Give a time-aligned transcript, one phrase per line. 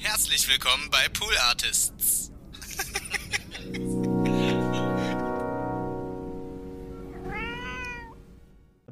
[0.00, 2.30] Herzlich willkommen bei Pool Artists.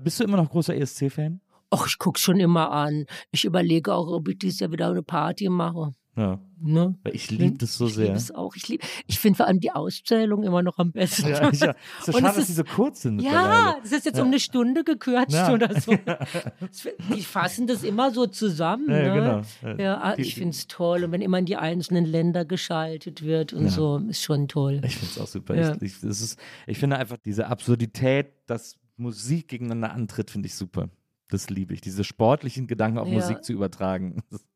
[0.01, 1.41] Bist du immer noch großer ESC-Fan?
[1.73, 3.07] Och, ich guck's schon immer an.
[3.31, 5.93] Ich überlege auch, ob ich dieses Jahr wieder eine Party mache.
[6.17, 6.41] Ja.
[6.59, 6.95] Ne?
[7.03, 8.07] Weil ich liebe das so ich sehr.
[8.07, 8.57] liebe es auch.
[8.57, 11.29] Ich, lieb, ich finde vor allem die Auszählung immer noch am besten.
[11.29, 11.49] Ja, ja.
[11.51, 11.61] Ist
[12.07, 13.21] so schade, es dass ist- die so kurz sind.
[13.21, 14.23] Ja, das ist jetzt Ja.
[14.23, 15.53] um eine Stunde gekürzt Ja.
[15.53, 15.93] oder so.
[17.15, 18.89] Die fassen das immer so zusammen.
[18.91, 19.43] Ja, ne?
[19.63, 19.77] genau.
[19.83, 20.01] Ja.
[20.01, 21.05] Ah, ich finde es toll.
[21.05, 24.81] Und wenn immer in die einzelnen Länder geschaltet wird und so, ist schon toll.
[24.85, 25.55] Ich finde es auch super.
[25.55, 25.75] Ja.
[25.81, 30.89] Ich, ich, ist, ich finde einfach diese Absurdität, dass Musik gegeneinander antritt, finde ich super.
[31.29, 31.83] Das liebe ich.
[31.83, 33.09] Diese sportlichen Gedanken auf.
[33.09, 34.23] Musik zu übertragen.
[34.31, 34.41] Das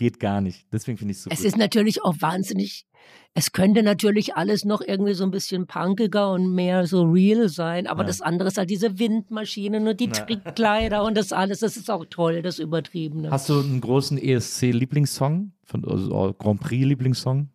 [0.00, 0.66] geht gar nicht.
[0.72, 2.86] Deswegen finde ich es so Es ist natürlich auch wahnsinnig.
[3.34, 7.86] Es könnte natürlich alles noch irgendwie so ein bisschen punkiger und mehr so real sein,
[7.86, 8.06] aber Ja.
[8.08, 10.10] das andere ist halt diese Windmaschinen und die Ja.
[10.12, 11.60] Trickkleider und das alles.
[11.60, 13.30] Das ist auch toll, das Übertriebene.
[13.30, 15.52] Hast du einen großen ESC-Lieblingssong?
[15.64, 17.48] Von, also Grand Prix-Lieblingssong?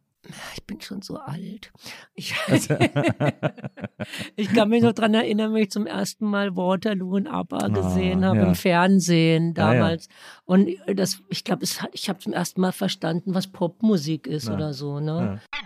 [0.55, 1.71] Ich bin schon so alt.
[2.15, 2.75] Ich, Also
[4.35, 8.25] ich kann mich noch dran erinnern, wenn ich zum ersten Mal Waterloo und ABBA gesehen
[8.25, 8.47] habe Ah, ja.
[8.49, 9.79] im Fernsehen Ja, ja.
[9.79, 10.07] damals.
[10.45, 14.53] Und das, ich glaube, ich habe zum ersten Mal verstanden, was Popmusik ist Ja.
[14.55, 14.99] oder so.
[14.99, 15.39] Ne?
[15.55, 15.59] Ja.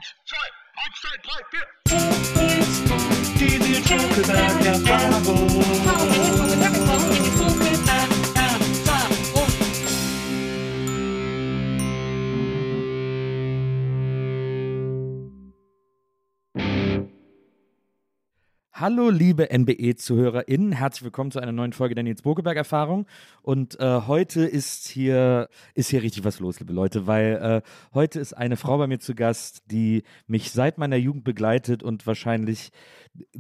[18.79, 20.71] Hallo, liebe NBE-ZuhörerInnen.
[20.71, 23.07] Herzlich willkommen zu einer neuen Folge der Nils Bokeberg-Erfahrung.
[23.41, 28.21] Und äh, heute ist hier, ist hier richtig was los, liebe Leute, weil äh, heute
[28.21, 32.71] ist eine Frau bei mir zu Gast, die mich seit meiner Jugend begleitet und wahrscheinlich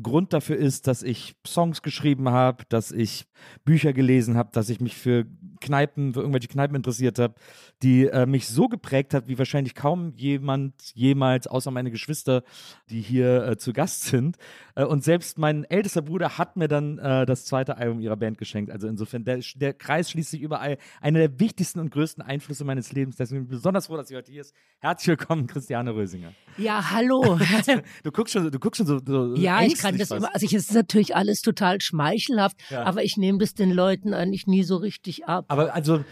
[0.01, 3.25] Grund dafür ist, dass ich Songs geschrieben habe, dass ich
[3.63, 5.25] Bücher gelesen habe, dass ich mich für
[5.61, 7.35] Kneipen, für irgendwelche Kneipen interessiert habe,
[7.81, 12.43] die äh, mich so geprägt hat, wie wahrscheinlich kaum jemand jemals, außer meine Geschwister,
[12.89, 14.37] die hier äh, zu Gast sind.
[14.79, 18.37] Äh, und selbst mein ältester Bruder hat mir dann äh, das zweite Album ihrer Band
[18.37, 18.71] geschenkt.
[18.71, 20.77] Also insofern, der, der Kreis schließt sich überall.
[21.01, 23.17] Einer der wichtigsten und größten Einflüsse meines Lebens.
[23.17, 24.53] Deswegen bin ich besonders froh, dass sie heute hier ist.
[24.79, 26.33] Herzlich willkommen, Christiane Rösinger.
[26.57, 27.39] Ja, hallo.
[28.03, 30.53] Du guckst schon, du guckst schon so, so Ja, ich kann das immer, also ich,
[30.53, 32.83] es ist natürlich alles total schmeichelhaft, Ja.
[32.83, 35.45] aber ich nehme das den Leuten eigentlich nie so richtig ab.
[35.47, 36.03] Aber also,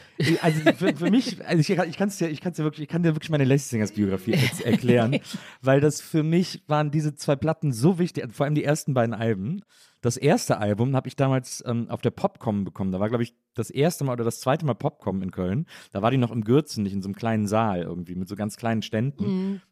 [0.41, 3.03] also für, für mich, also ich, ich kann es dir, ich dir wirklich, ich kann
[3.03, 5.19] dir wirklich meine Lessingers Biografie erklären,
[5.61, 9.13] weil das für mich waren diese zwei Platten so wichtig, vor allem die ersten beiden
[9.13, 9.62] Alben.
[10.01, 12.91] Das erste Album habe ich damals ähm, auf der Popcom bekommen.
[12.91, 15.66] Da war, glaube ich, das erste Mal oder das zweite Mal Popcom in Köln.
[15.91, 18.35] Da war die noch im Gürzen, nicht in so einem kleinen Saal irgendwie, mit so
[18.35, 19.23] ganz kleinen Ständen.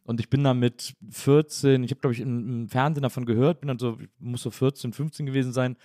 [0.02, 3.60] Und ich bin da mit 14, ich habe, glaube ich, im, im Fernsehen davon gehört,
[3.60, 5.76] bin dann so, ich muss so 14, 15 gewesen sein,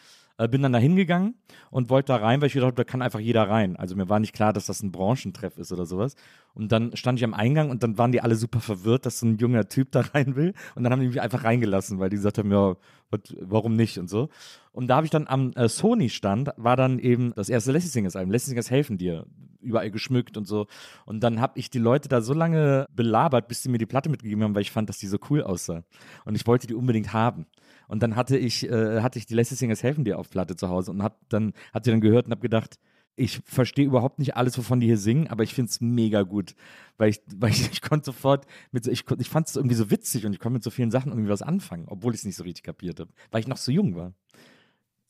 [0.44, 1.36] äh, bin dann da hingegangen
[1.70, 3.76] und wollte da rein, weil ich gedacht habe, da kann einfach jeder rein.
[3.76, 6.16] Also mir war nicht klar, dass das ein Branchentreff ist oder sowas.
[6.54, 9.26] Und dann stand ich am Eingang und dann waren die alle super verwirrt, dass so
[9.26, 10.54] ein junger Typ da rein will.
[10.76, 12.76] Und dann haben die mich einfach reingelassen, weil die gesagt haben, ja,
[13.10, 14.30] wat- warum nicht und so.
[14.74, 18.32] Und da habe ich dann am äh, Sony-Stand, war dann eben das erste Lassie Singers-Album.
[18.32, 19.26] Lassie Singers helfen dir,
[19.62, 20.68] überall geschmückt und so.
[21.06, 24.10] Und dann habe ich die Leute da so lange belabert, bis sie mir die Platte
[24.10, 25.84] mitgegeben haben, weil ich fand, dass die so cool aussah.
[26.26, 27.46] Und ich wollte die unbedingt haben.
[27.92, 30.70] Und dann hatte ich, äh, hatte ich die Lassie Singers helfen dir auf Platte zu
[30.70, 32.80] Hause und hab dann, hat sie dann gehört und habe gedacht,
[33.18, 36.56] ich verstehe überhaupt nicht alles, wovon die hier singen, aber ich finde es mega gut,
[36.98, 39.92] weil ich, weil ich, ich konnte sofort mit, so- ich, ich fand es irgendwie so
[39.92, 42.38] witzig und ich konnte mit so vielen Sachen irgendwie was anfangen, obwohl ich es nicht
[42.38, 44.14] so richtig kapiert habe, weil ich noch so jung war.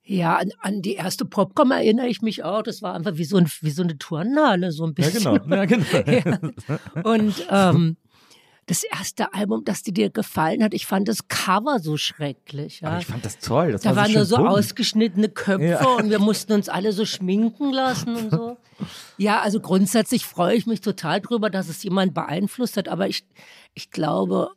[0.04, 2.64] Ja, an, an die erste Popcom erinnere ich mich auch.
[2.64, 5.40] Das war einfach wie so, ein, wie so eine Turnhalle, so ein Ja, bisschen.
[5.40, 5.56] genau.
[5.56, 5.86] Ja, genau.
[6.08, 7.04] Ja.
[7.04, 7.98] Und ähm,
[8.68, 12.82] das erste Album, das dir gefallen hat, ich fand das Cover so schrecklich.
[12.82, 12.90] Ja.
[12.90, 13.72] Aber ich fand das toll.
[13.74, 14.50] Das da war waren so nur so bunt.
[14.50, 15.86] ausgeschnittene Köpfe Ja.
[15.96, 18.58] und wir mussten uns alle so schminken lassen und so.
[19.18, 23.24] Ja, also grundsätzlich freue ich mich total drüber, dass es jemand beeinflusst hat, aber ich,
[23.76, 24.50] ich glaube,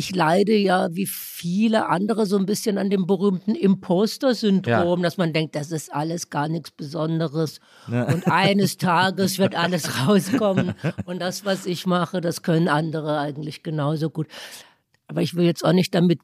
[0.00, 5.02] ich leide ja wie viele andere so ein bisschen an dem berühmten Imposter-Syndrom, Ja.
[5.02, 10.74] dass man denkt, das ist alles gar nichts Besonderes und eines Tages wird alles rauskommen
[11.04, 14.26] und das, was ich mache, das können andere eigentlich genauso gut.
[15.06, 16.20] Aber ich will jetzt auch nicht damit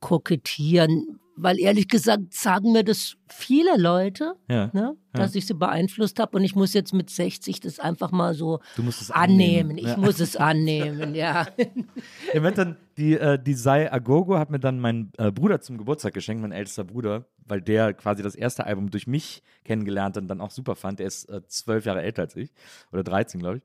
[0.00, 4.70] kokettieren, weil ehrlich gesagt sagen mir das viele Leute, Ja.
[4.72, 8.34] ne, dass ich sie beeinflusst habe und ich muss jetzt mit 60 das einfach mal
[8.34, 9.70] so Du musst es annehmen.
[9.70, 9.96] annehmen, Ich ja.
[9.96, 11.46] muss es annehmen, ja.
[12.34, 15.78] Ja, wenn dann die, äh, die Sai Agogo hat mir dann mein äh, Bruder zum
[15.78, 20.28] Geburtstag geschenkt, mein ältester Bruder, weil der quasi das erste Album durch mich kennengelernt und
[20.28, 20.98] dann auch super fand.
[20.98, 22.52] Der ist äh, zwölf Jahre älter als ich
[22.92, 23.62] oder 13, glaube ich.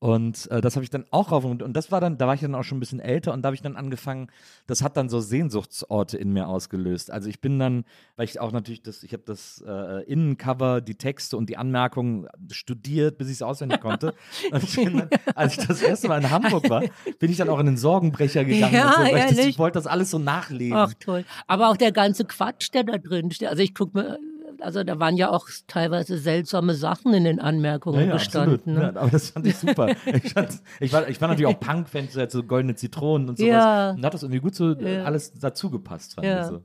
[0.00, 2.34] Und äh, das habe ich dann auch rauf und, und das war dann, da war
[2.34, 4.28] ich dann auch schon ein bisschen älter und da habe ich dann angefangen,
[4.66, 7.10] das hat dann so Sehnsuchtsorte in mir ausgelöst.
[7.10, 7.84] Also ich bin dann,
[8.16, 12.28] weil ich auch natürlich das, ich habe das äh, Innencover, die Texte und die Anmerkungen
[12.50, 14.14] studiert, bis ich es auswendig konnte.
[14.50, 16.82] Und ich dann, als ich das erste Mal in Hamburg war,
[17.18, 18.74] bin ich dann auch in den Sorgenbrecher gegangen.
[18.74, 20.76] Ja, und so, weil ich, das, ich wollte das alles so nachlesen.
[20.76, 21.24] Ach toll.
[21.46, 23.48] Aber auch der ganze Quatsch, der da drin steht.
[23.48, 24.18] Also ich gucke mir,
[24.60, 28.54] also da waren ja auch teilweise seltsame Sachen in den Anmerkungen gestanden.
[28.54, 28.66] absolut.
[28.84, 29.00] Ja, Ne?
[29.00, 29.88] aber das fand ich super.
[30.06, 33.48] ich, fand, ich, war, ich war natürlich auch Punk-Fan, so, so goldene Zitronen und sowas.
[33.48, 33.90] Ja.
[33.90, 35.04] Und da hat das irgendwie gut so äh, Ja.
[35.04, 36.40] alles dazu gepasst, fand Ja.
[36.42, 36.62] ich so.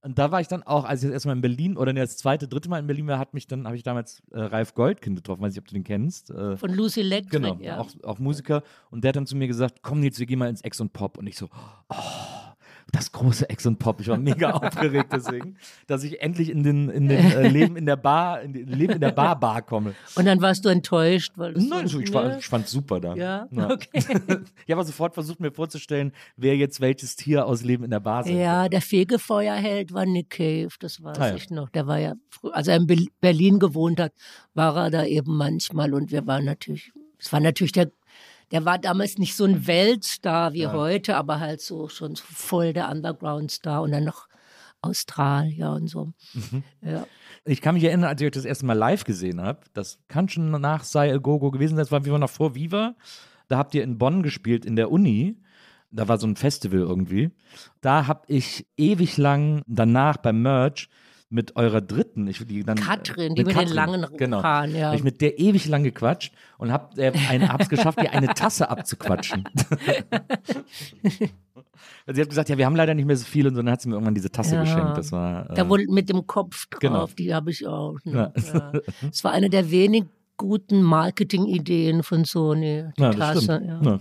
[0.00, 2.46] Und da war ich dann auch, als ich jetzt erstmal in Berlin oder das zweite,
[2.46, 5.42] dritte Mal in Berlin war, hat mich dann, habe ich damals äh, Ralf Goldkind getroffen,
[5.42, 6.30] weiß nicht, ob du den kennst.
[6.30, 7.78] Äh, Von Lucy Electric, Genau, ja.
[7.80, 8.62] auch, auch Musiker.
[8.90, 10.92] Und der hat dann zu mir gesagt, komm Nils, wir gehen mal ins Ex und
[10.92, 11.18] Pop.
[11.18, 11.48] Und ich so,
[11.90, 11.94] oh,
[12.90, 14.00] das große Ex und Pop.
[14.00, 15.56] Ich war mega aufgeregt deswegen,
[15.86, 18.94] dass ich endlich in den, in den äh, Leben in der Bar, in den Leben
[18.94, 19.94] in der Bar Bar komme.
[20.16, 23.14] Und dann warst du enttäuscht, weil es Nein, so, ich, war, ich fand super da.
[23.14, 23.88] Ja, okay.
[24.66, 28.24] ich habe sofort versucht, mir vorzustellen, wer jetzt welches Tier aus Leben in der Bar
[28.24, 31.34] sein Ja, der Fegefeuerheld war Nick Cave, das weiß Ah, ja.
[31.34, 31.68] ich noch.
[31.68, 32.14] Der war ja,
[32.52, 34.12] als er in Be- Berlin gewohnt hat,
[34.54, 37.90] war er da eben manchmal und wir waren natürlich, es war natürlich der,
[38.50, 42.72] der war damals nicht so ein Weltstar wie heute, aber halt so schon so voll
[42.72, 44.28] der Underground-Star und dann noch
[44.80, 46.12] Australier und so.
[46.34, 46.62] Mhm.
[46.82, 47.06] Ja.
[47.44, 50.28] Ich kann mich erinnern, als ich euch das erste Mal live gesehen habe, das kann
[50.28, 52.94] schon nach Sei A Gogo gewesen sein, das war, wir waren noch vor Viva,
[53.48, 55.36] da habt ihr in Bonn gespielt, in der Uni,
[55.90, 57.30] da war so ein Festival irgendwie,
[57.80, 60.88] da habe ich ewig lang danach beim Merch
[61.30, 64.88] mit eurer dritten, ich die dann Katrin, die mit den langen genau, Haaren, ja.
[64.88, 68.28] hab ich mit der ewig lang gequatscht und hab äh, ein, hab's geschafft, ihr eine
[68.28, 69.44] Tasse abzuquatschen.
[72.06, 73.70] Weil sie hat gesagt, ja, wir haben leider nicht mehr so viel und so, dann
[73.72, 74.62] hat sie mir irgendwann diese Tasse Ja.
[74.62, 74.96] geschenkt.
[74.96, 77.06] Das war äh, Da wohl mit dem Kopf drauf, Genau.
[77.06, 77.98] die habe ich auch.
[78.04, 78.32] Ne?
[78.36, 78.72] Ja.
[79.10, 80.08] Es war eine der wenigen
[80.38, 83.42] guten Marketing-Ideen von Sony, die Tasse.
[83.42, 83.84] stimmt.
[83.84, 84.00] Ja.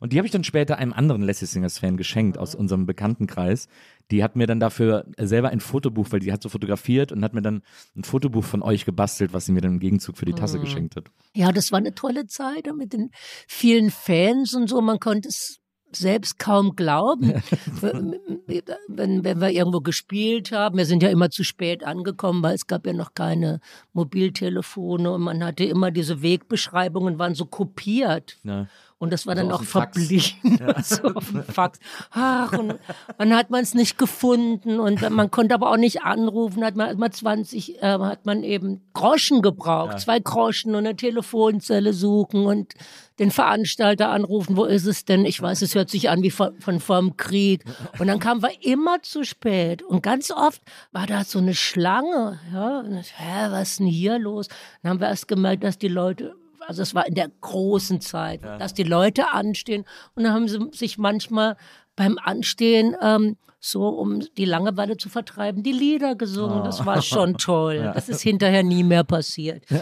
[0.00, 3.68] Und die habe ich dann später einem anderen Lassie Singers Fan geschenkt aus unserem Bekanntenkreis.
[4.10, 7.34] Die hat mir dann dafür selber ein Fotobuch, weil die hat so fotografiert und hat
[7.34, 7.62] mir dann
[7.96, 10.36] ein Fotobuch von euch gebastelt, was sie mir dann im Gegenzug für die Mhm.
[10.36, 11.06] Tasse geschenkt hat.
[11.34, 13.10] Ja, das war eine tolle Zeit mit den
[13.48, 14.80] vielen Fans und so.
[14.80, 15.58] Man konnte es
[15.92, 17.32] selbst kaum glauben,
[17.80, 20.76] wenn, wenn wir irgendwo gespielt haben.
[20.76, 23.60] Wir sind ja immer zu spät angekommen, weil es gab ja noch keine
[23.92, 28.38] Mobiltelefone und man hatte immer diese Wegbeschreibungen, waren so kopiert.
[28.42, 28.66] Ja.
[28.98, 31.78] Und das war Also dann auch verblieben, so auf dem Fax.
[32.12, 32.76] Ach, und
[33.18, 36.64] dann hat man es nicht gefunden und man konnte aber auch nicht anrufen.
[36.64, 41.92] Hat man mal 20, äh, hat man eben Groschen gebraucht, zwei Groschen und eine Telefonzelle
[41.92, 42.72] suchen und
[43.18, 44.56] den Veranstalter anrufen.
[44.56, 45.26] Wo ist es denn?
[45.26, 47.64] Ich weiß, es hört sich an wie von, von vorm Krieg.
[47.98, 52.40] Und dann kamen wir immer zu spät und ganz oft war da so eine Schlange.
[52.50, 54.48] Ja, und ich, hä, was ist denn hier los?
[54.82, 56.34] Dann haben wir erst gemerkt, dass die Leute
[56.66, 60.58] also es war in der großen Zeit, dass die Leute anstehen und dann haben sie
[60.72, 61.56] sich manchmal
[61.96, 66.62] beim Anstehen ähm, so, um die Langeweile zu vertreiben, die Lieder gesungen.
[66.62, 67.90] Das war schon toll.
[67.94, 69.64] Das ist hinterher nie mehr passiert.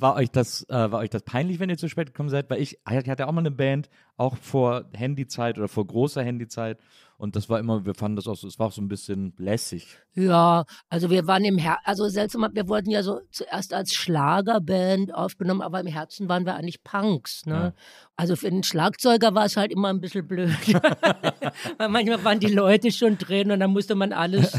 [0.00, 2.48] War euch das, äh, war euch das peinlich, wenn ihr zu spät gekommen seid?
[2.50, 6.78] Weil ich, ich hatte auch mal eine Band, auch vor Handyzeit oder vor großer Handyzeit.
[7.18, 9.34] Und das war immer, wir fanden das auch so, es war auch so ein bisschen
[9.38, 9.98] lässig.
[10.14, 15.12] Ja, also wir waren im Her also seltsam, wir wurden ja so zuerst als Schlagerband
[15.12, 17.44] aufgenommen, aber im Herzen waren wir eigentlich Punks.
[17.44, 17.74] Ne?
[18.14, 20.50] Also für den Schlagzeuger war es halt immer ein bisschen blöd.
[21.78, 24.56] Weil manchmal waren die Leute schon drin und dann musste man alles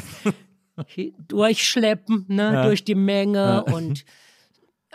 [1.29, 2.63] durchschleppen, ne?
[2.63, 4.03] durch die Menge und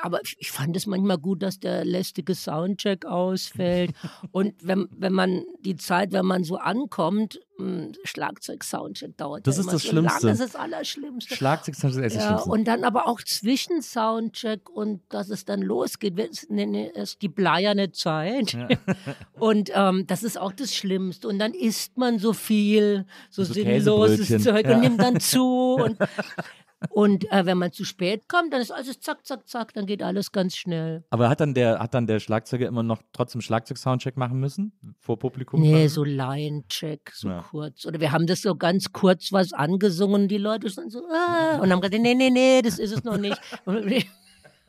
[0.04, 3.92] aber ich- fand es manchmal gut, dass der lästige Soundcheck ausfällt.
[4.32, 9.60] Und wenn, wenn man die Zeit, wenn man so ankommt, mh, Schlagzeug-Soundcheck dauert Das ja
[9.60, 10.26] ist immer das so Schlimmste.
[10.26, 10.36] lange.
[10.38, 11.34] Das ist das Allerschlimmste.
[11.36, 12.50] Schlagzeug ist das ja, Schlimmste.
[12.50, 16.16] und dann aber auch Zwischensoundcheck und dass es dann losgeht.
[16.16, 18.56] Wir nennen es die bleierne Zeit.
[19.38, 21.28] Und ähm, das ist auch das Schlimmste.
[21.28, 24.42] Und dann isst man so viel, so, So sinnloses.
[24.42, 24.74] Zeug Ja.
[24.74, 25.74] und nimmt dann zu.
[25.84, 25.98] Und
[26.90, 30.02] Und äh, wenn man zu spät kommt, dann ist alles zack, zack, zack, dann geht
[30.02, 31.04] alles ganz schnell.
[31.10, 34.72] Aber hat dann der, hat dann der Schlagzeuger immer noch trotzdem Schlagzeug-Soundcheck machen müssen?
[35.00, 35.60] Vor Publikum?
[35.60, 37.42] Nee, so Line-Check, so Ja.
[37.50, 37.86] kurz.
[37.86, 41.70] Oder wir haben das so ganz kurz was angesungen, die Leute sind so, ah, und
[41.72, 43.40] haben gesagt, nee, nee, nee, das ist es noch nicht.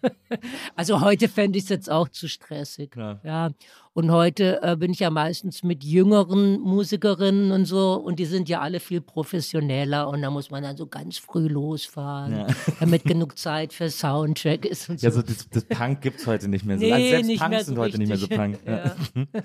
[0.76, 2.92] Also heute fände ich es jetzt auch zu stressig.
[2.92, 3.20] Klar.
[3.24, 3.52] Ja.
[3.94, 8.50] Und heute äh, bin ich ja meistens mit jüngeren Musikerinnen und so und die sind
[8.50, 13.38] ja alle viel professioneller und da muss man dann so ganz früh losfahren, damit genug
[13.38, 15.08] Zeit für Soundcheck ist und so.
[15.08, 16.84] Ja, so das, das Punk gibt es heute nicht mehr so.
[16.84, 18.28] Nee, also selbst nicht Punks mehr so sind heute nicht mehr so.
[18.28, 18.60] Punk.
[18.66, 18.86] Ja.
[18.86, 18.96] Ja.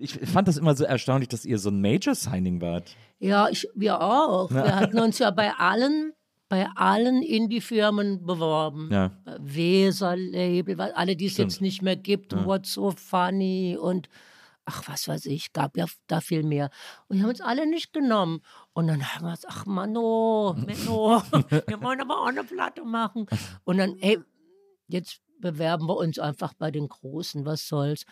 [0.00, 2.94] Ich fand das immer so erstaunlich, dass ihr so ein Major-Signing wart.
[3.18, 4.48] Ja, ich, wir auch.
[4.50, 6.12] Wir hatten uns ja bei allen,
[6.48, 8.90] bei allen Indie-Firmen beworben.
[8.90, 9.10] Ja.
[9.38, 14.08] Weser-Label, alle, die es jetzt nicht mehr gibt, und What's So Funny und
[14.68, 16.70] ach, was weiß ich, gab ja da viel mehr.
[17.08, 18.42] Und die haben uns alle nicht genommen.
[18.74, 21.22] Und dann haben wir gesagt, ach Mano, Menno,
[21.66, 23.26] wir wollen aber auch eine Platte machen.
[23.64, 24.18] Und dann, hey,
[24.88, 28.04] jetzt bewerben wir uns einfach bei den Großen, was soll's.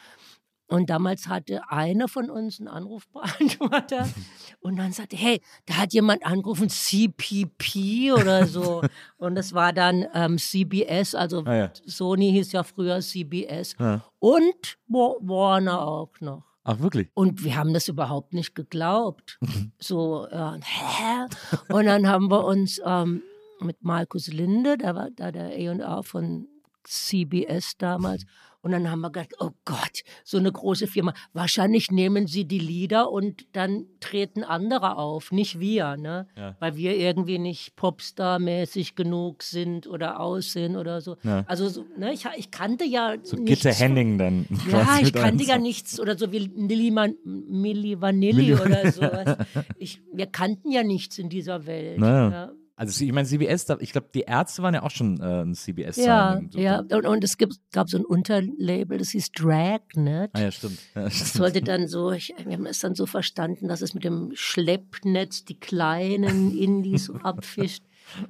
[0.69, 4.09] Und damals hatte einer von uns einen Anrufbeantworter
[4.61, 8.83] und dann sagte, hey, da hat jemand angerufen, CPP oder so.
[9.19, 11.71] und das war dann ähm, CBS, also Ah, ja.
[11.87, 13.77] Sony hieß ja früher CBS.
[13.79, 14.03] Ja.
[14.19, 16.43] Und Wa- Warner auch noch.
[16.65, 17.11] Ach, wirklich?
[17.15, 19.39] Und wir haben das überhaupt nicht geglaubt.
[19.79, 21.27] So, ja, hä?
[21.73, 23.23] Und dann haben wir uns ähm,
[23.61, 26.49] mit Markus Linde, da war da der A&R von
[26.83, 28.25] CBS damals,
[28.67, 31.15] und dann haben wir gedacht, oh Gott, so eine große Firma.
[31.33, 36.27] Wahrscheinlich nehmen sie die Lieder und dann treten andere auf, nicht wir, ne?
[36.37, 36.57] Ja.
[36.59, 41.17] Weil wir irgendwie nicht Popstar-mäßig genug sind oder aussehen oder so.
[41.23, 41.45] Ja.
[41.47, 44.47] Also, so, ne, ich, ich kannte ja So nichts Gitte Henning dann.
[44.69, 49.47] ja, ich kannte ja nichts oder so wie Milli, Man Milli Vanilli Milli- oder sowas.
[49.79, 51.99] Ich, wir kannten ja nichts in dieser Welt.
[52.07, 52.31] Naja.
[52.31, 55.49] Ja, Also ich meine, CBS, ich glaube, die Ärzte waren ja auch schon äh, ein
[55.49, 56.50] ja, CBS-Signing.
[56.52, 56.59] So.
[56.59, 56.80] ja.
[56.80, 60.30] Und, und es gibt, gab so ein Unterlabel, das hieß Dragnet.
[60.35, 60.78] Ah ja, stimmt.
[60.95, 61.33] Ja, Das stimmt.
[61.33, 65.47] sollte dann so, ich, wir haben es dann so verstanden, dass es mit dem Schleppnetz
[65.47, 67.83] die kleinen Indies abfischt.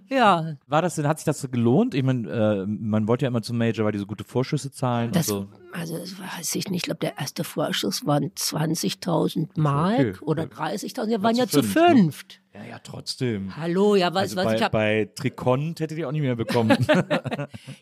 [0.09, 1.95] Ja, War das denn, hat sich das so gelohnt?
[1.95, 5.13] Ich meine, äh, man wollte ja immer zum Major, weil die so gute Vorschüsse zahlen
[5.13, 5.59] das, und so.
[5.73, 10.15] also das weiß ich nicht, ich glaube, der erste Vorschuss waren 20.000 Mark Okay.
[10.23, 11.97] oder 30.000, wir waren ja zu fünft, ne?
[12.03, 12.41] fünft.
[12.55, 13.55] Ja, ja, trotzdem.
[13.57, 16.23] Hallo, ja, Also weißt du was, bei, ich habe bei Tricont hättet ihr auch nicht
[16.23, 16.77] mehr bekommen.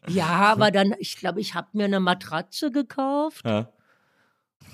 [0.09, 3.45] Ja, aber dann, ich glaube, ich habe mir eine Matratze gekauft.
[3.45, 3.69] ja.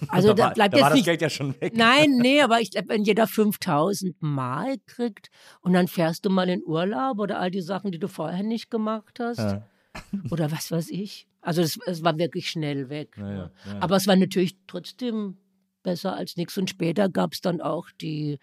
[0.08, 1.04] Also da da, war, bleibt da war jetzt das nicht.
[1.04, 1.76] Geld ja schon weg.
[1.76, 5.30] Nein, nee, aber ich glaube, wenn jeder 5000 Mal kriegt
[5.60, 8.70] und dann fährst du mal in Urlaub oder all die Sachen, die du vorher nicht
[8.70, 9.66] gemacht hast Ja.
[10.30, 11.26] oder was weiß ich.
[11.40, 13.16] Also es, es war wirklich schnell weg.
[13.18, 13.50] Ja, ja, ja.
[13.80, 15.36] Aber es war natürlich trotzdem
[15.82, 16.56] besser als nichts.
[16.58, 18.38] Und später gab es dann auch die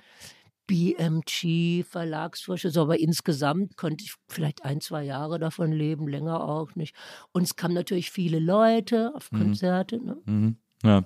[0.67, 6.93] BMG Verlagsvorschüsse, aber insgesamt konnte ich vielleicht ein, zwei Jahre davon leben, länger auch nicht.
[7.31, 9.97] Und es kamen natürlich viele Leute auf Konzerte.
[10.03, 10.17] Ne?
[10.25, 10.57] Mhm.
[10.83, 11.05] ja.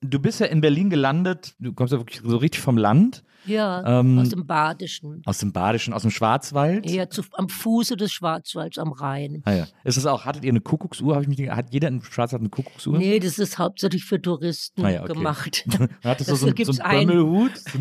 [0.00, 4.00] Du bist ja in Berlin gelandet, du kommst ja wirklich so richtig vom Land, Ja,
[4.00, 5.22] Ähm, aus dem Badischen.
[5.26, 6.86] aus dem Badischen, aus dem Schwarzwald.
[6.86, 9.42] Eher zu, am Fuße des Schwarzwalds am Rhein.
[9.44, 9.66] Ah ja.
[9.82, 11.16] Ist das auch, hattet ihr eine Kuckucksuhr?
[11.16, 12.96] Hab ich mich, hat jeder im Schwarzwald eine Kuckucksuhr?
[12.98, 15.14] Nee, das ist hauptsächlich für Touristen Ah ja, okay.
[15.14, 15.64] gemacht.
[16.04, 17.56] Hattest du so, so gibt's einen ein- Bömmelhut?
[17.58, 17.78] So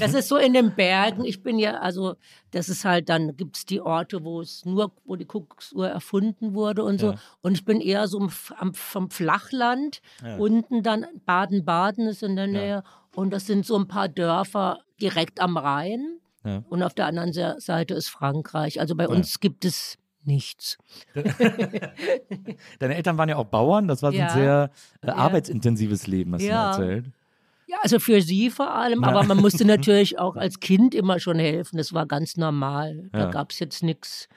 [0.00, 1.24] Das ist so in den Bergen.
[1.24, 2.14] Ich bin ja, also,
[2.52, 6.54] das ist halt, dann gibt es die Orte, wo es nur, wo die Kuckucksuhr erfunden
[6.54, 7.12] wurde und so.
[7.12, 7.18] Ja.
[7.40, 10.00] Und ich bin eher so am, am, vom Flachland.
[10.38, 11.04] Unten dann
[11.60, 12.82] Baden-Baden ist in der Nähe.
[13.14, 16.18] Und das sind so ein paar Dörfer direkt am Rhein.
[16.44, 16.62] Ja.
[16.68, 18.80] Und auf der anderen Se- Seite ist Frankreich.
[18.80, 20.78] Also bei uns gibt es nichts.
[22.78, 24.30] Deine Eltern waren ja auch Bauern, das war so ein Ja.
[24.30, 24.70] sehr
[25.02, 26.76] äh, arbeitsintensives Leben, hast Ja.
[26.76, 27.06] du erzählt.
[27.66, 31.38] Ja, also für sie vor allem, aber man musste natürlich auch als Kind immer schon
[31.38, 31.76] helfen.
[31.78, 33.08] Das war ganz normal.
[33.12, 33.30] Da Ja.
[33.30, 34.28] gab es jetzt nichts.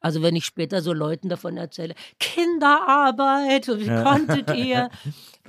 [0.00, 4.90] Also wenn ich später so Leuten davon erzähle, Kinderarbeit, wie konntet ihr?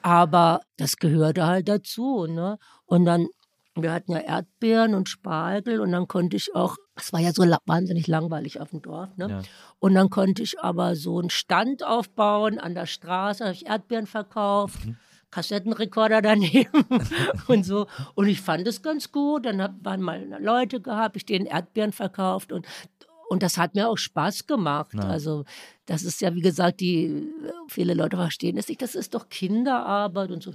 [0.04, 2.28] Aber das gehörte halt dazu.
[2.28, 2.58] Ne?
[2.86, 3.28] Und dann,
[3.76, 7.44] wir hatten ja Erdbeeren und Spargel und dann konnte ich auch, es war ja so
[7.66, 9.28] wahnsinnig langweilig auf dem Dorf, ne?
[9.30, 9.42] Ja.
[9.80, 14.06] Und dann konnte ich aber so einen Stand aufbauen an der Straße, habe ich Erdbeeren
[14.06, 14.78] verkauft.
[15.34, 16.86] Kassettenrekorder daneben
[17.48, 17.88] und so.
[18.14, 19.48] Und ich fand es ganz gut.
[19.48, 22.68] Dann hab, waren mal Leute gehabt, ich denen Erdbeeren verkauft und
[23.30, 24.96] und das hat mir auch Spaß gemacht.
[24.96, 25.46] Also,
[25.86, 27.30] das ist ja, wie gesagt, die
[27.68, 30.54] viele Leute verstehen es nicht, das ist doch Kinderarbeit und so.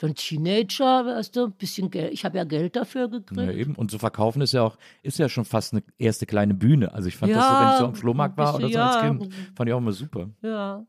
[0.00, 2.12] Einen Teenager, weißt du, ein bisschen Geld.
[2.12, 3.40] Ich habe ja Geld dafür gekriegt.
[3.40, 3.74] Ja, eben.
[3.74, 6.92] Und so verkaufen ist ja auch, ist ja schon fast eine erste kleine Bühne.
[6.94, 8.68] Also ich fand das so, Ja, wenn ich so am Flohmarkt war ein oder so
[8.68, 9.08] bisschen, als ja.
[9.08, 10.30] Kind, fand ich auch immer super.
[10.42, 10.86] Ja.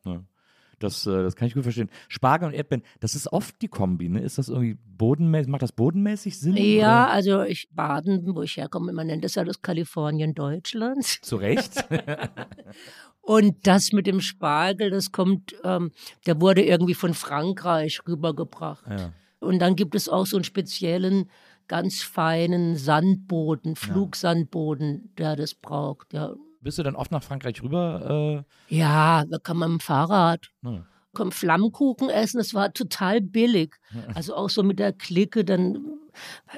[0.79, 1.89] Das, äh, das kann ich gut verstehen.
[2.07, 4.22] Spargel und Erdbeeren, das ist oft die Kombi, ne?
[4.22, 6.55] Ist das irgendwie bodenmäßig, macht das bodenmäßig Sinn?
[6.55, 7.12] Ja, oder?
[7.12, 11.19] also ich Baden, wo ich herkomme, man nennt das ja das Kalifornien Deutschlands.
[11.22, 11.84] Zu Recht.
[13.22, 15.91] Und das mit dem Spargel, das kommt, ähm,
[16.25, 18.86] der wurde irgendwie von Frankreich rübergebracht.
[18.89, 19.12] ja.
[19.39, 21.29] Und dann gibt es auch so einen speziellen,
[21.67, 26.13] ganz feinen Sandboden, Flugsandboden, der das braucht.
[26.13, 28.43] Ja, Bist du dann oft nach Frankreich rüber?
[28.69, 30.49] Äh, ja da kann man mit dem Fahrrad.
[30.63, 30.85] Ja.
[31.13, 33.75] Komm, Flammkuchen essen, das war total billig.
[34.13, 35.79] Also auch so mit der Clique, dann,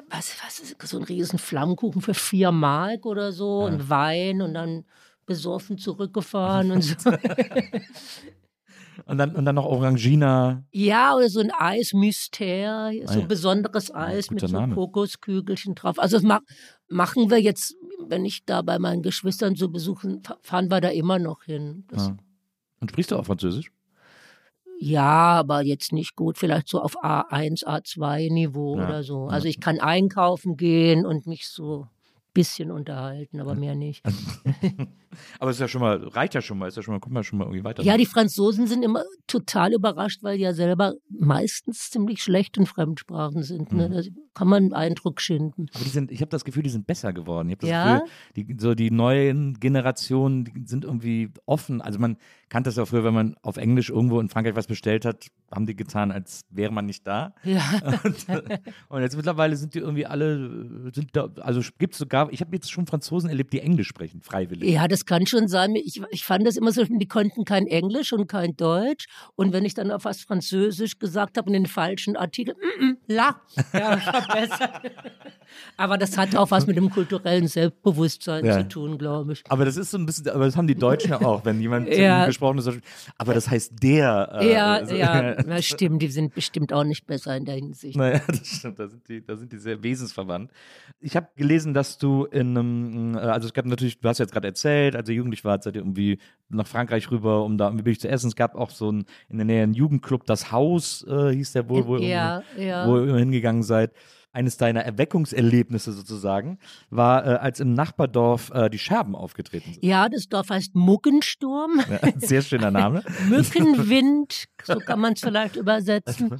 [0.09, 4.53] was, was ist so ein riesen Flammkuchen für vier Mark oder so und Wein und
[4.55, 4.83] dann
[5.25, 7.09] besoffen zurückgefahren und so.
[9.05, 10.63] und, dann, und dann noch Orangina.
[10.71, 13.21] Ja, oder so ein Eis Mystère, so Ah, ja.
[13.21, 14.75] ein besonderes Eis mit guter so Name.
[14.75, 15.99] Kokoskügelchen drauf.
[15.99, 16.41] Also das ma
[16.89, 17.75] machen wir jetzt,
[18.07, 21.85] wenn ich da bei meinen Geschwistern so besuchen, fa- fahren wir da immer noch hin.
[21.95, 22.15] Ja.
[22.79, 23.71] Und sprichst du auch Französisch?
[24.81, 25.39] ja.
[25.39, 29.27] aber jetzt nicht gut, vielleicht so auf A1, A2 Niveau Ja, oder so.
[29.27, 31.89] Also ich kann einkaufen gehen und mich so ein
[32.33, 34.03] bisschen unterhalten, aber mehr nicht.
[35.39, 37.13] Aber es ist ja schon mal, reicht ja schon mal, ist ja schon mal, kommt
[37.13, 37.83] man schon mal irgendwie weiter.
[37.83, 42.65] Ja, die Franzosen sind immer total überrascht, weil die ja selber meistens ziemlich schlecht in
[42.65, 43.73] Fremdsprachen sind.
[43.73, 43.89] Ne?
[43.89, 43.93] Mhm.
[43.93, 44.01] Da
[44.33, 45.67] kann man einen Eindruck schinden.
[45.73, 47.49] Aber die sind, ich habe das Gefühl, die sind besser geworden.
[47.49, 47.99] Ich habe das Ja?
[47.99, 51.81] Gefühl, die, so die neuen Generationen, die sind irgendwie offen.
[51.81, 52.17] Also man
[52.49, 55.65] kannte das ja früher, wenn man auf Englisch irgendwo in Frankreich was bestellt hat, haben
[55.65, 57.33] die getan, als wäre man nicht da.
[57.43, 57.61] Ja.
[58.03, 61.99] Und, äh, und jetzt mittlerweile sind die irgendwie alle, äh, sind da, also gibt es
[61.99, 64.69] sogar, ich habe jetzt schon Franzosen erlebt, die Englisch sprechen, freiwillig.
[64.71, 65.75] Ja, das kann schon sein.
[65.75, 69.05] Ich, ich fand das immer so, die konnten kein Englisch und kein Deutsch.
[69.35, 72.97] Und wenn ich dann auf was Französisch gesagt habe und den falschen Artikel, mm, mm,
[73.07, 73.41] la,
[73.73, 74.81] ja, verbessert.
[75.77, 78.59] Aber das hat auch was mit dem kulturellen Selbstbewusstsein Ja.
[78.59, 79.43] zu tun, glaube ich.
[79.49, 81.87] Aber das ist so ein bisschen, aber das haben die Deutschen ja auch, wenn jemand
[81.89, 82.25] Ja.
[82.25, 82.69] gesprochen ist.
[83.17, 84.37] Aber das heißt der.
[84.41, 86.01] äh, ja, also- ja, das stimmt.
[86.01, 87.97] Die sind bestimmt auch nicht besser in der Hinsicht.
[87.97, 90.51] Naja, das stimmt, da sind die, da sind die sehr wesensverwandt.
[90.99, 94.31] Ich habe gelesen, dass du in einem, äh, also es gab natürlich, du hast jetzt
[94.31, 96.19] gerade erzählt, als ihr jugendlich wart, seid ihr irgendwie
[96.49, 98.27] nach Frankreich rüber, um da irgendwie billig zu essen.
[98.27, 101.69] Es gab auch so ein, in der Nähe einen Jugendclub, das Haus äh, hieß der
[101.69, 102.87] wohl, wo, ihr ja, ja.
[102.87, 103.91] wo ihr immer hingegangen seid.
[104.31, 106.59] Eines deiner Erweckungserlebnisse sozusagen
[106.91, 109.83] war, äh, als im Nachbardorf äh, die Scherben aufgetreten sind.
[109.83, 111.81] Ja, das Dorf heißt Muckensturm.
[111.89, 113.01] Ja, sehr schöner Name.
[113.27, 116.39] Mückenwind, so kann man es vielleicht übersetzen.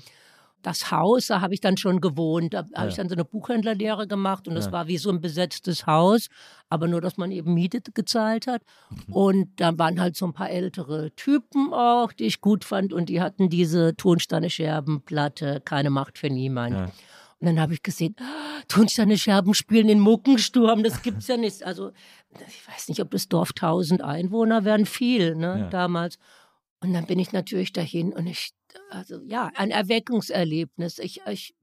[0.62, 2.54] Das Haus, da habe ich dann schon gewohnt.
[2.54, 4.72] Da habe ich dann so eine Buchhändlerlehre gemacht und das Ja.
[4.74, 6.28] war wie so ein besetztes Haus,
[6.70, 8.62] aber nur, dass man eben Miete gezahlt hat.
[9.10, 13.08] Und da waren halt so ein paar ältere Typen auch, die ich gut fand und
[13.08, 13.96] die hatten diese
[14.70, 16.78] Tonsteine-Scherbenplatte, keine Macht für niemanden.
[16.80, 16.86] Ja.
[17.42, 21.64] Und dann habe ich gesehen, ah, Tonsteine-Scherben spielen in Muckensturm, das gibt's ja nicht.
[21.64, 21.92] Also
[22.48, 25.70] ich weiß nicht, ob das Dorf 1000 Einwohner wären, viel ne, Ja.
[25.70, 26.20] damals.
[26.82, 28.52] Und dann bin ich natürlich dahin und ich,
[28.90, 31.00] also ja, ein Erweckungserlebnis.
[31.00, 31.54] Ich, ich,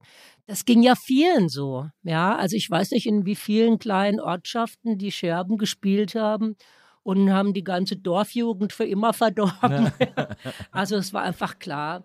[0.46, 1.88] das ging ja vielen so.
[2.02, 6.56] Ja, also ich weiß nicht, in wie vielen kleinen Ortschaften die Scherben gespielt haben
[7.02, 9.90] und haben die ganze Dorfjugend für immer verdorben.
[10.70, 12.04] also es war einfach klar,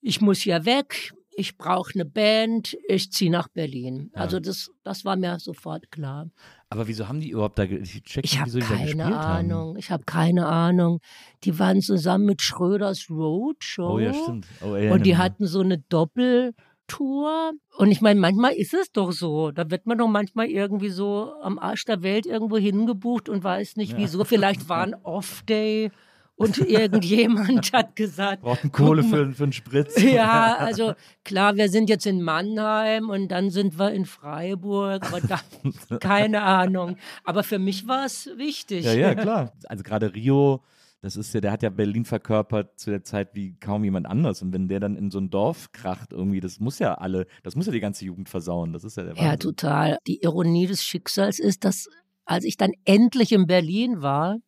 [0.00, 1.14] ich muss hier weg.
[1.36, 4.10] Ich brauche eine Band, ich ziehe nach Berlin.
[4.12, 6.30] Also das, das war mir sofort klar.
[6.74, 7.80] Aber wieso haben die überhaupt da, ge-
[8.20, 9.14] ich habe keine haben.
[9.14, 9.76] Ahnung.
[9.76, 10.98] Ich habe keine Ahnung.
[11.44, 13.92] Die waren zusammen mit Schröders Roadshow.
[13.94, 14.46] Oh ja, stimmt.
[14.60, 17.52] Oh, Und die hatten so eine Doppeltour.
[17.78, 19.52] Und ich meine, manchmal ist es doch so.
[19.52, 23.76] Da wird man doch manchmal irgendwie so am Arsch der Welt irgendwo hingebucht und weiß
[23.76, 24.24] nicht wieso.
[24.24, 25.92] Vielleicht war ein Off-Day
[26.36, 28.42] und irgendjemand hat gesagt.
[28.42, 30.00] Brauchten Kohle für, für einen Spritz.
[30.02, 30.94] ja, also
[31.24, 35.40] klar, wir sind jetzt in Mannheim und dann sind wir in Freiburg, aber da,
[35.98, 36.96] keine Ahnung.
[37.24, 38.84] Aber für mich war es wichtig.
[38.84, 39.52] Ja, ja, klar.
[39.68, 40.62] Also gerade Rio,
[41.02, 44.40] das ist ja, der hat ja Berlin verkörpert zu der Zeit wie kaum jemand anders.
[44.42, 47.56] Und wenn der dann in so ein Dorf kracht irgendwie, das muss ja alle, das
[47.56, 48.72] muss ja die ganze Jugend versauen.
[48.72, 49.38] Das ist ja der Ja, Wahnsinn.
[49.40, 49.98] total.
[50.06, 51.88] Die Ironie des Schicksals ist, dass
[52.24, 54.38] als ich dann endlich in Berlin war,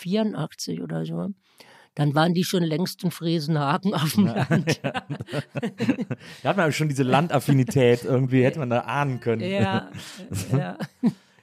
[0.00, 1.28] 84 oder so,
[1.94, 4.80] dann waren die schon längst in Friesenhagen auf dem Land.
[6.42, 9.42] Da hat man aber schon diese Landaffinität irgendwie, hätte man da ahnen können.
[9.42, 9.90] ja,
[10.52, 10.78] ja.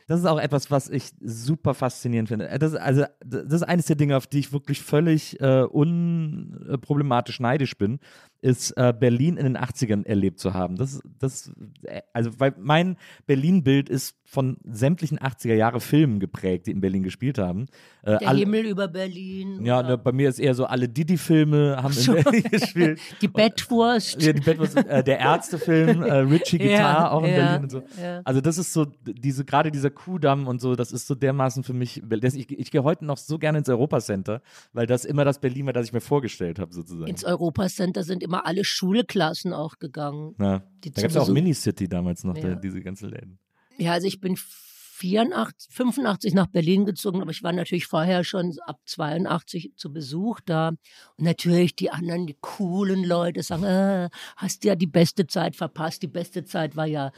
[0.08, 2.50] Das ist auch etwas, was ich super faszinierend finde.
[2.60, 7.42] Das, ist also, das ist eines der Dinge, auf die ich wirklich völlig äh, unproblematisch
[7.42, 8.00] neidisch bin,
[8.42, 10.78] ist äh, Berlin in den 80ern erlebt zu haben.
[10.78, 11.52] Das, das,
[11.84, 17.02] äh, also, weil mein Berlin-Bild ist von sämtlichen 80er Jahre Filmen geprägt, die in Berlin
[17.02, 17.68] gespielt haben.
[18.02, 19.66] Äh, Der alle, Himmel über Berlin.
[19.66, 23.00] Ja, ne, bei mir ist eher so, alle Didi-Filme haben in Berlin gespielt.
[23.22, 24.22] Die Bettwurst.
[24.22, 27.72] Ja, die Bettwurst, äh, der Ärztefilm, äh, Richie Guitar ja, auch in ja, Berlin und
[27.72, 27.84] so.
[28.02, 28.22] Ja.
[28.26, 31.74] Also das ist so, diese, gerade dieser Kuhdamm und so, das ist so dermaßen für
[31.74, 34.42] mich, das, ich, ich gehe heute noch so gerne ins Europacenter,
[34.74, 37.10] weil das immer das Berlin war, das ich mir vorgestellt habe sozusagen.
[37.10, 40.36] Ins Europacenter sind immer alle Schulklassen auch gegangen.
[40.38, 40.64] Ja.
[40.82, 43.40] da gab es auch Minicity damals noch, da, diese ganzen Läden.
[43.78, 48.58] Ja, also ich bin 84, 85 nach Berlin gezogen, aber ich war natürlich vorher schon
[48.66, 50.70] ab 82 zu Besuch da.
[50.70, 50.80] Und
[51.26, 56.02] natürlich die anderen, die coolen Leute sagen, äh, hast ja die beste Zeit verpasst.
[56.02, 57.12] Die beste Zeit war ja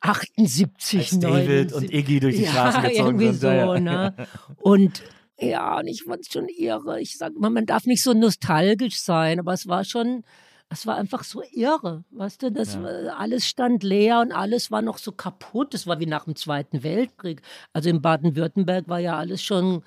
[0.00, 1.20] 78, Als 79.
[1.20, 3.40] David und Iggy durch die ja, Straßen gezogen irgendwie sind.
[3.40, 4.14] So, ne?
[4.58, 5.02] Und
[5.38, 7.00] ja, und ich fand es schon irre.
[7.00, 10.22] Ich sag mal, man darf nicht so nostalgisch sein, aber es war schon,
[10.68, 12.82] es war einfach so irre, weißt du, das ja.
[13.16, 15.74] alles stand leer und alles war noch so kaputt.
[15.74, 17.42] Es war wie nach dem Zweiten Weltkrieg.
[17.72, 19.84] Also in Baden-Württemberg war ja alles schon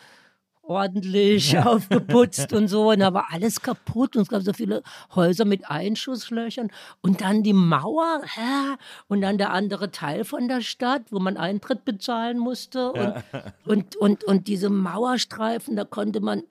[0.70, 1.66] ordentlich ja.
[1.66, 2.92] aufgeputzt und so.
[2.92, 4.84] Und da war alles kaputt und es gab so viele
[5.16, 6.72] Häuser mit Einschusslöchern.
[7.02, 8.76] Und dann die Mauer hä?
[9.08, 12.94] und dann der andere Teil von der Stadt, wo man Eintritt bezahlen musste.
[12.94, 13.44] Und, ja.
[13.66, 16.44] und, und, und diese Mauerstreifen, da konnte man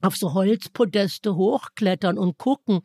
[0.00, 2.80] auf so Holzpodeste hochklettern und gucken.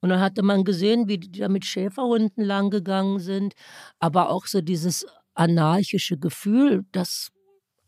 [0.00, 3.54] Und dann hatte man gesehen, wie die da mit Schäferhunden langgegangen sind.
[3.98, 7.32] Aber auch so dieses anarchische Gefühl, das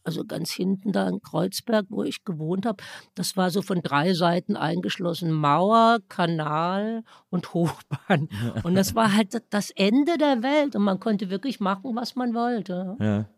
[0.08, 2.82] also ganz hinten da in Kreuzberg, wo ich gewohnt habe,
[3.14, 5.30] das war so von drei Seiten eingeschlossen.
[5.30, 8.28] Mauer, Kanal und Hochbahn.
[8.62, 12.34] Und das war halt das Ende der Welt und man konnte wirklich machen, was man
[12.34, 12.96] wollte.
[13.00, 13.28] Ja.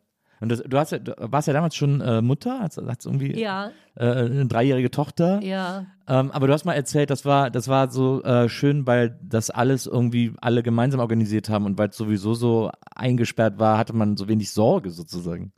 [0.40, 3.38] Und das, du, hast ja, du warst ja damals schon äh, Mutter, hast, hast irgendwie
[3.38, 3.70] ja.
[3.94, 5.42] äh, eine dreijährige Tochter.
[5.42, 5.86] Ja.
[6.08, 9.50] Ähm, aber du hast mal erzählt, das war, das war so äh, schön, weil das
[9.50, 14.16] alles irgendwie alle gemeinsam organisiert haben und weil es sowieso so eingesperrt war, hatte man
[14.16, 15.52] so wenig Sorge sozusagen.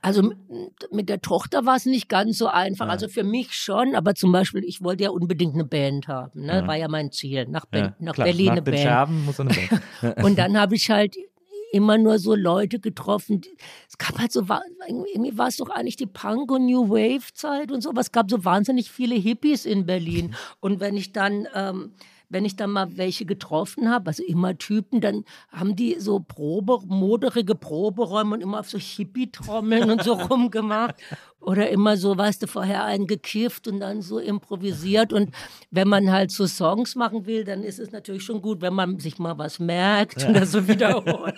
[0.00, 0.34] Also
[0.92, 2.84] mit der Tochter war es nicht ganz so einfach.
[2.84, 2.92] Ja.
[2.92, 6.42] Also für mich schon, aber zum Beispiel, ich wollte ja unbedingt eine Band haben.
[6.42, 6.56] Ne?
[6.56, 6.66] Ja.
[6.66, 7.46] War ja mein Ziel.
[7.48, 8.78] Nach, ja, nach Berlin nach eine Band.
[8.80, 10.18] Scherben muss eine Band.
[10.22, 11.16] und dann habe ich halt
[11.74, 13.42] immer nur so Leute getroffen.
[13.88, 14.46] Es gab halt so,
[14.86, 18.30] irgendwie war es doch eigentlich die Punk- und New Wave-Zeit und so, aber es gab
[18.30, 20.36] so wahnsinnig viele Hippies in Berlin.
[20.60, 21.90] Und wenn ich dann ähm,
[22.28, 26.80] wenn ich dann mal welche getroffen habe, also immer Typen, dann haben die so Probe,
[26.86, 30.96] moderige Proberäume und immer auf so Hippie-Trommeln und so rumgemacht.
[31.40, 35.12] Oder immer so, weißt du, vorher einen gekifft und dann so improvisiert.
[35.12, 35.34] Und
[35.70, 38.98] wenn man halt so Songs machen will, dann ist es natürlich schon gut, wenn man
[38.98, 40.28] sich mal was merkt ja.
[40.28, 41.34] und das so wiederholt.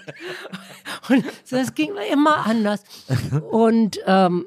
[1.09, 2.85] und das ging immer anders.
[3.51, 4.46] Und ähm,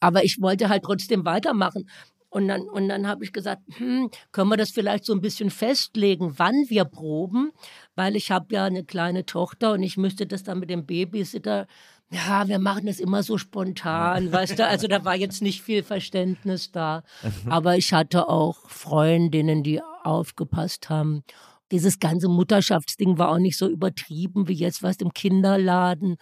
[0.00, 1.88] aber ich wollte halt trotzdem weitermachen.
[2.30, 5.50] Und dann, und dann habe ich gesagt, hm, können wir das vielleicht so ein bisschen
[5.50, 7.50] festlegen, wann wir proben?
[7.96, 11.66] Weil ich habe ja eine kleine Tochter und ich müsste das dann mit dem Babysitter,
[12.12, 14.66] ja, wir machen das immer so spontan, weißt du?
[14.66, 17.02] Also da war jetzt nicht viel Verständnis da.
[17.48, 21.22] Aber ich hatte auch Freundinnen, die aufgepasst haben.
[21.70, 26.16] Dieses ganze Mutterschaftsding war auch nicht so übertrieben wie jetzt, was im Kinderladen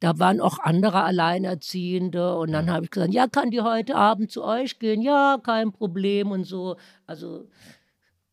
[0.00, 4.30] da waren auch andere Alleinerziehende und dann habe ich gesagt, ja, kann die heute Abend
[4.32, 5.02] zu euch gehen?
[5.02, 6.76] Ja, kein Problem und so.
[7.06, 7.46] Also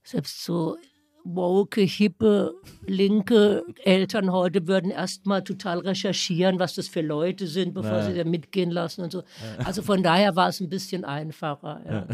[0.04, 0.78] selbst so
[1.26, 7.98] woke, hippe, linke Eltern heute würden erstmal total recherchieren, was das für Leute sind, bevor
[7.98, 8.04] ja.
[8.04, 9.24] sie da mitgehen lassen und so.
[9.64, 11.82] Also von daher war es ein bisschen einfacher.
[11.86, 12.08] Ja.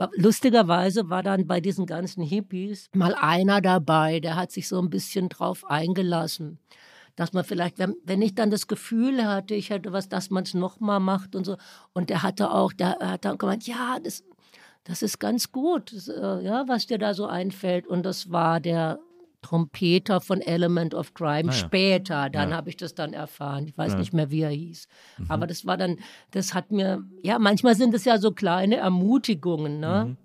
[0.00, 0.10] Ja.
[0.16, 4.90] Lustigerweise war dann bei diesen ganzen Hippies mal einer dabei, der hat sich so ein
[4.90, 6.58] bisschen drauf eingelassen
[7.18, 10.44] dass man vielleicht, wenn, wenn ich dann das Gefühl hatte, ich hätte was, dass man
[10.44, 11.56] es nochmal macht und so.
[11.92, 14.22] Und der hatte auch, der hat dann gemeint, ja, das,
[14.84, 17.88] das ist ganz gut, das, äh, ja, was dir da so einfällt.
[17.88, 19.00] Und das war der
[19.42, 21.50] Trompeter von Element of Crime.
[21.50, 21.52] Ah, ja.
[21.52, 22.56] Später, dann ja.
[22.56, 23.66] habe ich das dann erfahren.
[23.66, 23.98] Ich weiß ja.
[23.98, 24.86] nicht mehr, wie er hieß.
[25.18, 25.26] Mhm.
[25.28, 25.98] Aber das war dann,
[26.30, 30.04] das hat mir, ja, manchmal sind es ja so kleine Ermutigungen, ne?
[30.10, 30.16] Mhm.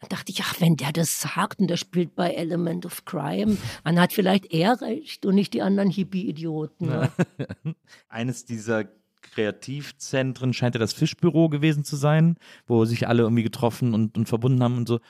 [0.00, 3.56] Dann dachte ich, ach, wenn der das sagt und der spielt bei Element of Crime,
[3.84, 6.86] dann hat vielleicht er recht und nicht die anderen Hippie-Idioten.
[6.86, 7.10] Ne?
[8.08, 8.84] Eines dieser
[9.22, 14.28] Kreativzentren scheint ja das Fischbüro gewesen zu sein, wo sich alle irgendwie getroffen und, und
[14.28, 15.00] verbunden haben und so.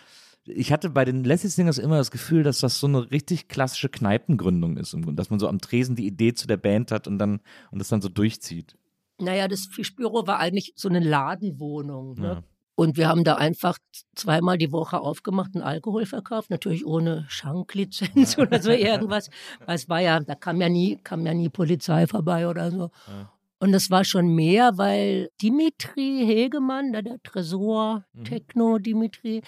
[0.45, 3.91] Ich hatte bei den Leslie Singers immer das Gefühl, dass das so eine richtig klassische
[3.91, 7.41] Kneipengründung ist, dass man so am Tresen die Idee zu der Band hat und dann
[7.71, 8.79] und das dann so durchzieht.
[9.21, 12.15] Naja, das Fischbüro war eigentlich so eine Ladenwohnung.
[12.15, 12.27] Ne?
[12.27, 12.43] Ja.
[12.79, 13.77] Und wir haben da einfach
[14.15, 19.31] zweimal die Woche aufgemacht und Alkohol verkauft, natürlich ohne Schanklizenz oder so irgendwas.
[19.67, 22.93] Weil es war ja, da kam ja nie, kam ja nie Polizei vorbei oder so.
[23.09, 23.33] Ja.
[23.59, 28.23] Und das war schon mehr, weil Dimitri Hegemann, der, der Tresor, mhm.
[28.23, 29.43] Techno Dimitri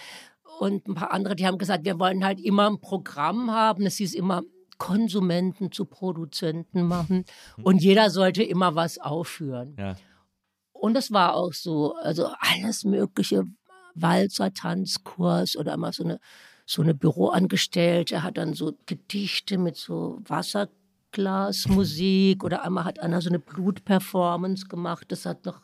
[0.58, 3.86] und ein paar andere, die haben gesagt, wir wollen halt immer ein Programm haben.
[3.86, 4.42] Es hieß immer
[4.78, 7.24] Konsumenten zu Produzenten machen
[7.62, 9.76] und jeder sollte immer was aufführen.
[9.78, 9.94] Ja.
[10.80, 13.44] Und das war auch so, also alles mögliche,
[13.94, 16.20] Walzer, Tanzkurs oder mal so eine,
[16.64, 23.28] so eine Büroangestellte hat dann so Gedichte mit so Wasserglasmusik oder einmal hat einer so
[23.28, 25.60] eine Blutperformance gemacht, das hat noch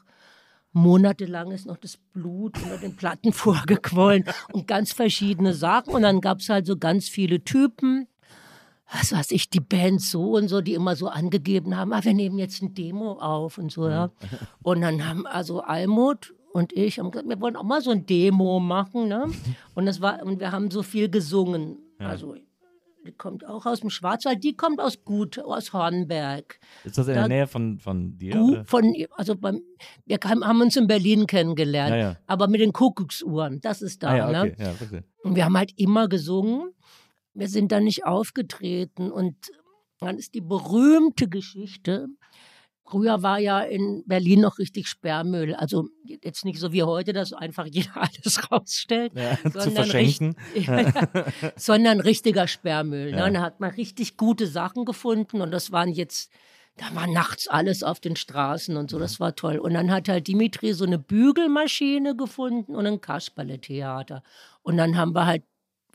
[0.76, 5.94] monatelang ist noch das Blut unter den Platten vorgequollen und ganz verschiedene Sachen.
[5.94, 8.06] Und dann gab es halt so ganz viele Typen,
[8.92, 12.14] was weiß ich, die Band so und so, die immer so angegeben haben, ah, wir
[12.14, 14.10] nehmen jetzt ein Demo auf und so, ja.
[14.62, 18.06] Und dann haben also Almut und ich haben gesagt, wir wollen auch mal so ein
[18.06, 19.26] Demo machen, ne?
[19.74, 21.78] Und das war, und wir haben so viel gesungen.
[21.98, 22.34] Also
[23.06, 26.58] die kommt auch aus dem Schwarzwald, die kommt aus Gut, aus Hornberg.
[26.84, 28.32] Ist das in Da- der Nähe von, von dir?
[28.32, 28.64] Gu- oder?
[28.64, 29.60] Von, also beim,
[30.06, 32.16] wir haben uns in Berlin kennengelernt, Ja, ja.
[32.26, 34.08] aber mit den Kuckucksuhren, das ist da.
[34.10, 34.52] Ah, ja, ne?
[34.52, 34.62] okay.
[34.64, 35.04] Ja, verstehe.
[35.22, 36.72] Und wir haben halt immer gesungen.
[37.36, 39.10] Wir sind dann nicht aufgetreten.
[39.10, 39.36] Und
[40.00, 42.08] dann ist die berühmte Geschichte.
[42.88, 45.54] Früher war ja in Berlin noch richtig Sperrmüll.
[45.56, 49.12] Also jetzt nicht so wie heute, dass einfach jeder alles rausstellt.
[49.14, 50.36] Ja, zu sondern verschenken.
[50.54, 50.94] richt-
[51.56, 53.10] sondern richtiger Sperrmüll.
[53.10, 53.26] Ja.
[53.26, 53.34] Ne?
[53.34, 56.30] Da hat man richtig gute Sachen gefunden und das waren jetzt,
[56.76, 59.58] da war nachts alles auf den Straßen und so, das war toll.
[59.58, 64.22] Und dann hat halt Dimitri so eine Bügelmaschine gefunden und ein Kasperle-Theater.
[64.62, 65.42] Und dann haben wir halt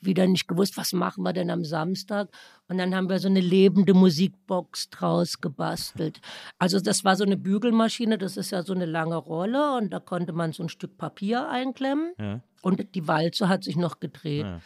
[0.01, 2.29] wieder nicht gewusst, was machen wir denn am Samstag.
[2.67, 6.21] Und dann haben wir so eine lebende Musikbox draus gebastelt.
[6.59, 9.99] Also das war so eine Bügelmaschine, das ist ja so eine lange Rolle und da
[9.99, 12.13] konnte man so ein Stück Papier einklemmen.
[12.19, 12.41] Ja.
[12.61, 14.45] Und die Walze hat sich noch gedreht.
[14.45, 14.61] Ja.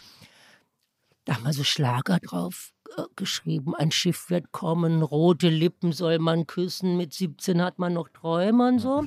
[1.26, 3.76] Da haben wir so Schlager drauf äh, geschrieben.
[3.76, 6.98] Ein Schiff wird kommen, rote Lippen soll man küssen.
[6.98, 9.06] Mit 17 hat man noch Träume und so.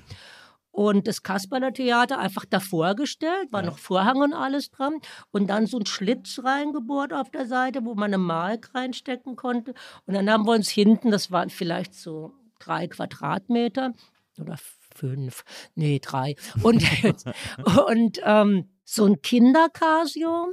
[0.78, 5.00] Und das Kasperler Theater einfach davor gestellt, war noch Vorhang und alles dran.
[5.32, 9.74] Und dann so ein Schlitz reingebohrt auf der Seite, wo man eine Mark reinstecken konnte.
[10.06, 13.92] Und dann haben wir uns hinten, das waren vielleicht so drei Quadratmeter
[14.40, 14.54] oder
[14.94, 15.42] fünf,
[15.74, 16.36] nee, drei.
[16.62, 16.84] Und,
[17.88, 20.52] und ähm, so ein Kindercasio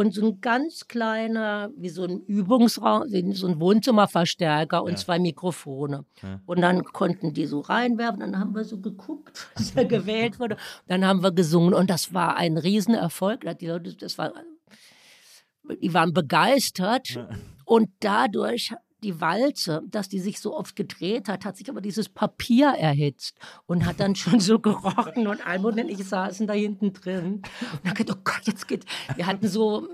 [0.00, 6.06] und so ein ganz kleiner, wie so ein Übungsraum, so ein Wohnzimmerverstärker und zwei Mikrofone.
[6.46, 10.56] Und dann konnten die so reinwerfen, dann haben wir so geguckt, was da gewählt wurde.
[10.86, 13.42] Dann haben wir gesungen und das war ein Riesenerfolg.
[13.60, 14.32] Die Leute, das war,
[15.82, 17.20] die waren begeistert
[17.66, 22.08] und dadurch die Walze, dass die sich so oft gedreht hat, hat sich aber dieses
[22.08, 23.36] Papier erhitzt
[23.66, 27.42] und hat dann schon so gerochen und Almut und ich saßen da hinten drin.
[27.72, 28.84] Und dann gedacht, oh Gott, jetzt geht,
[29.16, 29.88] wir hatten so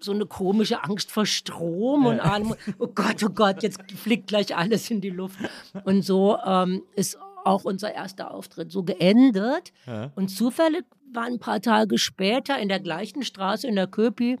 [0.00, 4.56] so eine komische Angst vor Strom und Almut, oh Gott, oh Gott, jetzt fliegt gleich
[4.56, 5.38] alles in die Luft.
[5.84, 9.72] Und so ähm, ist auch unser erster Auftritt so geendet.
[10.16, 14.38] Und zufällig war ein paar Tage später in der gleichen Straße in der Köpi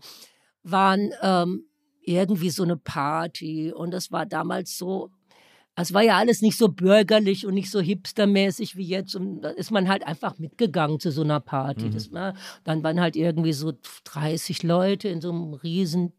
[0.64, 1.64] waren ähm,
[2.04, 3.72] irgendwie so eine Party.
[3.72, 5.10] Und das war damals so,
[5.74, 9.14] es war ja alles nicht so bürgerlich und nicht so hipstermäßig wie jetzt.
[9.14, 11.88] Und da ist man halt einfach mitgegangen zu so einer Party.
[11.90, 12.34] Das war,
[12.64, 13.72] dann waren halt irgendwie so
[14.04, 16.12] 30 Leute in so einem riesen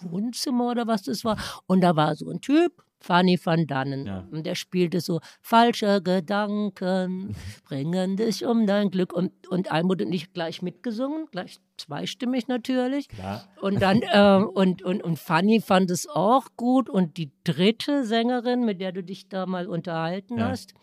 [0.00, 1.36] Wohnzimmer oder was das war.
[1.66, 4.06] Und da war so ein Typ, Fanny van Dannen.
[4.06, 4.26] Ja.
[4.30, 9.12] Und der spielte so, falsche Gedanken bringen dich um dein Glück.
[9.12, 13.08] Und, und Almut und ich gleich mitgesungen, gleich zweistimmig natürlich.
[13.08, 13.44] Klar.
[13.60, 16.88] Und dann, äh, und, und, und Fanny fand es auch gut.
[16.90, 20.48] Und die dritte Sängerin, mit der du dich da mal unterhalten Ja.
[20.48, 20.74] hast,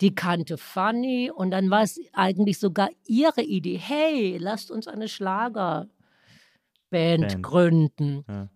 [0.00, 1.30] die kannte Fanny.
[1.34, 3.78] Und dann war es eigentlich sogar ihre Idee.
[3.78, 5.88] Hey, lasst uns eine Schlagerband
[6.90, 7.42] Band.
[7.42, 8.24] gründen.
[8.28, 8.48] Ja.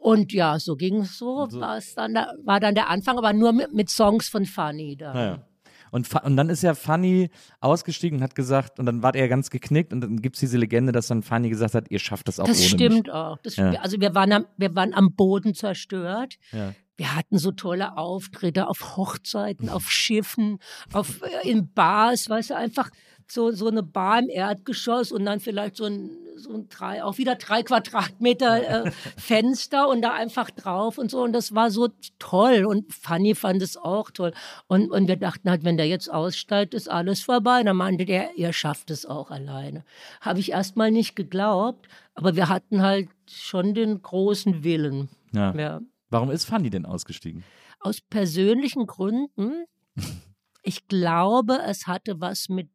[0.00, 1.60] Und ja, so ging es so, So.
[1.60, 5.12] dann der, war dann der Anfang, aber nur mit, mit Songs von Fanny da.
[5.14, 5.46] Naja.
[5.92, 9.50] Und, und dann ist ja Fanny ausgestiegen und hat gesagt, und dann war er ganz
[9.50, 12.38] geknickt und dann gibt es diese Legende, dass dann Fanny gesagt hat, ihr schafft das
[12.38, 13.12] auch Das ohne stimmt mich.
[13.12, 13.38] auch.
[13.42, 13.72] Das, Ja.
[13.80, 16.36] Also wir waren, am, wir waren am Boden zerstört.
[16.52, 16.74] Ja.
[16.96, 20.58] Wir hatten so tolle Auftritte auf Hochzeiten, auf Schiffen,
[20.92, 22.90] auf, äh, in Bars, weißt du, einfach
[23.32, 27.18] so, so eine Bar im Erdgeschoss und dann vielleicht so ein, so ein drei, auch
[27.18, 31.22] wieder drei Quadratmeter äh, Fenster und da einfach drauf und so.
[31.22, 31.88] Und das war so
[32.18, 32.64] toll.
[32.64, 34.32] Und Fanny fand es auch toll.
[34.66, 37.62] Und, und wir dachten halt, wenn der jetzt aussteigt, ist alles vorbei.
[37.62, 39.84] Dann meinte der, ihr schafft es auch alleine.
[40.20, 45.08] Habe ich erst mal nicht geglaubt, aber wir hatten halt schon den großen Willen.
[45.32, 45.54] Ja.
[45.54, 47.44] Ja Warum ist Fanny denn ausgestiegen?
[47.80, 49.64] aus persönlichen Gründen.
[50.62, 52.68] Ich glaube, es hatte was mit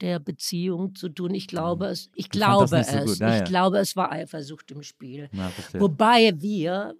[0.00, 1.34] der Beziehung zu tun.
[1.34, 2.10] Ich glaube es.
[2.14, 2.88] Ich das glaube so es.
[3.06, 3.18] gut.
[3.18, 3.44] Ja, ich ja.
[3.44, 5.28] glaube, es war Eifersucht im Spiel.
[5.32, 5.80] Verstehe.
[5.80, 6.94] Wobei wir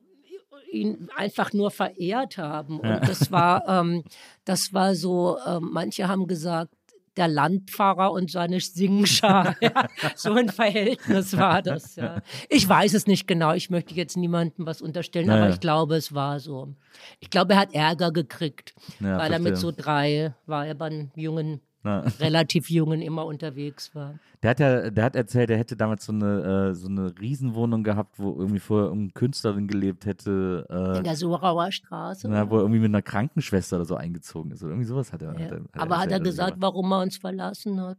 [0.73, 2.81] ihn einfach nur verehrt haben.
[2.81, 3.01] Und Ja.
[3.01, 4.05] das war, ähm,
[4.45, 6.75] das war so, ähm, manche haben gesagt,
[7.16, 9.57] der Landpfarrer und seine Singschar.
[9.62, 12.20] Ja, so ein Verhältnis war das, ja.
[12.48, 15.44] Ich weiß es nicht genau, ich möchte jetzt niemandem was unterstellen, Naja.
[15.44, 16.75] aber ich glaube, es war so.
[17.20, 19.72] Ich glaube, er hat Ärger gekriegt, Ja, weil er mit verstehe.
[19.72, 22.05] so drei, war er beim jungen, Na.
[22.21, 24.14] relativ jungen immer unterwegs war.
[24.42, 27.83] Der hat ja, der hat erzählt, er hätte damals so eine, äh, so eine Riesenwohnung
[27.83, 32.29] gehabt, wo irgendwie vorher irgendeine Künstlerin gelebt hätte, In äh, der Sorauer Straße.
[32.29, 34.62] na, wo er irgendwie mit einer Krankenschwester oder so eingezogen ist.
[34.62, 35.35] Oder irgendwie sowas hat er.
[35.38, 35.45] ja.
[35.45, 37.99] hat er, hat aber hat er erzählt, gesagt, warum er uns verlassen hat?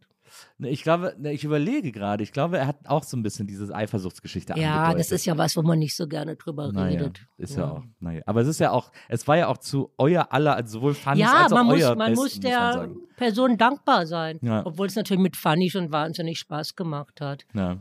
[0.57, 3.47] Ne, Ich glaube, ne, ich überlege gerade, ich glaube, er hat auch so ein bisschen
[3.47, 4.99] diese Eifersuchtsgeschichte Ja, angedeutet.
[4.99, 7.25] das ist ja was, wo man nicht so gerne drüber Naja, redet.
[7.37, 7.69] ist ja.
[7.71, 7.83] auch.
[7.99, 8.21] Naja.
[8.25, 11.21] Aber es ist ja auch, es war ja auch zu euer aller, also sowohl Fannys
[11.21, 12.95] Ja, als auch man, muss, euer man muss Besten, der man sagen.
[13.17, 14.39] Person dankbar sein.
[14.41, 14.65] Ja.
[14.65, 17.45] Obwohl es natürlich mit Fanny schon wahnsinnig Spaß gemacht hat.
[17.53, 17.77] Ja.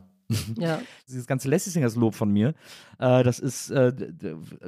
[0.58, 0.80] Ja.
[1.08, 2.54] Dieses ganze Lassie Singers Lob von mir,
[2.98, 3.92] äh, das ist äh,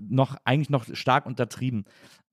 [0.03, 1.85] noch eigentlich noch stark untertrieben.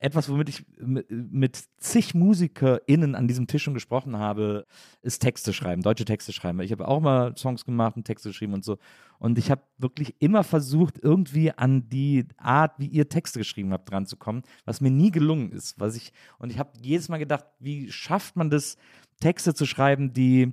[0.04, 4.66] Etwas, womit ich mit zig MusikerInnen an diesem Tisch schon gesprochen habe,
[5.04, 6.60] ist Texte schreiben, deutsche Texte schreiben.
[6.62, 8.80] Ich habe auch mal Songs gemacht und Texte geschrieben und so.
[9.20, 13.92] Und ich habe wirklich immer versucht, irgendwie an die Art, wie ihr Texte geschrieben habt,
[13.92, 15.80] dran zu kommen, was mir nie gelungen ist.
[15.80, 18.78] Was ich, und ich habe jedes Mal gedacht, wie schafft man das,
[19.20, 20.52] Texte zu schreiben, die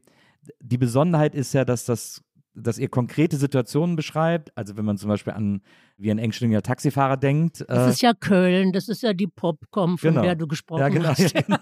[0.60, 2.22] die Besonderheit ist ja, dass das
[2.54, 5.62] dass ihr konkrete Situationen beschreibt, also wenn man zum Beispiel an
[5.98, 7.64] wie ein engstirniger Taxifahrer denkt.
[7.68, 10.22] Das äh, ist ja Köln, das ist ja die Popcom, von Genau.
[10.22, 11.08] der du gesprochen ja, genau.
[11.08, 11.18] hast.
[11.34, 11.58] Ja, genau.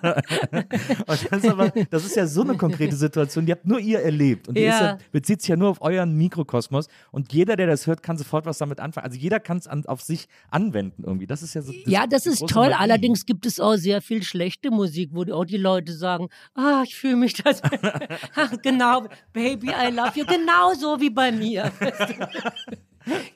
[1.07, 4.49] Das, ist aber, das ist ja so eine konkrete Situation, die habt nur ihr erlebt.
[4.49, 4.99] Und die Ja.
[5.11, 6.87] bezieht sich ja nur auf euren Mikrokosmos.
[7.11, 9.07] Und jeder, der das hört, kann sofort was damit anfangen.
[9.07, 11.27] Also jeder kann es auf sich anwenden irgendwie.
[11.27, 11.73] Das ist ja so.
[11.73, 12.69] Das, Ja, das ist toll.
[12.71, 12.77] Magie.
[12.79, 16.95] Allerdings gibt es auch sehr viel schlechte Musik, wo auch die Leute sagen, ah, ich
[16.95, 17.63] fühle mich das.
[18.63, 20.25] Genau, Baby, I love you.
[20.27, 21.73] Genauso wie bei mir.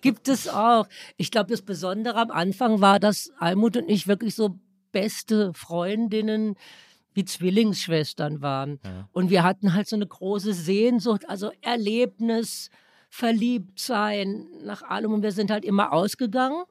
[0.01, 0.87] gibt es auch.
[1.17, 4.59] Ich glaube, das Besondere am Anfang war, dass Almut und ich wirklich so
[4.93, 6.57] beste Freundinnen
[7.15, 8.81] wie Zwillingsschwestern waren.
[9.13, 12.71] Und wir hatten halt so eine große Sehnsucht, also Erlebnis,
[13.09, 15.13] Verliebtsein nach allem.
[15.13, 16.65] Und wir sind halt immer ausgegangen.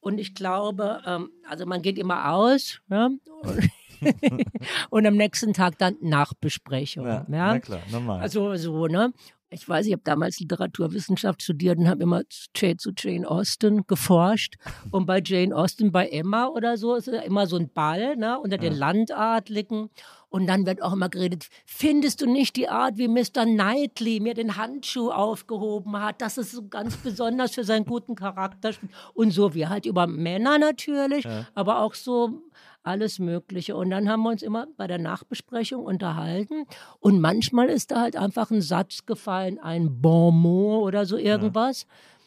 [0.00, 3.06] Und ich glaube, ähm, also man geht immer aus ja?
[3.42, 4.44] und,
[4.90, 7.06] und am nächsten Tag dann Nachbesprechung.
[7.06, 8.20] Ja, Ja, na klar, normal.
[8.20, 9.12] Also so, ne?
[9.54, 12.22] Ich weiß, ich habe damals Literaturwissenschaft studiert und habe immer
[12.56, 14.56] Jane zu Jane Austen geforscht.
[14.90, 18.38] Und bei Jane Austen, bei Emma oder so, ist ja immer so ein Ball, ne?
[18.40, 19.90] Unter den Landadligen.
[20.28, 23.44] Und dann wird auch immer geredet, findest du nicht die Art, wie Mr.
[23.44, 28.72] Knightley mir den Handschuh aufgehoben hat, dass es so ganz besonders für seinen guten Charakter.
[29.12, 32.42] Und so, wir halt über Männer natürlich, aber auch so
[32.84, 33.76] alles Mögliche.
[33.76, 36.66] Und dann haben wir uns immer bei der Nachbesprechung unterhalten.
[37.00, 41.86] Und manchmal ist da halt einfach ein Satz gefallen, ein Bon mot oder so irgendwas.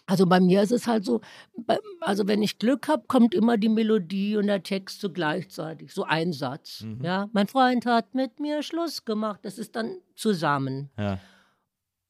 [0.09, 1.19] Also bei mir ist es halt so,
[1.99, 6.03] also wenn ich Glück habe, kommt immer die Melodie und der Text so gleichzeitig, so
[6.05, 6.85] ein Satz.
[7.03, 9.41] Ja, mein Freund hat mit mir Schluss gemacht.
[9.43, 10.89] Das ist dann zusammen.
[10.97, 11.19] ja.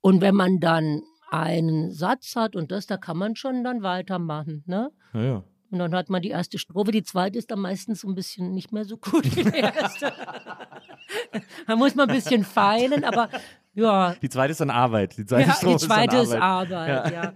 [0.01, 4.63] Und wenn man dann einen Satz hat und das, da kann man schon dann weitermachen.
[4.65, 4.91] Ne?
[5.13, 5.43] Ja, ja.
[5.69, 8.53] Und dann hat man die erste Strophe, die zweite ist dann meistens so ein bisschen
[8.53, 10.13] nicht mehr so gut wie die erste.
[11.67, 13.29] da muss man ein bisschen feilen, aber
[13.73, 15.17] ja, Die zweite ist dann Arbeit.
[15.17, 16.89] Die zweite, ja, Strophe die zweite ist ist dann Arbeit.
[16.89, 17.33] Arbeit, ja.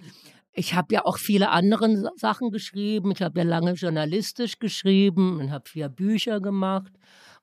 [0.54, 3.12] Ich habe ja auch viele andere Sa- Sachen geschrieben.
[3.12, 6.92] Ich habe ja lange journalistisch geschrieben und habe vier Bücher gemacht.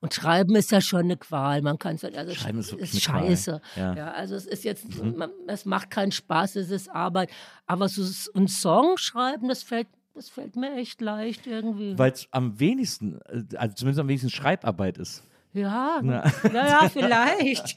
[0.00, 1.60] Und Schreiben ist ja schon eine Qual.
[1.62, 3.60] Man kann es also Schreiben ist ist scheiße.
[3.76, 3.94] Ja.
[3.94, 4.10] Ja.
[4.12, 7.30] also es ist jetzt, man, es macht keinen Spaß, es ist Arbeit.
[7.66, 8.02] Aber so
[8.34, 11.96] ein Song schreiben, das fällt, das fällt mir echt leicht irgendwie.
[11.96, 15.22] Weil es am wenigsten, äh, also zumindest am wenigsten Schreibarbeit ist.
[15.52, 17.76] Ja, ja, ja, vielleicht.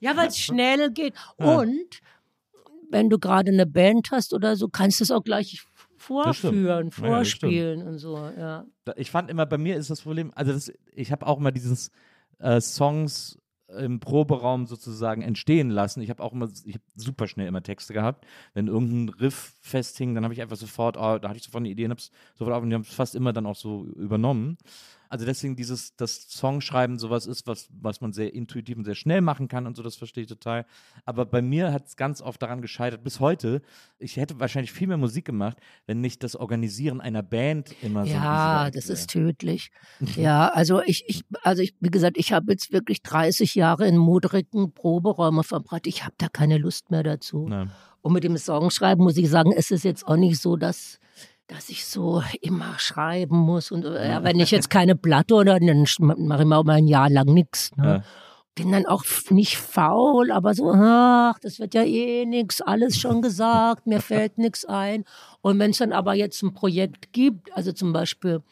[0.00, 1.14] ja, weil es schnell geht.
[1.36, 2.00] Und
[2.90, 5.60] wenn du gerade eine Band hast oder so, kannst du es auch gleich
[5.96, 8.16] vorführen, Ja, ja, vorspielen und so.
[8.16, 8.64] Ja.
[8.96, 11.90] Ich fand immer, bei mir ist das Problem, also das, ich habe auch immer dieses
[12.38, 13.38] äh, Songs
[13.78, 16.02] im Proberaum sozusagen entstehen lassen.
[16.02, 18.26] Ich habe auch immer, ich habe super schnell immer Texte gehabt.
[18.54, 21.70] Wenn irgendein Riff festhing, dann habe ich einfach sofort, oh, da hatte ich sofort eine
[21.70, 23.84] Idee und habe es sofort auf und die haben es fast immer dann auch so
[23.96, 24.58] übernommen.
[25.12, 29.20] Also deswegen dieses, das Songschreiben sowas ist, was, was man sehr intuitiv und sehr schnell
[29.20, 30.64] machen kann und so, das verstehe ich total.
[31.04, 33.60] Aber bei mir hat es ganz oft daran gescheitert, bis heute,
[33.98, 38.10] ich hätte wahrscheinlich viel mehr Musik gemacht, wenn nicht das Organisieren einer Band immer so
[38.14, 38.94] Ja, das wäre.
[38.94, 39.70] ist tödlich.
[40.16, 43.98] Ja, also ich, ich, also ich, wie gesagt, ich habe jetzt wirklich 30 Jahre in
[43.98, 45.86] modrigen Proberäumen verbracht.
[45.86, 47.48] Ich habe da keine Lust mehr dazu.
[47.48, 47.70] Nein.
[48.00, 50.98] Und mit dem Songschreiben muss ich sagen, es ist jetzt auch nicht so, dass,
[51.52, 53.70] dass ich so immer schreiben muss.
[53.70, 57.26] Und äh, wenn ich jetzt keine Platte oder dann mache ich mal ein Jahr lang
[57.26, 57.70] nichts.
[57.76, 57.86] Ne?
[57.86, 58.02] Ja.
[58.54, 63.22] Bin dann auch nicht faul, aber so, ach, das wird ja eh nix, alles schon
[63.22, 65.04] gesagt, mir fällt nichts ein.
[65.40, 68.42] Und wenn es dann aber jetzt ein Projekt gibt, also zum Beispiel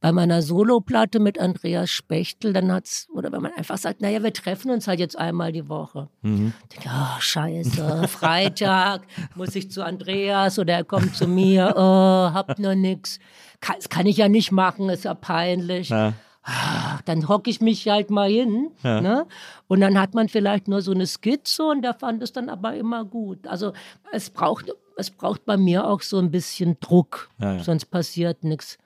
[0.00, 4.32] bei meiner Soloplatte mit Andreas Spechtel, dann hat's, oder wenn man einfach sagt, naja, wir
[4.32, 6.08] treffen uns halt jetzt einmal die Woche.
[6.22, 6.54] Mhm.
[6.72, 9.02] Denke, oh, scheiße, Freitag
[9.34, 13.18] muss ich zu Andreas oder er kommt zu mir, oh, hab nix.
[13.60, 15.90] Kann, das kann ich ja nicht machen, ist ja peinlich.
[15.90, 16.14] Ja.
[16.42, 18.70] Ach, dann hocke ich mich halt mal hin.
[18.82, 19.02] Ja.
[19.02, 19.26] Ne?
[19.68, 22.74] Und dann hat man vielleicht nur so eine Skizze und der fand es dann aber
[22.74, 23.46] immer gut.
[23.46, 23.74] Also
[24.12, 27.62] es braucht, es braucht bei mir auch so ein bisschen Druck, ja, ja.
[27.62, 28.78] sonst passiert nichts.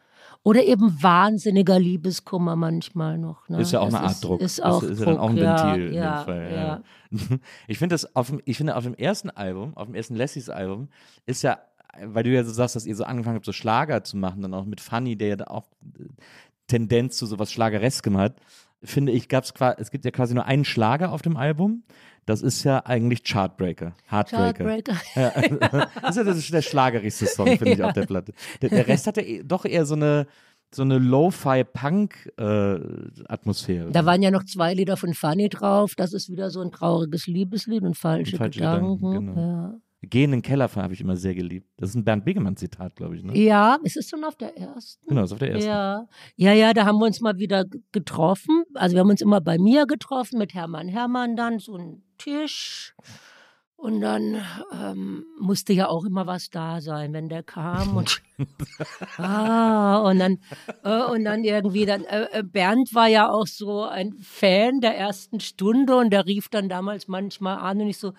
[0.44, 3.48] Oder eben wahnsinniger Liebeskummer manchmal noch.
[3.48, 3.62] Ne?
[3.62, 4.40] Ist ja auch das eine Art ist, Druck.
[4.42, 6.52] Ist auch ist, ist Druck, ja dann auch ein Ventil ja, in dem Fall.
[6.52, 6.82] Ja.
[7.66, 10.50] Ich finde das auf dem, ich finde auf dem ersten Album, auf dem ersten Lessies
[10.50, 10.88] Album,
[11.24, 11.60] ist ja,
[12.04, 14.52] weil du ja so sagst, dass ihr so angefangen habt, so Schlager zu machen, dann
[14.52, 15.64] auch mit Funny, der ja da auch
[16.66, 18.36] Tendenz zu sowas Schlagereskem hat,
[18.82, 21.84] finde ich, gab's es gibt ja quasi nur einen Schlager auf dem Album.
[22.26, 24.64] Das ist ja eigentlich Chartbreaker, Heartbreaker.
[24.64, 24.96] Chartbreaker.
[25.14, 25.30] Ja,
[26.02, 28.32] das ist ja das, der schlagerigste Song, finde ich, auf der Platte.
[28.62, 30.26] Der, der Rest hat ja eh- doch eher so eine,
[30.74, 33.90] so eine Lo-Fi-Punk-Atmosphäre.
[33.90, 35.94] Da waren ja noch zwei Lieder von Funny drauf.
[35.96, 38.98] Das ist wieder so ein trauriges Liebeslied und falsche, Falsche Gedanken.
[38.98, 39.40] Gedanken, genau.
[39.40, 39.74] ja.
[40.06, 41.68] Geh in den Keller habe ich immer sehr geliebt.
[41.76, 43.22] Das ist ein Bernd Begemann-Zitat, glaube ich.
[43.22, 43.36] Ne?
[43.38, 45.06] ja, ist es schon auf der ersten?
[45.06, 45.68] Genau, ist auf der ersten.
[45.68, 46.08] Ja.
[46.36, 48.64] ja, ja, da haben wir uns mal wieder getroffen.
[48.74, 52.94] Also wir haben uns immer bei mir getroffen mit Hermann Hermann dann, so ein Tisch.
[53.76, 54.42] Und dann
[54.72, 57.98] ähm, musste ja auch immer was da sein, wenn der kam.
[57.98, 58.22] Und,
[59.18, 60.38] ah, und dann,
[60.84, 64.96] äh, und dann irgendwie, dann, äh, äh, Bernd war ja auch so ein Fan der
[64.96, 68.14] ersten Stunde und der rief dann damals manchmal an und ich so,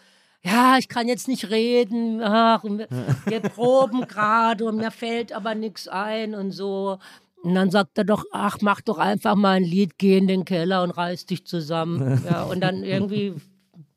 [0.46, 2.88] ja, ich kann jetzt nicht reden, ach, wir,
[3.26, 7.00] wir proben gerade und mir fällt aber nichts ein und so.
[7.42, 10.46] Und dann sagt er doch, ach, mach doch einfach mal ein Lied, geh in den
[10.46, 12.24] Keller und reiß dich zusammen.
[12.26, 13.36] Ja, und dann irgendwie,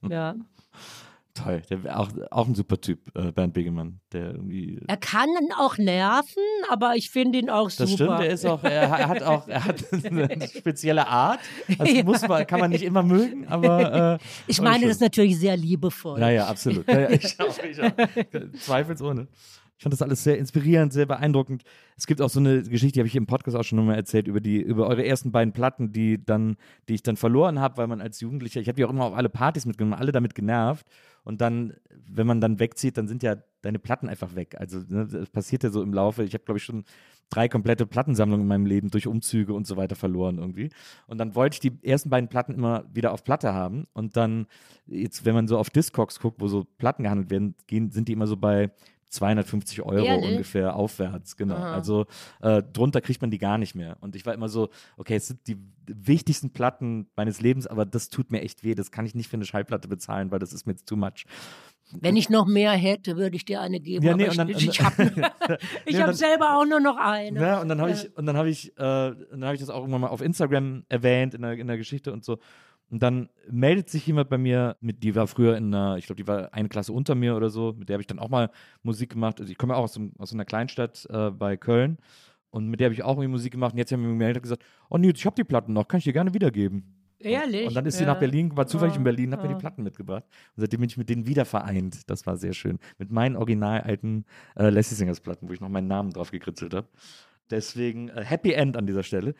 [0.08, 0.34] ja.
[1.42, 1.62] Toll.
[1.70, 4.00] Der auch, auch ein super Typ, äh, Bernd Begemann.
[4.12, 4.80] Der irgendwie.
[4.86, 5.28] Er kann
[5.58, 7.92] auch nerven, aber ich finde ihn auch Das super.
[7.92, 11.40] stimmt, er ist auch, er, hat auch, er hat eine spezielle Art.
[11.78, 12.02] Das Ja.
[12.04, 14.14] muss man, kann man nicht immer mögen, aber.
[14.14, 16.20] Äh, ich meine das natürlich sehr liebevoll.
[16.20, 16.86] Ja, ja, absolut.
[16.88, 17.92] Ja, ja, ich auch, ich auch.
[18.60, 19.28] Zweifelsohne.
[19.76, 21.62] Ich fand das alles sehr inspirierend, sehr beeindruckend.
[21.96, 24.26] Es gibt auch so eine Geschichte, die habe ich im Podcast auch schon nochmal erzählt,
[24.26, 26.56] über die, über eure ersten beiden Platten, die dann,
[26.88, 29.14] die ich dann verloren habe, weil man als Jugendlicher, ich habe die auch immer auf
[29.14, 30.84] alle Partys mitgenommen, alle damit genervt.
[31.28, 31.74] Und dann,
[32.06, 34.56] wenn man dann wegzieht, dann sind ja deine Platten einfach weg.
[34.58, 36.24] Also ne, das passiert ja so im Laufe.
[36.24, 36.84] Ich habe, glaube ich, schon
[37.28, 40.70] drei komplette Plattensammlungen in meinem Leben durch Umzüge und so weiter verloren irgendwie.
[41.06, 43.86] Und dann wollte ich die ersten beiden Platten immer wieder auf Platte haben.
[43.92, 44.46] Und dann,
[44.86, 48.14] jetzt, wenn man so auf Discogs guckt, wo so Platten gehandelt werden, gehen, sind die
[48.14, 48.70] immer so bei
[49.08, 50.30] 250 Euro Ehrlich?
[50.30, 51.56] ungefähr aufwärts, genau.
[51.56, 51.74] Aha.
[51.74, 52.06] Also
[52.40, 53.96] äh, drunter kriegt man die gar nicht mehr.
[54.00, 55.56] Und ich war immer so, okay, es sind die
[55.86, 58.74] wichtigsten Platten meines Lebens, aber das tut mir echt weh.
[58.74, 61.24] Das kann ich nicht für eine Schallplatte bezahlen, weil das ist mir jetzt too much.
[61.92, 64.04] Wenn ich noch mehr hätte, würde ich dir eine geben.
[64.04, 65.10] Ja, nee, dann- ich, ich habe
[65.86, 67.40] Nee, hab selber auch nur noch eine.
[67.40, 69.80] Ja, und dann habe ich, und dann habe ich, äh, dann habe ich das auch
[69.80, 72.38] irgendwann mal auf Instagram erwähnt in der, in der Geschichte und so.
[72.90, 76.22] Und dann meldet sich jemand bei mir, mit, die war früher in einer, ich glaube,
[76.22, 78.50] die war eine Klasse unter mir oder so, mit der habe ich dann auch mal
[78.82, 79.40] Musik gemacht.
[79.40, 81.98] Also ich komme ja auch aus, einem, aus einer Kleinstadt äh, bei Köln
[82.50, 83.72] und mit der habe ich auch irgendwie Musik gemacht.
[83.72, 85.86] Und jetzt haben wir mir gemeldet und gesagt, oh Nils, ich habe die Platten noch,
[85.86, 86.94] kann ich dir gerne wiedergeben.
[87.20, 87.66] Ehrlich?
[87.66, 88.12] Und dann ist sie Ja.
[88.12, 89.52] nach Berlin, war zufällig in Ah, Berlin, hat mir ah.
[89.52, 90.24] die Platten mitgebracht.
[90.56, 92.08] Und seitdem bin ich mit denen wieder vereint.
[92.08, 92.78] Das war sehr schön.
[92.96, 94.24] Mit meinen original alten
[94.56, 96.86] äh, Lassie Singers Platten, wo ich noch meinen Namen drauf gekritzelt habe.
[97.50, 99.34] Deswegen äh, Happy End an dieser Stelle.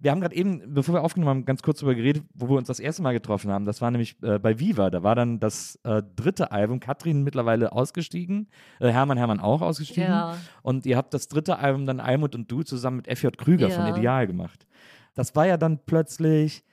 [0.00, 2.68] Wir haben gerade eben, bevor wir aufgenommen haben, ganz kurz darüber geredet, wo wir uns
[2.68, 3.64] das erste Mal getroffen haben.
[3.64, 4.90] Das war nämlich äh, bei Viva.
[4.90, 6.78] Da war dann das äh, dritte Album.
[6.78, 10.10] Katrin mittlerweile ausgestiegen, äh, Hermann Hermann auch ausgestiegen.
[10.10, 10.36] Ja.
[10.62, 13.86] Und ihr habt das dritte Album dann Almut und du zusammen mit FJ Krüger von
[13.86, 13.96] Ja.
[13.96, 14.66] Ideal gemacht.
[15.14, 16.64] Das war ja dann plötzlich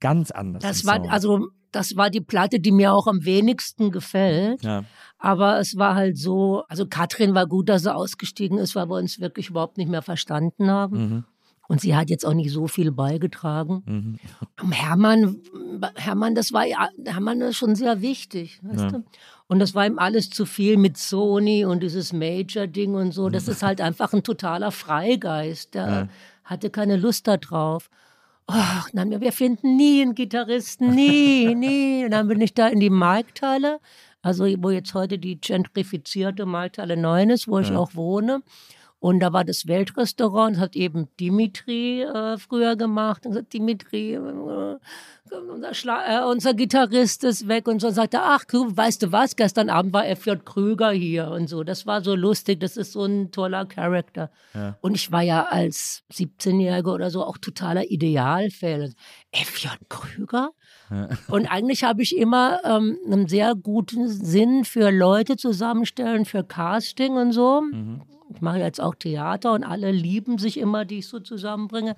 [0.00, 0.62] ganz anders.
[0.62, 4.64] Das war, also, das war die Platte, die mir auch am wenigsten gefällt.
[4.64, 4.84] Ja.
[5.18, 8.96] Aber es war halt so, also Katrin war gut, dass sie ausgestiegen ist, weil wir
[8.96, 10.98] uns wirklich überhaupt nicht mehr verstanden haben.
[10.98, 11.24] Mhm.
[11.70, 13.84] Und sie hat jetzt auch nicht so viel beigetragen.
[13.86, 14.72] Mhm.
[14.72, 15.36] Hermann,
[15.94, 18.90] Hermann, das war ja, Hermann ist schon sehr wichtig, weißt Ja.
[18.90, 19.04] du?
[19.46, 23.28] Und das war ihm alles zu viel mit Sony und dieses Major-Ding und so.
[23.28, 25.74] Das ist halt einfach ein totaler Freigeist.
[25.74, 26.08] Der Ja.
[26.42, 27.88] hatte keine Lust da drauf.
[28.48, 32.04] Ach, dann, wir finden nie einen Gitarristen, nie, nie.
[32.04, 33.78] Und dann bin ich da in die Markthalle,
[34.22, 37.78] also wo jetzt heute die gentrifizierte Markthalle 9 ist, wo ich Ja.
[37.78, 38.42] auch wohne.
[39.00, 43.24] Und da war das Weltrestaurant, das hat eben Dimitri äh, früher gemacht.
[43.24, 44.18] Und gesagt, Dimitri, äh,
[45.50, 47.66] unser, Schla äh, unser Gitarrist ist weg.
[47.66, 51.48] Und so sagte er, ach, weißt du was, gestern Abend war FJ Krüger hier und
[51.48, 51.64] so.
[51.64, 54.30] Das war so lustig, das ist so ein toller Charakter.
[54.52, 54.76] Ja.
[54.82, 58.94] Und ich war ja als 17-Jährige oder so auch totaler Idealfan.
[59.32, 60.50] FJ Krüger?
[61.28, 67.12] Und eigentlich habe ich immer ähm, einen sehr guten Sinn für Leute zusammenstellen, für Casting
[67.12, 67.62] und so.
[68.40, 71.94] Ich mache jetzt auch Theater und alle lieben sich immer, die ich so zusammenbringe.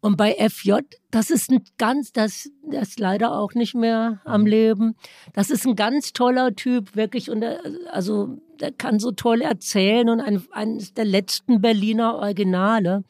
[0.00, 0.72] Und bei FJ,
[1.12, 4.96] das ist ein ganz, das, das ist leider auch nicht mehr am Leben.
[5.34, 7.30] Das ist ein ganz toller Typ, wirklich.
[7.30, 7.60] Und der,
[7.92, 13.04] also, der kann so toll erzählen und ein, eines der letzten Berliner Originale.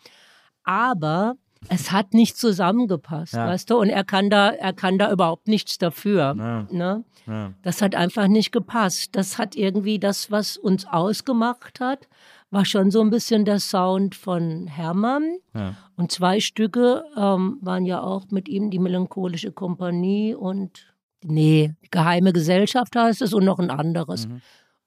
[0.63, 1.37] Aber
[1.69, 3.47] es hat nicht zusammengepasst, Ja.
[3.47, 3.79] weißt du?
[3.79, 6.35] Und er kann da, er kann da überhaupt nichts dafür.
[6.39, 6.67] Ja.
[6.71, 7.05] Ne?
[7.27, 7.53] Ja.
[7.63, 9.11] Das hat einfach nicht gepasst.
[9.17, 12.09] Das hat irgendwie das, was uns ausgemacht hat,
[12.51, 15.39] war schon so ein bisschen der Sound von Hermann.
[15.55, 15.75] Ja.
[15.97, 20.87] Und zwei Stücke ähm, waren ja auch mit ihm die Melancholische Kompanie und
[21.23, 24.29] nee, Geheime Gesellschaft heißt es und noch ein anderes.
[24.29, 24.41] Mhm.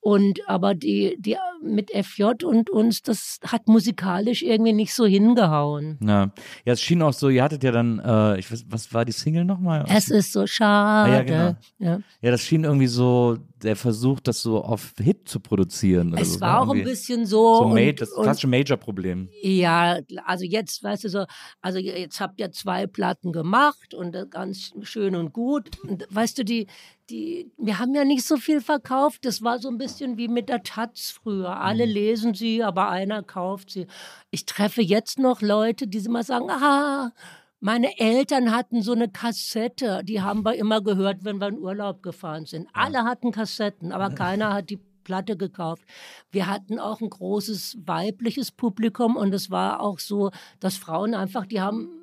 [0.03, 5.99] Und aber die, die mit FJ und uns, das hat musikalisch irgendwie nicht so hingehauen.
[6.01, 6.31] Ja.
[6.65, 9.11] ja, es schien auch so, ihr hattet ja dann, äh, ich weiß, was war die
[9.11, 9.85] Single nochmal?
[9.87, 11.11] Es ist so schade.
[11.11, 11.55] Ah, ja, genau.
[11.77, 11.99] ja.
[12.21, 16.13] Ja, das schien irgendwie so, der Versuch, das so auf Hit zu produzieren.
[16.13, 17.57] Oder Es so, war auch ein bisschen so.
[17.57, 19.29] So und- das klassische Major-Problem.
[19.43, 21.25] Ja, also jetzt, weißt du so,
[21.61, 25.69] also jetzt habt ihr zwei Platten gemacht und ganz schön und gut.
[25.83, 26.65] Und weißt du, die,
[27.09, 29.25] die, wir haben ja nicht so viel verkauft.
[29.25, 31.57] Das war so ein bisschen wie mit der Taz früher.
[31.59, 31.91] Alle Mhm.
[31.91, 33.87] lesen sie, aber einer kauft sie.
[34.29, 37.11] Ich treffe jetzt noch Leute, die immer sagen, ah,
[37.59, 42.01] meine Eltern hatten so eine Kassette, die haben wir immer gehört, wenn wir in Urlaub
[42.01, 42.67] gefahren sind.
[42.73, 45.83] Alle hatten Kassetten, aber keiner hat die Platte gekauft.
[46.31, 51.45] Wir hatten auch ein großes weibliches Publikum und es war auch so, dass Frauen einfach,
[51.45, 52.00] die haben,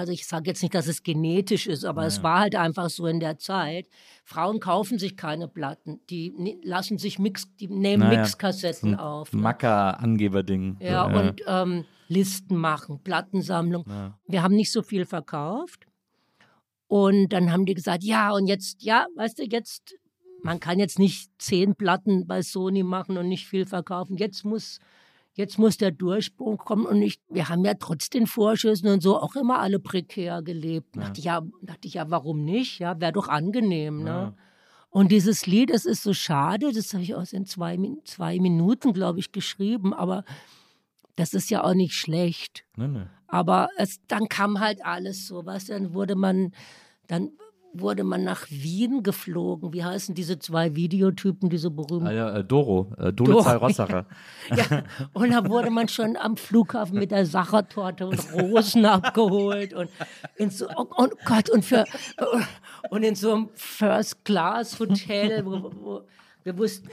[0.00, 3.06] also ich sage jetzt nicht, dass es genetisch ist, aber es war halt einfach so
[3.06, 3.86] in der Zeit.
[4.24, 9.32] Frauen kaufen sich keine Platten, die lassen sich Mix, die nehmen Naja, Mixkassetten auf.
[9.32, 9.40] ne?
[9.42, 10.78] Macker-Angeber-Ding.
[10.80, 13.84] Ja, So, und ähm, Listen machen, Plattensammlung.
[14.26, 15.86] Wir haben nicht so viel verkauft.
[16.88, 19.94] Und dann haben die gesagt, ja, und jetzt, ja, weißt du, jetzt,
[20.42, 24.16] man kann jetzt nicht zehn Platten bei Sony machen und nicht viel verkaufen.
[24.16, 24.80] Jetzt muss,
[25.40, 26.86] jetzt muss der Durchbruch kommen.
[26.86, 30.96] Und ich, wir haben ja trotz den Vorschüssen und so auch immer alle prekär gelebt.
[30.96, 32.78] Dachte ich, ja, dachte ich, ja, warum nicht?
[32.78, 34.34] Ja, wäre doch angenehm, ne?
[34.90, 38.92] Und dieses Lied, das ist so schade, das habe ich aus in zwei, zwei Minuten,
[38.92, 40.24] glaube ich, geschrieben, aber
[41.14, 42.64] das ist ja auch nicht schlecht.
[42.76, 43.06] Nee, nee.
[43.28, 46.52] Aber es, dann kam halt alles so, du, dann wurde man,
[47.06, 47.30] dann
[47.72, 49.72] wurde man nach Wien geflogen.
[49.72, 52.06] Wie heißen diese zwei Videotypen, diese berühmten?
[52.06, 54.06] Ah, äh, Doro, äh, Dole Doro, Zahl Rossacher.
[54.54, 59.90] Ja, und da wurde man schon am Flughafen mit der Sachertorte und Rosen abgeholt und
[60.36, 61.84] in so, oh, oh Gott, und für,
[62.90, 66.02] und in so einem First-Class-Hotel, wo, wo
[66.42, 66.88] wir wussten,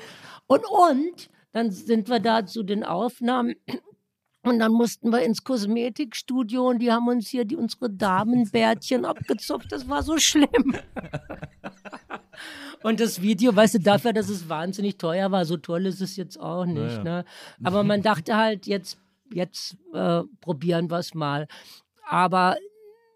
[0.48, 3.56] und, und, dann sind wir da zu den Aufnahmen
[4.48, 9.72] und dann mussten wir ins Kosmetikstudio und die haben uns hier die, unsere Damenbärtchen abgezupft.
[9.72, 10.76] Das war so schlimm.
[12.84, 16.16] Und das Video, weißt du, dafür, dass es wahnsinnig teuer war, so toll ist es
[16.16, 17.04] jetzt auch nicht.
[17.04, 17.26] Ne?
[17.64, 19.00] Aber man dachte halt, jetzt,
[19.34, 21.48] jetzt äh, probieren wir es mal.
[22.08, 22.56] Aber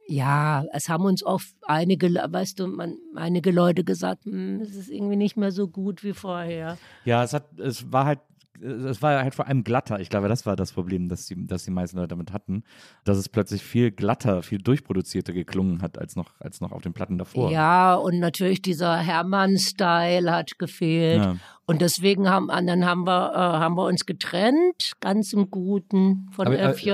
[0.08, 4.90] ja, es haben uns auch einige, weißt du, man, einige Leute gesagt, "Hm, es ist
[4.90, 6.78] irgendwie nicht mehr so gut wie vorher.
[7.06, 8.20] Ja, es hat, es war halt,
[8.62, 10.00] es war halt vor allem glatter.
[10.00, 12.64] Ich glaube, das war das Problem, das die, das die meisten Leute damit hatten,
[13.04, 16.94] dass es plötzlich viel glatter, viel durchproduzierter geklungen hat als noch, als noch auf den
[16.94, 17.52] Platten davor.
[17.52, 21.24] Ja, und natürlich dieser Hermann-Style hat gefehlt.
[21.24, 21.36] Ja.
[21.72, 26.48] Und deswegen haben, dann haben wir, äh, haben wir uns getrennt, ganz im Guten von
[26.48, 26.92] Aber, äh, FJ.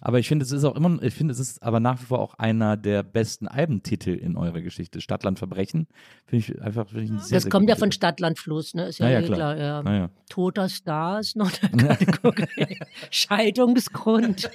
[0.00, 2.18] Aber ich finde, es ist auch immer, ich finde, es ist aber nach wie vor
[2.18, 5.00] auch einer der besten Albentitel in eurer Geschichte.
[5.00, 5.86] Stadtland Verbrechen.
[6.24, 7.98] Finde ich einfach finde ich ein sehr, das sehr kommt ja von Titel.
[7.98, 8.86] Stadtland Fluss, ne?
[8.86, 9.54] Ist ja, Na ja, eh klar.
[9.54, 9.94] klar.
[9.94, 10.10] ja.
[10.28, 12.78] Toter Star ist noch eine Kategorie.
[13.10, 14.50] Scheidungsgrund.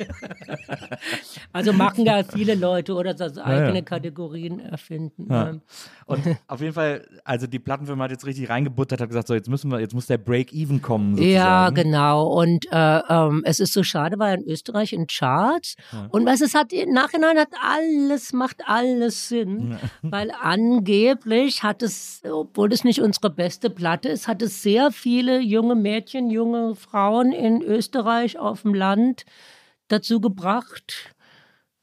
[1.53, 3.82] also machen ja viele Leute oder so eigene ja.
[3.82, 5.28] Kategorien erfinden.
[5.30, 5.53] Ja.
[5.53, 5.61] ne?
[6.05, 9.49] Und auf jeden Fall, also die Plattenfirma hat jetzt richtig reingebuttert, hat gesagt, so jetzt
[9.49, 11.16] müssen wir, jetzt muss der Break-Even kommen.
[11.16, 11.34] Sozusagen.
[11.34, 12.28] Ja, genau.
[12.28, 15.76] Und äh, ähm, es ist so schade, weil in Österreich in Charts
[16.09, 22.22] und was es hat im Nachhinein hat alles macht alles Sinn, weil angeblich hat es,
[22.30, 27.32] obwohl es nicht unsere beste Platte ist, hat es sehr viele junge Mädchen, junge Frauen
[27.32, 29.26] in Österreich auf dem Land
[29.88, 31.14] dazu gebracht,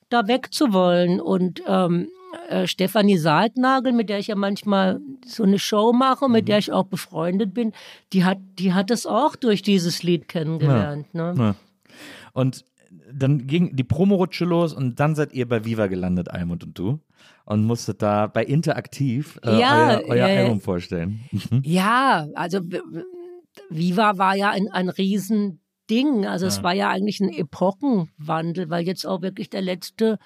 [0.09, 1.21] da wegzuwollen.
[1.21, 2.09] Und ähm,
[2.49, 6.73] äh, Stefanie Saltnagel, mit der ich ja manchmal so eine Show mache, mit der ich
[6.73, 7.73] auch befreundet bin,
[8.13, 11.15] die hat, die hat es auch durch dieses Lied kennengelernt.
[11.15, 11.35] Ne?
[11.37, 11.55] Ja.
[12.33, 12.65] Und
[13.13, 17.01] dann ging die Promorutsche los und dann seid ihr bei Viva gelandet, Almut und du.
[17.45, 20.43] Und musstet da bei Interaktiv äh, Ja, euer, euer ja.
[20.43, 21.21] Album vorstellen.
[21.63, 22.61] Ja, also
[23.71, 26.27] Viva war ja ein, ein Riesending.
[26.27, 30.19] Also es war ja eigentlich ein Epochenwandel, weil jetzt auch wirklich der letzte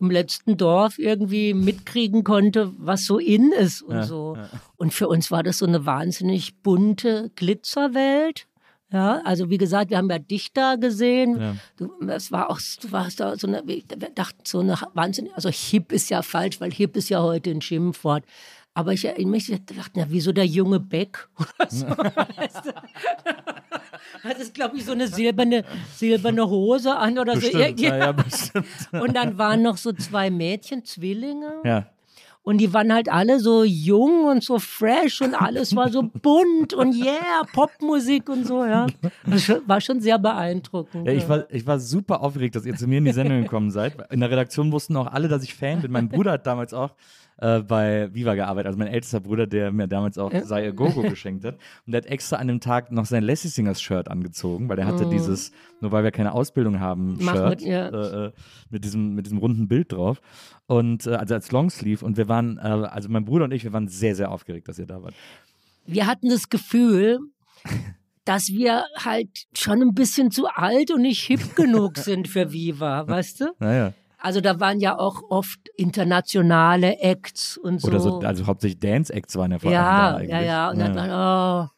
[0.00, 4.38] im letzten Dorf irgendwie mitkriegen konnte, was so in ist und Ja, so.
[4.76, 8.46] Und für uns war das so eine wahnsinnig bunte Glitzerwelt.
[8.92, 11.40] Ja, also wie gesagt, wir haben ja Dichter gesehen.
[11.40, 11.56] Ja.
[11.76, 11.90] Du,
[12.30, 13.82] war auch, du warst da so eine, wir
[14.14, 17.60] dachten so eine Wahnsinn, also hip ist ja falsch, weil hip ist ja heute ein
[17.60, 18.24] Schimpfwort.
[18.74, 21.86] Aber ich erinnere mich, ich dachte, na, wieso der junge Beck oder so.
[24.22, 27.40] Hat es, glaube ich, so eine silberne, silberne Hose an oder so.
[27.40, 28.66] Bestimmt, ja, ja, bestimmt.
[28.92, 31.54] Und dann waren noch so zwei Mädchen, Zwillinge.
[31.64, 31.86] Ja.
[32.42, 36.72] Und die waren halt alle so jung und so fresh und alles war so bunt
[36.72, 38.86] und yeah, Popmusik und so, ja.
[39.26, 41.06] Das war schon sehr beeindruckend.
[41.06, 43.70] Ja, ich war, ich war super aufgeregt, dass ihr zu mir in die Sendung gekommen
[43.70, 43.94] seid.
[44.10, 45.92] In der Redaktion wussten auch alle, dass ich Fan bin.
[45.92, 46.92] Mein Bruder hat damals auch
[47.40, 51.44] äh, bei Viva gearbeitet, also mein ältester Bruder, der mir damals auch Sei Gogo geschenkt
[51.44, 51.54] hat.
[51.86, 54.86] Und der hat extra an dem Tag noch sein Lassie Singers Shirt angezogen, weil der
[54.86, 57.88] hatte dieses, nur weil wir keine Ausbildung haben, Mach Shirt mit, ja.
[57.88, 58.32] äh, äh,
[58.68, 60.20] mit, diesem, mit diesem runden Bild drauf.
[60.66, 62.04] Und äh, also als Longsleeve.
[62.04, 64.78] Und wir waren, äh, also mein Bruder und ich, wir waren sehr, sehr aufgeregt, dass
[64.78, 65.14] ihr da wart.
[65.86, 67.20] Wir hatten das Gefühl,
[68.24, 73.06] dass wir halt schon ein bisschen zu alt und nicht hip genug sind für Viva,
[73.08, 73.44] weißt du?
[73.58, 73.94] Naja.
[74.22, 77.88] Also da waren ja auch oft internationale Acts und so.
[77.88, 80.30] Oder so, also hauptsächlich Dance-Acts waren ja vor allem da ja, eigentlich.
[80.30, 80.70] ja, ja.
[80.70, 81.70] Und dann waren, oh,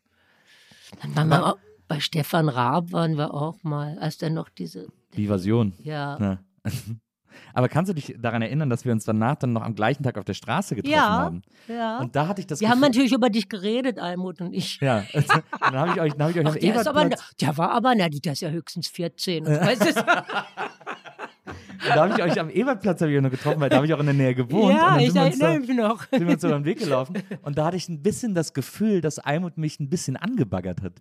[1.02, 4.88] dann waren wir auch, bei Stefan Raab waren wir auch mal, als dann noch diese,
[5.14, 5.74] Die Version.
[5.82, 6.18] ja.
[6.18, 6.38] Ja.
[7.54, 10.18] Aber kannst du dich daran erinnern, dass wir uns danach dann noch am gleichen Tag
[10.18, 11.42] auf der Straße getroffen Ja, haben?
[11.66, 11.98] ja.
[11.98, 14.78] Und da hatte ich das Wir haben Gefühl- natürlich über dich geredet, Almut und ich.
[14.80, 15.26] Ja, und
[15.60, 18.08] dann habe ich euch, dann hab ich euch Ach, der, aber, der war aber, na,
[18.08, 19.46] der ist ja höchstens 14.
[19.46, 20.04] Weißt du?
[21.88, 24.06] Da habe ich euch am Ebertplatz ich noch getroffen, weil da habe ich auch in
[24.06, 24.72] der Nähe gewohnt.
[24.72, 26.04] und ja, ich sind wir erinnere mich noch.
[26.10, 27.16] sind wir uns so über den Weg gelaufen.
[27.42, 30.92] Und da hatte ich ein bisschen das Gefühl, dass Almut mich ein bisschen angebaggert hat.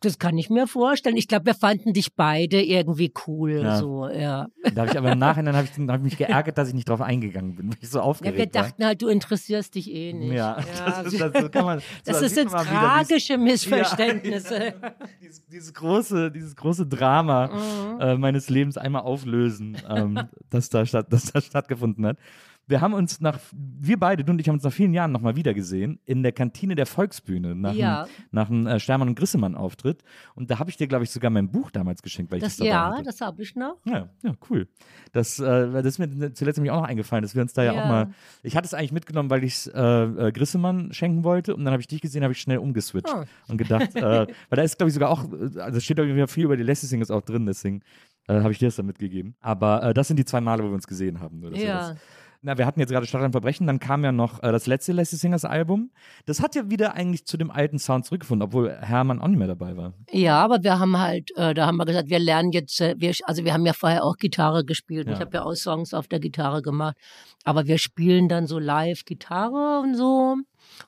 [0.00, 1.16] Das kann ich mir vorstellen.
[1.16, 3.62] Ich glaube, wir fanden dich beide irgendwie cool.
[3.62, 3.76] Ja.
[3.78, 4.48] So, ja.
[4.74, 6.88] Da habe ich aber im Nachhinein habe ich, hab ich mich geärgert, dass ich nicht
[6.88, 8.04] drauf eingegangen bin, weil ich so ja.
[8.04, 8.68] aufgeregt Wir war.
[8.68, 10.32] dachten halt, du interessierst dich eh nicht.
[10.32, 11.78] Ja, das, ist, das, das kann man.
[11.80, 13.38] so, das man mal wieder, tragische
[13.94, 14.74] Missverständnisse.
[15.20, 18.00] dieses, dieses große, dieses große Drama Mhm.
[18.00, 20.19] äh, meines Lebens einmal auflösen, ähm,
[20.50, 22.18] das, da statt, das da stattgefunden hat.
[22.66, 25.34] Wir haben uns nach, wir beide, du und ich haben uns nach vielen Jahren nochmal
[25.34, 28.06] wiedergesehen in der Kantine der Volksbühne nach Ja.
[28.30, 30.04] nach dem äh, Stermann und Grissemann-Auftritt.
[30.36, 32.52] Und da habe ich dir, glaube ich, sogar mein Buch damals geschenkt, weil ich das,
[32.58, 33.02] Das, dabei ja, hatte.
[33.02, 33.78] das habe ich noch.
[33.86, 34.68] Ja, ja, cool.
[35.10, 35.42] Das, äh,
[35.72, 37.82] das ist mir zuletzt nämlich auch noch eingefallen, dass wir uns da ja, Ja.
[37.82, 38.14] auch mal.
[38.44, 41.72] Ich hatte es eigentlich mitgenommen, weil ich es äh, äh, Grissemann schenken wollte und dann
[41.72, 43.24] habe ich dich gesehen, habe ich schnell umgeswitcht Oh.
[43.48, 44.00] und gedacht, äh,
[44.48, 46.86] weil da ist, glaube ich, sogar auch, äh, also steht irgendwie viel über die Lassie
[46.86, 47.82] Singers auch drin, deswegen
[48.28, 49.34] äh, habe ich dir das dann mitgegeben.
[49.40, 51.40] Aber äh, das sind die zwei Male, wo wir uns gesehen haben.
[51.40, 51.94] Nur, Ja.
[52.42, 55.16] na, wir hatten jetzt gerade Stadt Verbrechen, dann kam ja noch äh, das letzte Lassie
[55.16, 55.90] Singers Album.
[56.26, 59.48] Das hat ja wieder eigentlich zu dem alten Sound zurückgefunden, obwohl Hermann auch nicht mehr
[59.48, 59.92] dabei war.
[60.10, 63.12] Ja, aber wir haben halt, äh, da haben wir gesagt, wir lernen jetzt, äh, wir,
[63.24, 65.06] also wir haben ja vorher auch Gitarre gespielt.
[65.06, 65.14] Ja.
[65.14, 66.96] Ich habe ja auch Songs auf der Gitarre gemacht.
[67.44, 70.36] Aber wir spielen dann so live Gitarre und so.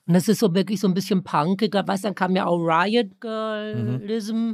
[0.07, 1.85] Und das ist so wirklich so ein bisschen punkiger.
[1.87, 4.53] Weißt dann kam ja auch Riot Girlism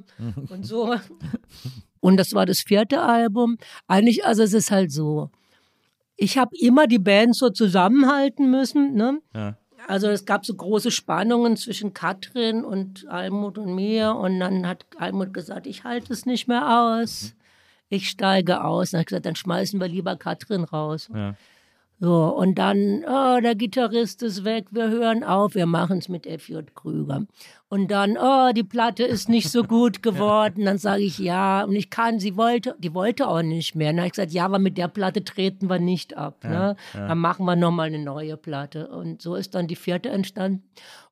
[0.49, 0.95] und so.
[1.99, 3.57] Und das war das vierte Album.
[3.87, 5.29] Eigentlich, also es ist halt so.
[6.15, 9.19] Ich habe immer die Band so zusammenhalten müssen, ne?
[9.33, 9.57] Ja.
[9.87, 14.85] Also es gab so große Spannungen zwischen Katrin und Almut und mir und dann hat
[14.97, 17.33] Almut gesagt, ich halte es nicht mehr aus.
[17.87, 18.91] Ich steige aus.
[18.91, 21.09] Dann hat gesagt, dann schmeißen wir lieber Katrin raus.
[21.13, 21.35] Ja.
[22.01, 26.25] So, und dann, oh, der Gitarrist ist weg, wir hören auf, wir machen es mit
[26.25, 27.25] FJ Krüger.
[27.67, 30.63] Und dann, oh, die Platte ist nicht so gut geworden.
[30.63, 33.89] Dann sage ich, ja, und ich kann, sie wollte, die wollte auch nicht mehr.
[33.89, 36.43] Dann habe ich gesagt, ja, aber mit der Platte treten wir nicht ab.
[36.43, 36.77] Ne?
[36.93, 38.87] Dann machen wir nochmal eine neue Platte.
[38.87, 40.63] Und so ist dann die vierte entstanden.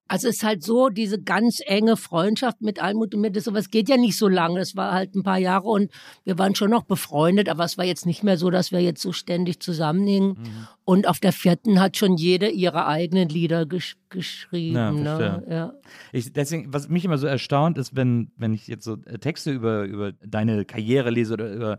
[0.08, 3.70] Also es ist halt so, diese ganz enge Freundschaft mit Almut und mir, das sowas
[3.70, 4.60] geht ja nicht so lange.
[4.60, 5.92] Das war halt ein paar Jahre und
[6.24, 9.02] wir waren schon noch befreundet, aber es war jetzt nicht mehr so, dass wir jetzt
[9.02, 10.38] so ständig zusammenhingen.
[10.86, 14.76] Und auf der vierten hat schon jede ihre eigenen Lieder gesch geschrieben.
[14.76, 15.44] Ja, ne?
[15.50, 15.74] ja.
[16.14, 19.84] Ich, deswegen, was mich immer so erstaunt ist, wenn, wenn ich jetzt so Texte über,
[19.84, 21.78] über deine Karriere lese oder über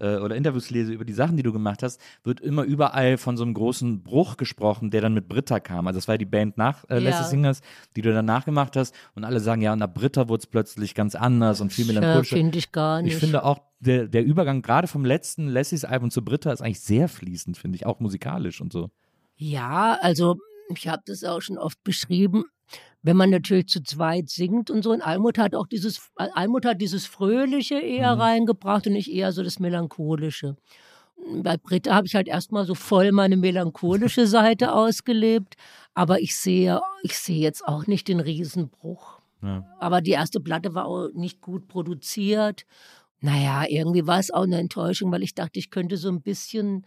[0.00, 3.36] äh, oder Interviews lese über die Sachen, die du gemacht hast, wird immer überall von
[3.36, 5.86] so einem großen Bruch gesprochen, der dann mit Britta kam.
[5.86, 7.10] Also das war ja die Band nach äh, Ja.
[7.10, 7.60] Lassie Singers,
[7.96, 8.94] die du danach gemacht hast.
[9.14, 11.94] Und alle sagen, ja, und nach Britta wurde es plötzlich ganz anders und viel Ja,
[11.94, 12.36] melancholischer.
[12.36, 13.14] finde ich gar nicht.
[13.14, 16.80] Ich finde auch, der, der Übergang gerade vom letzten Lassies Album zu Britta ist eigentlich
[16.80, 18.90] sehr fließend, finde ich, auch musikalisch und so.
[19.36, 20.36] Ja, also
[20.74, 22.44] ich habe das auch schon oft beschrieben.
[23.02, 26.80] Wenn man natürlich zu zweit singt und so, und Almut hat auch dieses, Almut hat
[26.80, 30.56] dieses Fröhliche eher reingebracht und nicht eher so das Melancholische.
[31.42, 35.54] Bei Britta habe ich halt erstmal so voll meine melancholische Seite ausgelebt,
[35.94, 39.20] aber ich sehe, ich sehe jetzt auch nicht den Riesenbruch.
[39.42, 39.64] Ja.
[39.78, 42.66] Aber die erste Platte war auch nicht gut produziert.
[43.20, 46.86] Naja, irgendwie war es auch eine Enttäuschung, weil ich dachte, ich könnte so ein bisschen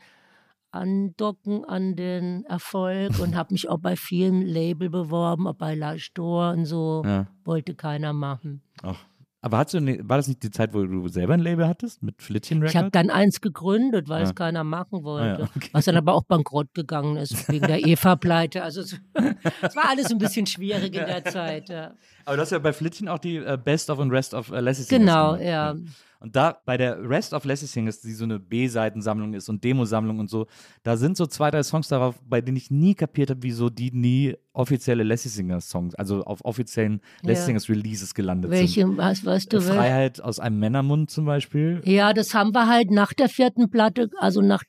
[0.72, 5.98] andocken an den Erfolg und habe mich auch bei vielen Label beworben, auch bei La
[5.98, 7.02] Store und so.
[7.06, 7.28] Ja.
[7.46, 8.62] Wollte keiner machen.
[8.84, 8.98] Ach,
[9.42, 12.04] Aber hast du, ne- war das nicht die Zeit, wo du selber ein Label hattest
[12.04, 12.92] mit Flittchen Ich habe Records?
[12.94, 14.28] dann eins gegründet, weil Ja.
[14.30, 15.36] es keiner machen wollte.
[15.36, 15.70] Ah, ja, okay.
[15.72, 18.62] Was dann aber auch bankrott gegangen ist, wegen der EVA-Pleite.
[18.64, 19.00] Also es,
[19.62, 21.70] es war alles ein bisschen schwierig in der Zeit.
[21.70, 21.94] Ja.
[22.30, 24.60] Aber du hast ja bei Flittchen auch die äh, Best of und Rest of äh,
[24.60, 25.44] Lassie Singers Genau, gemacht.
[25.48, 25.76] ja.
[26.22, 30.20] Und da bei der Rest of Lassie Singers, die so eine B-Seitensammlung ist und Demosammlung
[30.20, 30.46] und so,
[30.84, 33.90] da sind so zwei, drei Songs darauf, bei denen ich nie kapiert habe, wieso die
[33.92, 37.46] nie offizielle Lassie Singers Songs, also auf offiziellen Lassie Ja.
[37.46, 38.98] Singers Releases gelandet Welche, sind.
[38.98, 39.74] was, weißt du, welche?
[39.74, 41.82] Freiheit aus einem Männermund zum Beispiel.
[41.86, 44.62] Ja, das haben wir halt nach der vierten Platte, also nach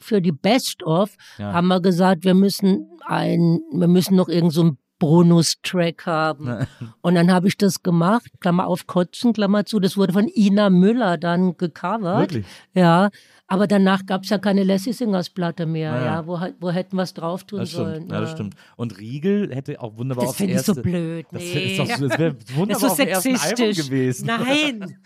[0.00, 1.54] für die Best of, Ja.
[1.54, 6.66] haben wir gesagt, wir müssen ein, wir müssen noch irgend so ein Bonus-Track haben.
[7.00, 9.80] Und dann habe ich das gemacht, Klammer auf Kotzen, Klammer zu.
[9.80, 12.32] Das wurde von Ina Müller dann gecovert.
[12.32, 12.46] Wirklich?
[12.74, 13.10] Ja,
[13.50, 15.92] aber danach gab es ja keine Lassie Singers Platte mehr.
[15.92, 16.04] Ah, ja.
[16.04, 17.94] Ja, wo, wo hätten wir es drauf tun Das sollen?
[17.96, 18.54] stimmt, ja, das stimmt.
[18.76, 21.26] Und Riegel hätte auch wunderbar Das aufs finde ich so erste- blöd.
[21.32, 21.70] Das, Nee.
[21.72, 23.76] ist doch, das wäre Das wunderbar ist so sexistisch.
[23.86, 24.26] gewesen.
[24.26, 24.96] Nein.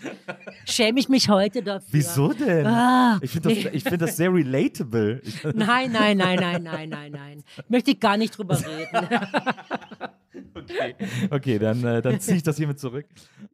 [0.66, 1.88] Schäme ich mich heute dafür.
[1.92, 2.66] Wieso denn?
[2.66, 5.22] Ah, ich finde das, ich find das sehr relatable.
[5.54, 7.44] Nein, nein, nein, nein, nein, nein, nein.
[7.68, 9.08] Möchte ich gar nicht drüber reden.
[10.54, 10.94] okay,
[11.30, 13.06] okay dann, äh, dann ziehe ich das hiermit zurück.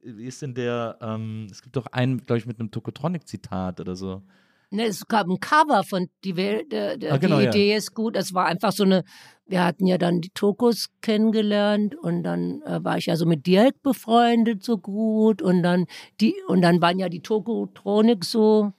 [0.03, 3.95] Wie ist denn der, ähm, es gibt doch einen, glaube ich, mit einem Tokotronic-Zitat oder
[3.97, 4.23] so.
[4.71, 7.51] Ne, es gab ein Cover von die, Welt, der, Ah, genau, die ja.
[7.51, 8.17] Idee ist gut.
[8.17, 9.03] Es war einfach so eine,
[9.47, 13.47] wir hatten ja dann die Tokos kennengelernt und dann äh, war ich ja so mit
[13.47, 15.87] Dirk befreundet so gut und dann
[16.21, 18.73] die und dann waren ja die Tokotronik so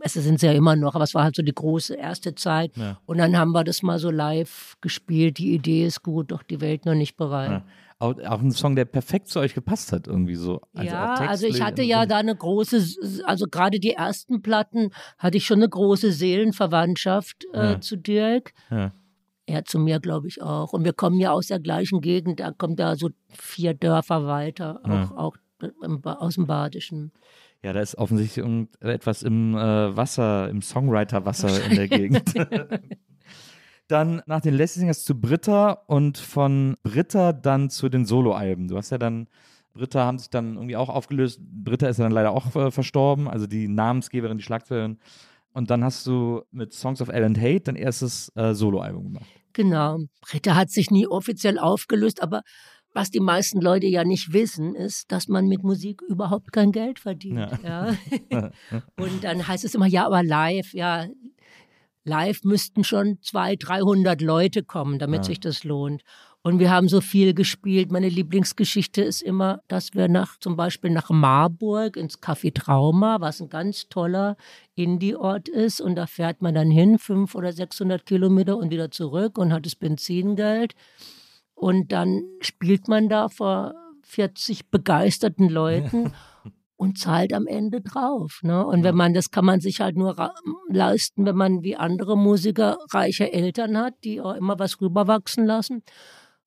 [0.00, 2.76] es sind sie ja immer noch, aber es war halt so die große erste Zeit.
[2.76, 2.98] Ja.
[3.06, 5.38] Und dann haben wir das mal so live gespielt.
[5.38, 7.50] Die Idee ist gut, doch die Welt noch nicht bereit.
[7.50, 7.64] Ja.
[8.00, 10.62] Auch, auch ein Song, der perfekt zu euch gepasst hat, irgendwie so.
[10.74, 15.36] Also ja, also ich hatte ja da eine große, also gerade die ersten Platten hatte
[15.36, 17.80] ich schon eine große Seelenverwandtschaft äh, Ja.
[17.82, 18.52] zu Dirk.
[18.70, 18.92] Ja.
[19.44, 20.72] Er zu mir, glaube ich, auch.
[20.72, 24.80] Und wir kommen ja aus der gleichen Gegend, da kommt da so vier Dörfer weiter,
[24.84, 25.36] auch, auch
[25.82, 27.12] im, aus dem Badischen.
[27.62, 32.32] Ja, da ist offensichtlich irgendetwas im äh, Wasser, im Songwriter-Wasser in der Gegend.
[33.90, 38.68] dann nach den Singers zu Britta und von Britta dann zu den Soloalben.
[38.68, 39.28] Du hast ja dann,
[39.72, 41.40] Britta haben sich dann irgendwie auch aufgelöst.
[41.40, 44.98] Britta ist ja dann leider auch äh, verstorben, also die Namensgeberin, die Schlagzeugerin.
[45.52, 49.26] Und dann hast du mit Songs of L and Hate dein erstes äh, Soloalbum gemacht.
[49.52, 49.98] Genau.
[50.20, 52.42] Britta hat sich nie offiziell aufgelöst, aber
[52.92, 56.98] was die meisten Leute ja nicht wissen, ist, dass man mit Musik überhaupt kein Geld
[56.98, 57.50] verdient.
[57.62, 57.94] Ja.
[58.96, 61.06] Und dann heißt es immer, ja, aber live, ja,
[62.04, 65.24] live müssten schon 200, 300 Leute kommen, damit Ja.
[65.24, 66.02] sich das lohnt.
[66.42, 67.92] Und wir haben so viel gespielt.
[67.92, 73.42] Meine Lieblingsgeschichte ist immer, dass wir nach, zum Beispiel nach Marburg ins Café Trauma, was
[73.42, 74.36] ein ganz toller
[74.74, 75.82] Indie-Ort ist.
[75.82, 79.66] Und da fährt man dann hin, 500 oder 600 Kilometer und wieder zurück und hat
[79.66, 80.74] das Benzingeld.
[81.54, 83.74] Und dann spielt man da vor
[84.04, 86.12] 40 begeisterten Leuten
[86.80, 88.40] und zahlt am Ende drauf.
[88.42, 88.64] Ne?
[88.66, 90.32] Und wenn man, das kann man sich halt nur
[90.70, 95.82] leisten, wenn man wie andere Musiker reiche Eltern hat, die auch immer was rüberwachsen lassen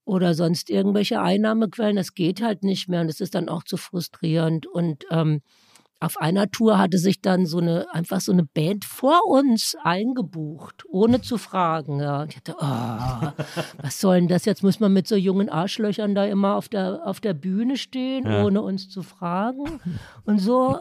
[0.05, 1.97] oder sonst irgendwelche Einnahmequellen.
[1.97, 4.65] Das geht halt nicht mehr und das ist dann auch zu frustrierend.
[4.65, 5.43] Und ähm,
[6.03, 10.83] auf einer Tour hatte sich dann so eine, einfach so eine Band vor uns eingebucht,
[10.89, 11.99] ohne zu fragen.
[12.01, 12.25] Ja.
[12.25, 13.43] Ich dachte, oh,
[13.81, 14.43] was soll denn das?
[14.43, 18.25] Jetzt muss man mit so jungen Arschlöchern da immer auf der, auf der Bühne stehen,
[18.25, 18.43] Ja.
[18.43, 19.79] ohne uns zu fragen.
[20.25, 20.77] Und so,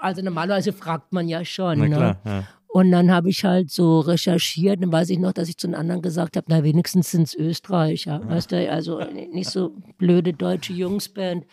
[0.00, 1.78] also normalerweise fragt man ja schon.
[1.80, 1.88] Ne?
[1.90, 2.44] klar, ja.
[2.70, 5.74] Und dann habe ich halt so recherchiert, dann weiß ich noch, dass ich zu den
[5.74, 9.00] anderen gesagt habe, na wenigstens sind es Österreicher, weißt du, also
[9.32, 11.44] nicht so blöde deutsche Jungsband.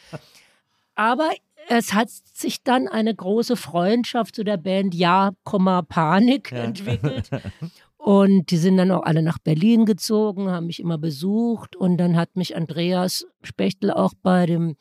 [0.95, 1.29] Aber
[1.67, 7.29] es hat sich dann eine große Freundschaft zu der Band Ja, Panik entwickelt.
[7.97, 11.75] Und die sind dann auch alle nach Berlin gezogen, haben mich immer besucht.
[11.75, 14.75] Und dann hat mich Andreas Spechtel auch bei dem,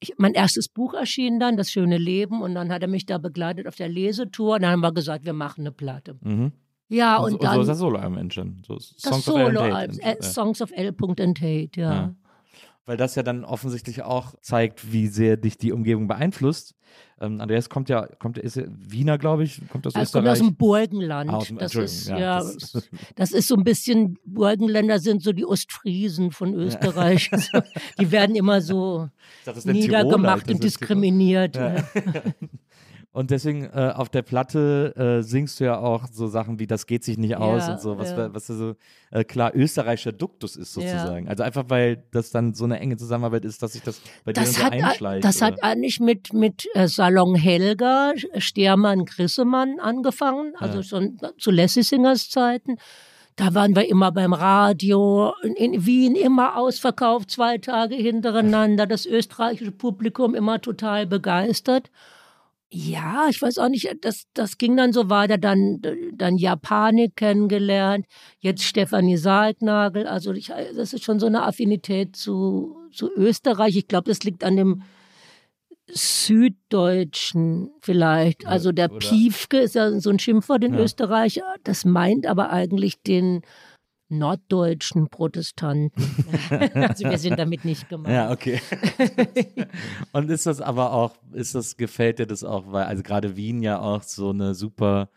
[0.00, 2.42] ich, mein erstes Buch erschien dann, Das schöne Leben.
[2.42, 4.56] Und dann hat er mich da begleitet auf der Lesetour.
[4.56, 6.18] Und dann haben wir gesagt, wir machen eine Platte.
[6.20, 6.52] Mhm.
[6.88, 8.62] Ja, Und, und, so, dann so ist das Soloalbum entstanden.
[8.66, 10.22] So das Songs of L äh, Ja.
[10.22, 10.94] Songs of L.
[11.20, 11.92] and Hate, ja.
[11.94, 12.14] Ja.
[12.84, 16.74] Weil das ja dann offensichtlich auch zeigt, wie sehr dich die Umgebung beeinflusst.
[17.20, 20.32] Ähm, Andreas kommt ja, kommt, ist ja Wiener, glaube ich, kommt aus Es kommt Österreich.
[20.32, 21.30] aus dem Burgenland.
[21.30, 25.22] Ah, aus dem- das, ist, ja, ja, das- das, ist so ein bisschen, Burgenländer sind
[25.22, 27.30] so die Ostfriesen von Österreich.
[27.32, 27.62] Also,
[28.00, 29.08] die werden immer so
[29.44, 31.54] Tiroler, niedergemacht und diskriminiert.
[31.56, 31.76] Ja.
[33.14, 33.18] Ja.
[33.20, 36.86] Und deswegen äh, auf der Platte äh, singst du ja auch so Sachen wie das
[36.86, 38.32] geht sich nicht aus Ja, und so, was, ja.
[38.34, 38.74] was so
[39.10, 41.28] äh, klar österreichischer Duktus ist sozusagen.
[41.28, 44.40] Also einfach weil das dann so eine enge Zusammenarbeit ist, dass sich das bei dir
[44.40, 45.24] Das, dann hat, so einschleicht.
[45.24, 45.64] das hat oder?
[45.64, 50.82] eigentlich mit, mit äh, Salon Helga, Stermann, Grissemann angefangen, also Ja.
[50.82, 52.76] schon zu Lassie Singers Zeiten.
[53.36, 59.06] Da waren wir immer beim Radio, in, in Wien immer ausverkauft, zwei Tage hintereinander, das
[59.06, 61.90] österreichische Publikum immer total begeistert.
[62.74, 65.82] Ja, ich weiß auch nicht, das, das ging dann so weiter, dann,
[66.14, 68.06] dann Japanik kennengelernt,
[68.40, 73.76] jetzt Stefanie Saltnagel, also ich, das ist schon so eine Affinität zu, zu Österreich.
[73.76, 74.82] Ich glaube, das liegt an dem
[75.86, 78.46] Süddeutschen vielleicht.
[78.46, 80.80] Also der oder- Piefke ist ja so ein Schimpfwort in Ja.
[80.80, 83.42] Österreich, das meint aber eigentlich den
[84.12, 86.02] norddeutschen Protestanten.
[86.74, 88.14] also wir sind damit nicht gemeint.
[88.14, 88.60] Ja, okay.
[90.12, 93.62] Und ist das aber auch, ist das, gefällt dir das auch, weil, also gerade Wien
[93.62, 95.08] ja auch so eine super,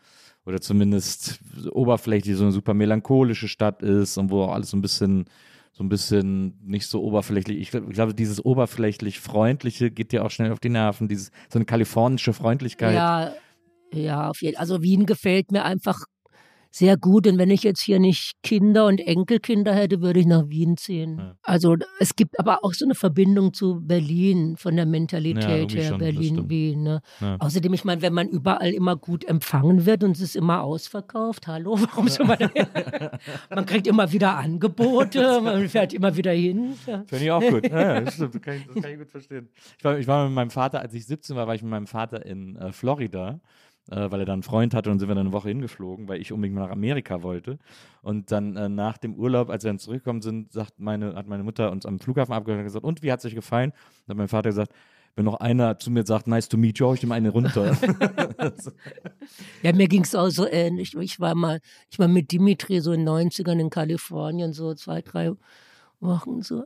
[0.44, 1.40] oder zumindest
[1.70, 5.26] oberflächlich so eine super melancholische Stadt ist und wo auch alles so ein bisschen,
[5.72, 7.58] so ein bisschen nicht so oberflächlich.
[7.58, 11.30] Ich, glaub- ich glaube, dieses oberflächlich Freundliche geht dir auch schnell auf die Nerven, dieses,
[11.50, 12.94] so eine kalifornische Freundlichkeit.
[12.94, 13.32] Ja,
[13.92, 16.04] ja, auf jeden Also Wien gefällt mir einfach
[16.70, 17.26] sehr gut.
[17.26, 21.18] Und wenn ich jetzt hier nicht Kinder und Enkelkinder hätte, würde ich nach Wien ziehen.
[21.18, 21.36] Ja.
[21.42, 25.76] Also es gibt aber auch so eine Verbindung zu Berlin von der Ja, Mentalität irgendwie
[25.78, 25.88] her.
[25.88, 26.50] schon, das Berlin, stimmt.
[26.50, 26.82] Wien.
[26.82, 27.00] Ne?
[27.20, 27.36] Ja.
[27.40, 31.46] Außerdem, ich meine, wenn man überall immer gut empfangen wird und es ist immer ausverkauft,
[31.46, 32.38] hallo, warum soll man
[33.54, 36.74] Man kriegt immer wieder Angebote, man fährt immer wieder hin.
[36.86, 37.04] Ja.
[37.06, 37.68] Finde ich auch gut.
[37.70, 38.34] Ja, ja, das stimmt.
[38.34, 39.48] Das kann, ich, das kann ich gut verstehen.
[39.78, 41.86] Ich war, ich war mit meinem Vater, als ich 17 war, war ich mit meinem
[41.86, 43.40] Vater in äh, Florida,
[43.90, 46.20] äh, weil er da einen Freund hatte und sind wir dann eine Woche hingeflogen, weil
[46.20, 47.58] ich unbedingt nach Amerika wollte.
[48.02, 51.42] Und dann äh, nach dem Urlaub, als wir dann zurückgekommen sind, sagt meine, hat meine
[51.42, 53.70] Mutter uns am Flughafen abgeholt und gesagt, und wie hat es euch gefallen?
[53.70, 54.72] Und hat mein Vater gesagt,
[55.16, 57.76] wenn noch einer zu mir sagt, nice to meet you, ich dem eine runter.
[59.62, 60.94] Ja, mir ging's auch so ähnlich.
[60.94, 61.60] Ich war mal,
[61.90, 65.32] ich war mit Dimitri so in den 90ern in Kalifornien, so zwei, drei
[66.00, 66.64] Wochen so.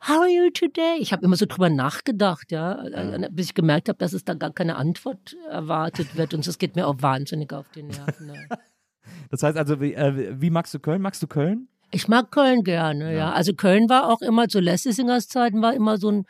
[0.00, 0.96] How are you today?
[1.00, 2.84] Ich habe immer so drüber nachgedacht, ja,
[3.30, 6.76] bis ich gemerkt habe, dass es da gar keine Antwort erwartet wird und es geht
[6.76, 8.28] mir auch wahnsinnig auf die Nerven.
[8.28, 8.56] Ja.
[9.30, 11.02] das heißt also, wie, äh, wie magst du Köln?
[11.02, 11.68] Magst du Köln?
[11.90, 13.32] Ich mag Köln gerne, ja.
[13.32, 16.26] Also Köln war auch immer zu Lessingers Zeiten war immer so ein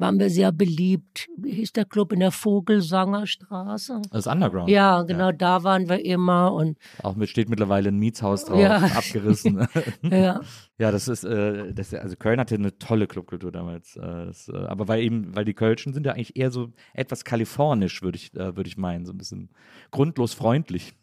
[0.00, 1.28] waren wir sehr beliebt.
[1.36, 4.02] Wie hieß der Club in der Vogelsangerstraße?
[4.10, 4.70] Das Underground.
[4.70, 8.76] Ja, genau, da waren wir immer und Auch mit, steht mittlerweile ein Mietshaus drauf, Ja.
[8.76, 9.66] abgerissen.
[10.02, 10.40] ja.
[10.78, 13.96] Ja, das ist, äh, das, also Köln hatte eine tolle Clubkultur damals.
[13.96, 17.24] Äh, das, äh, aber weil eben, weil die Kölschen sind ja eigentlich eher so etwas
[17.24, 19.50] kalifornisch, würde ich, äh, würde ich meinen, so ein bisschen
[19.90, 20.94] grundlos freundlich.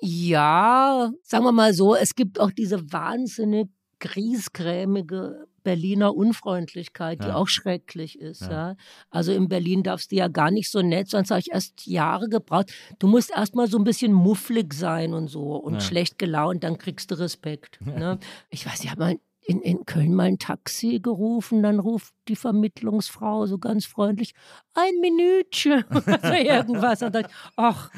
[0.00, 3.68] Ja, sagen wir mal so, es gibt auch diese wahnsinnig
[4.00, 7.34] griesgrämige Berliner Unfreundlichkeit, die Ja.
[7.36, 8.42] auch schrecklich ist.
[8.42, 8.50] Ja.
[8.50, 8.76] Ja.
[9.10, 11.86] Also in Berlin darfst du ja gar nicht so nett sein, das habe ich erst
[11.86, 12.72] Jahre gebraucht.
[12.98, 15.80] Du musst erstmal so ein bisschen mufflig sein und so und Ja.
[15.80, 17.78] schlecht gelaunt, dann kriegst du Respekt.
[18.02, 18.18] Ne?
[18.50, 22.36] Ich weiß, ich habe mal in, in Köln mal ein Taxi gerufen, dann ruft die
[22.36, 24.34] Vermittlungsfrau so ganz freundlich,
[24.74, 27.02] ein Minütchen oder irgendwas.
[27.02, 27.26] Und dann,
[27.56, 27.90] ach,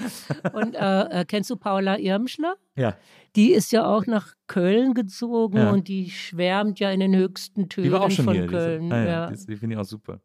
[0.55, 2.57] und äh, äh, kennst du Paula Irmschler?
[2.76, 2.97] Ja,
[3.36, 5.70] Die ist ja auch nach Köln gezogen Ja.
[5.70, 8.47] und die schwärmt ja in den höchsten Tönen von hier.
[8.47, 8.84] Köln.
[8.84, 9.30] Diese, ah, ja, ja.
[9.30, 10.20] Die, die finde ich auch super.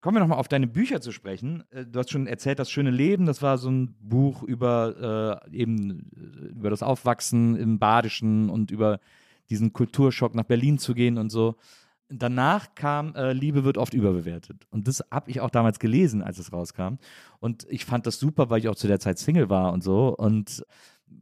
[0.00, 1.64] Kommen wir nochmal auf deine Bücher zu sprechen.
[1.70, 5.56] Äh, Du hast schon erzählt, das schöne Leben, das war so ein Buch über äh,
[5.56, 9.00] eben äh, über das Aufwachsen im Badischen und über
[9.50, 11.56] diesen Kulturschock nach Berlin zu gehen und so.
[12.08, 14.66] Danach kam äh, Liebe wird oft überbewertet.
[14.70, 16.98] Und das habe ich auch damals gelesen, als es rauskam.
[17.40, 20.16] Und ich fand das super, weil ich auch zu der Zeit Single war und so.
[20.16, 20.64] Und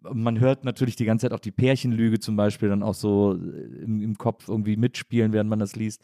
[0.02, 3.82] man hört natürlich die ganze Zeit auch die Pärchenlüge zum Beispiel dann auch so äh,
[3.82, 6.02] im, im Kopf irgendwie mitspielen, während man das liest.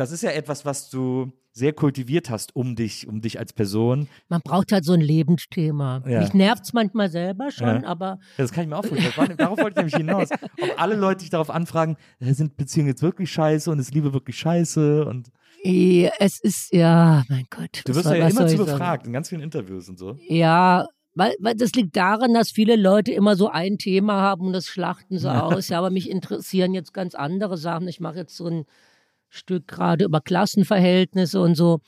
[0.00, 4.08] Das ist ja etwas, was du sehr kultiviert hast um dich, um dich als Person.
[4.28, 6.02] Man braucht halt so ein Lebensthema.
[6.08, 6.20] Ja.
[6.20, 7.84] Mich nervt es manchmal selber schon, Ja.
[7.84, 9.36] aber Ja, das kann ich mir auch vorstellen.
[9.36, 10.28] Darauf wollte ich nämlich hinaus.
[10.62, 14.12] Ob alle Leute dich darauf anfragen, äh, sind Beziehungen jetzt wirklich scheiße und ist Liebe
[14.12, 15.04] wirklich scheiße?
[15.04, 15.28] Und
[15.64, 17.82] eh, es ist, ja, mein Gott.
[17.84, 20.16] du wirst soll- ja immer zu befragt in ganz vielen Interviews und so.
[20.28, 24.52] Ja, weil, weil das liegt daran, dass viele Leute immer so ein Thema haben und
[24.52, 25.68] das schlachten sie aus.
[25.68, 27.88] Ja, aber mich interessieren jetzt ganz andere Sachen.
[27.88, 28.64] Ich mache jetzt so ein
[29.30, 31.80] Stück gerade über Klassenverhältnisse und so.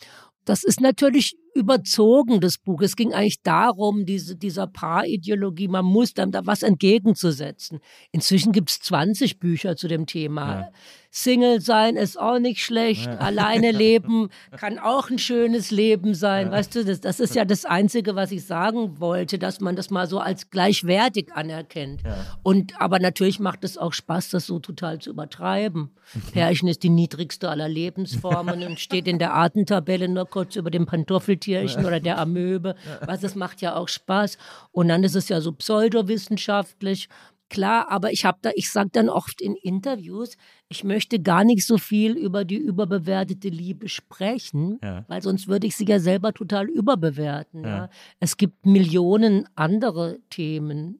[0.44, 2.82] Das ist natürlich überzogen, das Buch.
[2.82, 7.80] Es ging eigentlich darum, diese, dieser Paarideologie, man muss dann da was entgegenzusetzen.
[8.10, 10.60] Inzwischen gibt es 20 Bücher zu dem Thema.
[10.60, 10.68] Ja.
[11.14, 16.50] Single sein ist auch nicht schlecht, alleine leben kann auch ein schönes Leben sein.
[16.50, 19.90] Weißt du, das, das ist ja das Einzige, was ich sagen wollte, dass man das
[19.90, 22.00] mal so als gleichwertig anerkennt.
[22.42, 25.90] Und aber natürlich macht es auch Spaß, das so total zu übertreiben.
[26.32, 30.86] Pärchen ist die niedrigste aller Lebensformen und steht in der Artentabelle nur kurz über dem
[31.42, 32.74] Pantoffeltierchen oder der Amöbe.
[33.04, 34.38] Was das macht ja auch Spaß.
[34.70, 37.08] Und dann ist es ja so pseudowissenschaftlich.
[37.48, 40.36] Klar, aber ich habe da, ich sage dann oft in Interviews,
[40.68, 45.04] ich möchte gar nicht so viel über die überbewertete Liebe sprechen, Ja.
[45.06, 47.62] weil sonst würde ich sie ja selber total überbewerten.
[47.64, 47.68] Ja.
[47.68, 47.90] Ja.
[48.20, 50.98] Es gibt Millionen andere Themen.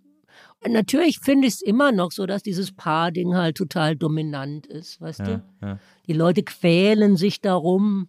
[0.69, 5.21] Natürlich finde ich es immer noch so, dass dieses Paar-Ding halt total dominant ist, weißt
[5.21, 5.43] Ja, du?
[5.63, 5.79] ja.
[6.07, 8.09] Die Leute quälen sich darum.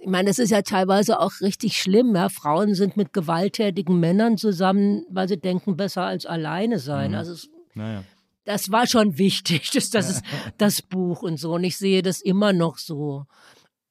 [0.00, 2.14] Ich meine, es ist ja teilweise auch richtig schlimm.
[2.14, 2.28] Ja?
[2.28, 7.14] Frauen sind mit gewalttätigen Männern zusammen, weil sie denken, besser als alleine sein.
[7.14, 8.04] Also es, Naja.
[8.44, 10.24] das war schon wichtig, das, das ist
[10.56, 11.54] das Buch und so.
[11.54, 13.24] Und ich sehe das immer noch so.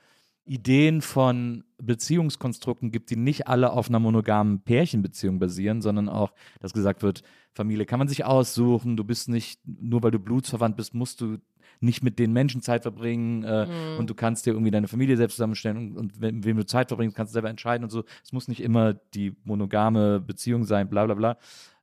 [0.45, 6.73] Ideen von Beziehungskonstrukten gibt, die nicht alle auf einer monogamen Pärchenbeziehung basieren, sondern auch, dass
[6.73, 7.21] gesagt wird,
[7.53, 11.37] Familie kann man sich aussuchen, du bist nicht, nur weil du blutsverwandt bist, musst du
[11.79, 15.35] nicht mit den Menschen Zeit verbringen äh, und du kannst dir irgendwie deine Familie selbst
[15.35, 18.03] zusammenstellen und, und mit wem du Zeit verbringst, kannst du selber entscheiden und so.
[18.23, 21.37] Es muss nicht immer die monogame Beziehung sein, bla bla bla.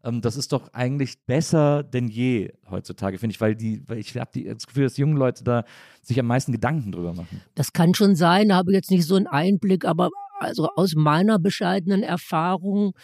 [0.05, 4.17] Ähm, das ist doch eigentlich besser denn je heutzutage, finde ich, weil die, weil ich
[4.17, 5.65] habe das Gefühl, dass junge Leute da
[6.03, 7.43] sich am meisten Gedanken drüber machen.
[7.55, 10.95] Das kann schon sein, da habe ich jetzt nicht so einen Einblick, aber also aus
[10.95, 12.95] meiner bescheidenen Erfahrung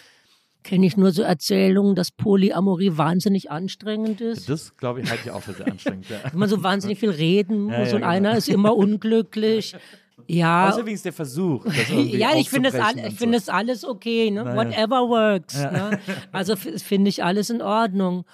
[0.62, 4.48] kenne ich nur so Erzählungen, dass Polyamorie wahnsinnig anstrengend ist.
[4.48, 6.08] Das, glaube ich, halte ich auch für sehr anstrengend.
[6.08, 6.20] Ja.
[6.30, 8.06] Wenn man so wahnsinnig viel reden muss Ja, ja, und genau.
[8.08, 9.76] einer ist immer unglücklich.
[10.26, 11.64] Ja, Das ist übrigens der Versuch.
[11.90, 13.42] Ja, ich finde es all, ich finde so.
[13.42, 14.44] es alles okay, ne?
[14.44, 14.56] Naja.
[14.56, 15.56] Whatever works.
[15.56, 15.98] Ne?
[16.32, 18.24] Also finde ich alles in Ordnung.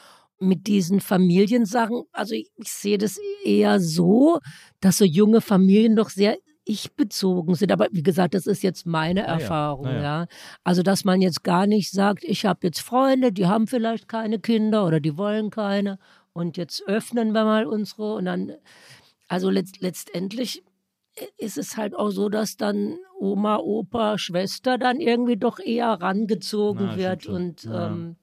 [0.42, 4.38] Mit diesen Familiensachen, also ich, ich sehe das eher so,
[4.80, 7.72] dass so junge Familien doch sehr ich-bezogen sind.
[7.72, 10.02] Aber wie gesagt, das ist jetzt meine Ah ja, Erfahrung, ah ja.
[10.02, 10.26] ja.
[10.64, 14.38] Also, dass man jetzt gar nicht sagt, ich habe jetzt Freunde, die haben vielleicht keine
[14.38, 15.98] Kinder oder die wollen keine
[16.32, 18.52] und jetzt öffnen wir mal unsere und dann,
[19.28, 20.62] also letzt, letztendlich
[21.38, 26.86] ist es halt auch so, dass dann Oma, Opa, Schwester dann irgendwie doch eher rangezogen
[26.86, 27.26] Na, wird.
[27.26, 27.88] Und Ja.
[27.88, 28.16] ähm,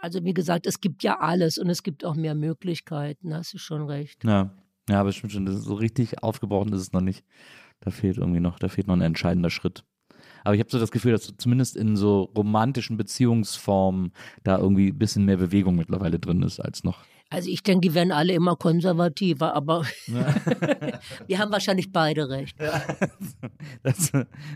[0.00, 3.58] also wie gesagt, es gibt ja alles und es gibt auch mehr Möglichkeiten, hast du
[3.58, 4.24] schon recht.
[4.24, 4.50] Ja,
[4.88, 7.24] ja, aber stimmt schon, das ist so richtig aufgebrochen ist es noch nicht.
[7.80, 9.84] Da fehlt irgendwie noch, da fehlt noch ein entscheidender Schritt.
[10.44, 14.12] Aber ich habe so das Gefühl, dass zumindest in so romantischen Beziehungsformen
[14.44, 17.04] da irgendwie ein bisschen mehr Bewegung mittlerweile drin ist als noch.
[17.28, 19.84] Also ich denke, die werden alle immer konservativer, aber
[21.26, 22.56] wir haben wahrscheinlich beide recht.
[23.82, 24.12] Das,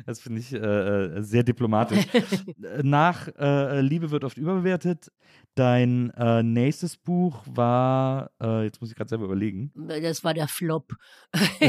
[0.06, 2.06] das finde ich äh, äh, sehr diplomatisch.
[2.82, 5.10] Nach äh, Liebe wird oft überbewertet.
[5.56, 9.72] Dein äh, nächstes Buch war, äh, jetzt muss ich gerade selber überlegen.
[9.74, 10.92] Das war der Flop.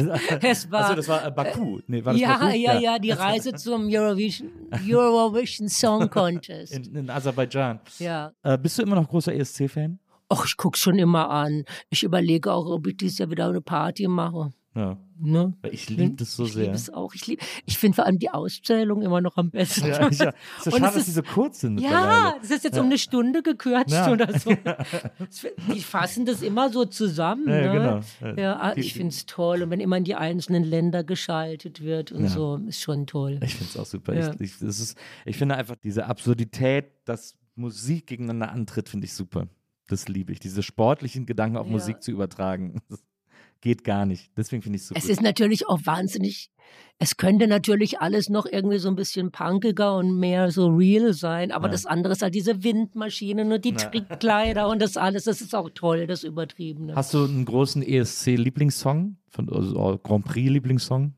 [0.41, 1.79] es war, Achso, das war äh, Baku.
[1.87, 2.57] Nee, war das ja, Baku?
[2.57, 4.51] ja, ja, die Reise zum Eurovision,
[4.87, 6.73] Eurovision Song Contest.
[6.73, 7.79] In, in Aserbaidschan.
[7.97, 8.31] ja.
[8.61, 9.99] Bist du immer noch großer ESC-Fan?
[10.31, 11.65] Och, ich guck's schon immer an.
[11.89, 14.53] Ich überlege auch, ob ich dieses Jahr wieder eine Party mache.
[14.73, 14.97] Ja.
[15.19, 15.53] Ne?
[15.69, 16.63] Ich liebe das so ich sehr.
[16.63, 17.13] liebe es auch.
[17.13, 19.87] Ich, lieb, ich finde vor allem die Auszählung immer noch am besten.
[19.87, 20.29] Ja, ich, ja.
[20.29, 21.81] Ist so schade, es dass die so kurz sind.
[21.81, 24.09] Ja, das ist jetzt um eine Stunde gekürzt Ja.
[24.09, 24.51] oder so.
[25.73, 27.49] Die fassen das immer so zusammen.
[27.49, 28.01] Ja, ja, ne?
[28.21, 28.41] genau.
[28.41, 29.63] Ja, ah, ich finde es toll.
[29.63, 32.29] Und wenn immer in die einzelnen Länder geschaltet wird und Ja.
[32.29, 33.39] so, ist schon toll.
[33.43, 34.13] Ich finde es auch super.
[34.15, 34.33] Ja.
[34.39, 39.47] Ich, ich, ist, ich finde einfach diese Absurdität, dass Musik gegeneinander antritt, finde ich super.
[39.91, 40.39] Das liebe ich.
[40.39, 41.71] Diese sportlichen Gedanken auf Ja.
[41.71, 42.81] Musik zu übertragen.
[42.89, 44.31] Das geht gar nicht.
[44.35, 45.11] Deswegen finde ich es so Es gut.
[45.11, 46.49] ist natürlich auch wahnsinnig.
[46.97, 51.51] Es könnte natürlich alles noch irgendwie so ein bisschen punkiger und mehr so real sein,
[51.51, 51.71] aber Ja.
[51.73, 55.25] das andere ist halt diese Windmaschinen und die Trickkleider und das alles.
[55.25, 56.95] Das ist auch toll, das Übertriebene.
[56.95, 59.17] Hast du einen großen ESC-Lieblingssong?
[59.29, 61.13] Von, also Grand Prix-Lieblingssong?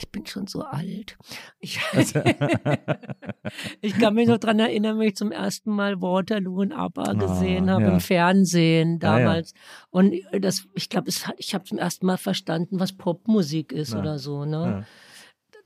[0.00, 1.16] Ich bin schon so alt.
[1.60, 2.20] Ich, Also
[3.80, 7.70] ich kann mich noch dran erinnern, wenn ich zum ersten Mal Waterloo und ABBA gesehen
[7.70, 7.92] habe Ah, ja.
[7.94, 9.18] im Fernsehen Ah, ja.
[9.24, 9.52] damals.
[9.90, 14.00] Und das, ich glaube, ich habe zum ersten Mal verstanden, was Popmusik ist Ja.
[14.00, 14.44] oder so.
[14.44, 14.86] Ne?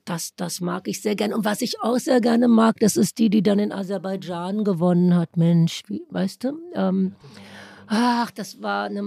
[0.05, 1.35] Das, das mag ich sehr gerne.
[1.37, 5.15] Und was ich auch sehr gerne mag, das ist die, die dann in Aserbaidschan gewonnen
[5.15, 5.37] hat.
[5.39, 6.59] Mensch, wie, weißt du?
[6.75, 7.15] Ähm,
[7.87, 9.01] ach, das war eine,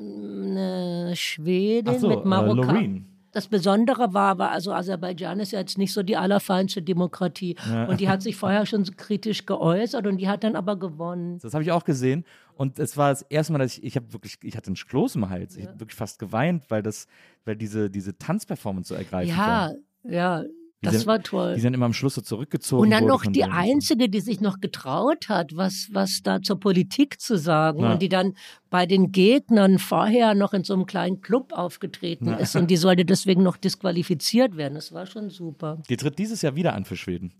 [0.00, 2.56] eine Schwedin so, mit äh, Marokkan.
[2.74, 3.04] Loreen.
[3.32, 7.56] Das Besondere war aber, also Aserbaidschan ist ja jetzt nicht so die allerfeinste Demokratie.
[7.88, 11.38] Und die hat sich vorher schon so kritisch geäußert und die hat dann aber gewonnen.
[11.40, 12.24] Das habe ich auch gesehen.
[12.54, 15.16] Und es war das erste Mal, dass ich, ich habe wirklich, ich hatte einen Kloß
[15.16, 15.56] im Hals.
[15.56, 17.06] Ich habe wirklich fast geweint, weil das,
[17.44, 19.72] weil diese, diese Tanzperformance so ergreifend war.
[20.04, 20.44] Ja, ja,
[20.82, 21.54] das sind- war toll.
[21.56, 22.82] Die sind immer am Schluss so zurückgezogen.
[22.82, 27.20] Und dann noch die einzige, die sich noch getraut hat, was, was da zur Politik
[27.20, 27.92] zu sagen Ja.
[27.92, 28.34] und die dann
[28.70, 33.04] bei den Gegnern vorher noch in so einem kleinen Club aufgetreten ist und die sollte
[33.04, 34.74] deswegen noch disqualifiziert werden.
[34.74, 35.82] Das war schon super.
[35.88, 37.32] Die tritt dieses Jahr wieder an für Schweden.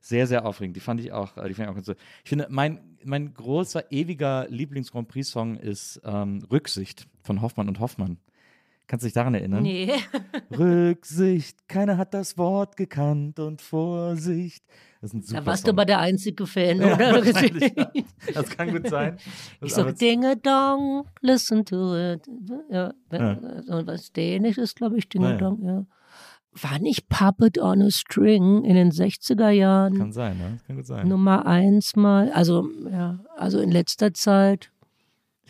[0.00, 0.76] Sehr, sehr aufregend.
[0.76, 1.94] Die fand ich auch, äh, die fand ich auch ganz so.
[2.24, 8.18] Ich finde, mein, mein großer, ewiger Lieblings-Grand Prix-Song ist ähm, Rücksicht von Hoffmann und Hoffmann.
[8.86, 9.62] Kannst du dich daran erinnern?
[9.62, 9.92] Nee.
[10.58, 14.62] Rücksicht, keiner hat das Wort gekannt und Vorsicht.
[15.00, 15.66] Das ist ein super Da warst Song.
[15.68, 17.24] du aber der einzige Fan, Ja, oder?
[17.24, 17.90] ja.
[18.34, 19.16] Das kann gut sein.
[19.62, 22.22] Ich Aber sag Dinge Dong, listen to it.
[22.70, 23.38] Ja, Ja.
[23.62, 25.36] so was Dänisch ist, glaube ich, Naja.
[25.36, 25.86] Dong, ja.
[26.62, 30.52] War nicht Puppet on a String in den 60er Jahren Kann sein, ne?
[30.52, 31.08] Das kann gut sein.
[31.08, 32.30] Nummer eins mal?
[32.32, 34.70] Also, ja, also in letzter Zeit.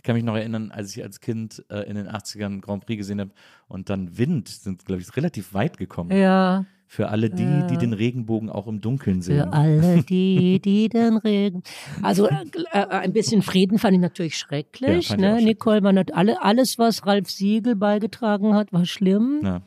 [0.05, 2.99] Ich kann mich noch erinnern, als ich als Kind äh, in den 80ern Grand Prix
[2.99, 3.31] gesehen habe
[3.69, 6.11] und dann Wind sind, glaube ich, relativ weit gekommen.
[6.15, 7.67] Ja, Für alle die, Ja.
[7.69, 9.39] die den Regenbogen auch im Dunkeln sehen.
[9.45, 11.63] für alle die, die den Regen.
[12.03, 12.35] Also äh,
[12.73, 15.09] äh, ein bisschen Frieden fand ich natürlich Ja, schrecklich.
[15.09, 15.41] fand ich ne?
[15.43, 19.41] Nicole war nicht alle, alles, was Ralf Siegel beigetragen hat, war schlimm.
[19.43, 19.63] Ja.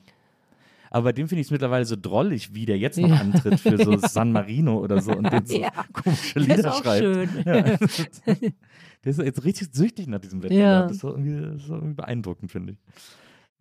[0.98, 3.16] Aber bei dem finde ich es mittlerweile so drollig, wie der jetzt noch Ja.
[3.18, 5.72] antritt für so San Marino oder so und den so Ja.
[5.94, 7.04] komische Das Lieder ist auch schreibt.
[7.04, 7.30] schön.
[7.46, 7.62] Ja.
[9.04, 10.66] Der ist jetzt richtig süchtig nach diesem Wettbewerb.
[10.68, 10.82] Ja.
[10.84, 12.80] Das ist so irgendwie, das ist so irgendwie beeindruckend, finde ich.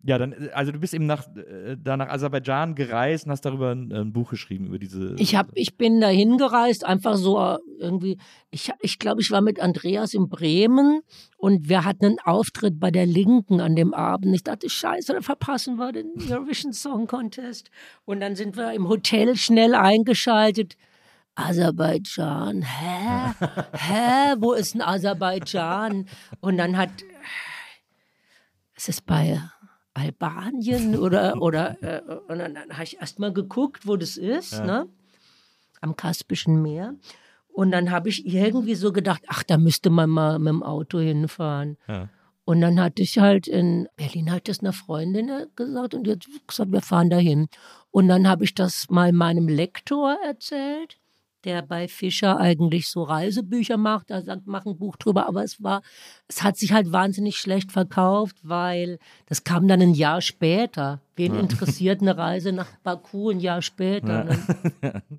[0.07, 3.41] Ja, dann, äh, also du bist eben nach, äh, da nach Aserbaidschan gereist und hast
[3.41, 5.15] darüber ein, ein Buch geschrieben, über diese.
[5.17, 8.17] Ich hab, ich bin da hingereist, einfach so äh, irgendwie.
[8.49, 11.01] Ich, ich glaube, ich war mit Andreas in Bremen
[11.35, 14.33] und wir hatten einen Auftritt bei der Linken an dem Abend.
[14.33, 17.69] Ich dachte, Scheiße, dann verpassen wir den Eurovision Song Contest.
[18.05, 20.77] Und dann sind wir im Hotel schnell eingeschaltet.
[21.35, 23.33] Aserbaidschan, hä?
[23.73, 24.35] Hä?
[24.37, 26.07] Wo ist denn Aserbaidschan?
[26.39, 26.91] Und dann hat,
[28.75, 29.37] ist es bei
[29.97, 34.63] Albanien oder, oder, äh, und dann, dann habe ich erst mal geguckt, wo das ist,
[34.63, 34.87] ne?
[35.81, 36.95] Am Kaspischen Meer.
[37.47, 40.99] Und dann habe ich irgendwie so gedacht, ach, da müsste man mal mit dem Auto
[40.99, 41.77] hinfahren.
[41.87, 42.09] Ja.
[42.45, 46.25] Und dann hatte ich halt in Berlin halt das einer Freundin gesagt und die hat
[46.47, 47.47] gesagt, wir fahren dahin.
[47.91, 50.97] Und dann habe ich das mal meinem Lektor erzählt,
[51.47, 54.09] der bei Fischer eigentlich so Reisebücher macht.
[54.09, 55.27] Da sagt, mach ein Buch drüber.
[55.27, 55.81] Aber es war,
[56.27, 61.01] es hat sich halt wahnsinnig schlecht verkauft, weil das kam dann ein Jahr später.
[61.15, 64.25] Wen interessiert eine Reise nach Baku ein Jahr später?
[64.25, 65.03] Ne?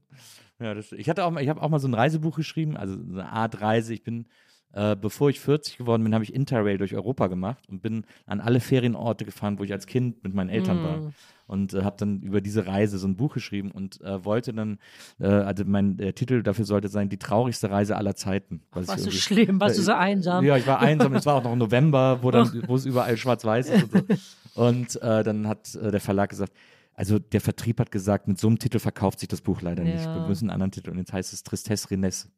[0.61, 3.13] Ja, das, ich hatte auch ich habe auch mal so ein Reisebuch geschrieben, also so
[3.13, 3.95] eine Art Reise.
[3.95, 4.27] Ich bin,
[4.73, 8.41] äh, bevor ich 40 geworden bin, habe ich Interrail durch Europa gemacht und bin an
[8.41, 11.13] alle Ferienorte gefahren, wo ich als Kind mit meinen Eltern war.
[11.49, 14.79] Und äh, habe dann über diese Reise so ein Buch geschrieben und äh, wollte dann,
[15.19, 18.61] äh, also mein Titel dafür sollte sein, die traurigste Reise aller Zeiten.
[18.71, 19.61] was ich Warst du schlimm?
[19.61, 20.45] Warst du so einsam?
[20.45, 21.15] Ja, ich war einsam.
[21.15, 23.95] es war auch noch November, wo, dann, wo es überall schwarz-weiß ist.
[23.95, 24.07] Und,
[24.55, 24.63] so.
[24.63, 26.53] und äh, dann hat äh, der Verlag gesagt,
[26.99, 30.05] also der Vertrieb hat gesagt, mit so einem Titel verkauft sich das Buch leider nicht.
[30.05, 30.17] Ja.
[30.17, 30.91] Wir müssen einen anderen Titel.
[30.91, 32.29] Und jetzt heißt es Tristesse Renesse.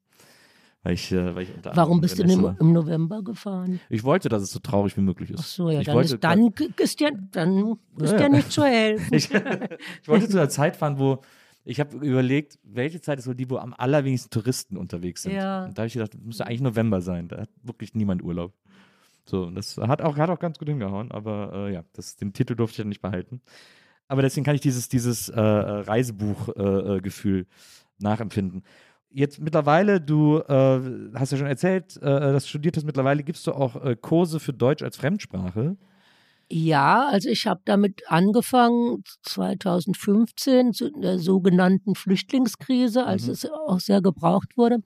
[0.82, 3.80] Weil ich, äh, weil ich Warum bist du im, im November gefahren?
[3.90, 5.40] Ich wollte, dass es so traurig wie möglich ist.
[5.40, 8.28] Ach so, ja, ich dann wollte ist, dann ist dir, dann ist Ja, dir ja.
[8.30, 9.14] nicht zu helfen.
[9.14, 11.20] ich, ich wollte zu einer Zeit fahren, wo
[11.64, 15.32] ich habe überlegt, welche Zeit ist wohl die, wo am allerwenigsten Touristen unterwegs sind.
[15.34, 15.66] Ja.
[15.66, 17.28] Und da habe ich gedacht, das müsste eigentlich November sein.
[17.28, 18.54] Da hat wirklich niemand Urlaub.
[19.26, 22.56] So, das hat auch, hat auch ganz gut hingehauen, aber äh, ja, das, den Titel
[22.56, 23.42] durfte ich dann nicht behalten.
[24.08, 27.46] Aber deswegen kann ich dieses, dieses äh, Reisebuch-Gefühl äh, Gefühl
[27.98, 28.64] nachempfinden.
[29.12, 30.80] Jetzt mittlerweile, du äh,
[31.14, 34.38] hast ja schon erzählt, äh, dass du studiert hast, mittlerweile gibst du auch äh, Kurse
[34.38, 35.76] für Deutsch als Fremdsprache.
[36.52, 43.32] Ja, also ich habe damit angefangen 2015 zu der sogenannten Flüchtlingskrise, als Mhm.
[43.32, 44.78] es auch sehr gebraucht wurde.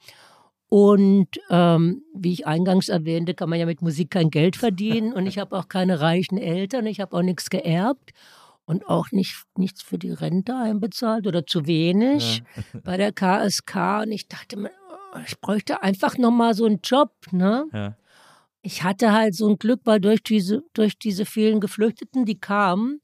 [0.68, 5.12] Und ähm, wie ich eingangs erwähnte, kann man ja mit Musik kein Geld verdienen.
[5.12, 6.86] und ich habe auch keine reichen Eltern.
[6.86, 8.12] Ich habe auch nichts geerbt
[8.66, 12.42] und auch nicht, nichts für die Rente einbezahlt oder zu wenig
[12.84, 14.02] bei der KSK.
[14.02, 17.66] Und ich dachte mir, oh, ich bräuchte einfach nochmal so einen Job, ne?
[17.72, 17.96] Ja.
[18.62, 23.00] ich hatte halt so ein Glück, weil durch diese, durch diese vielen Geflüchteten, die kamen,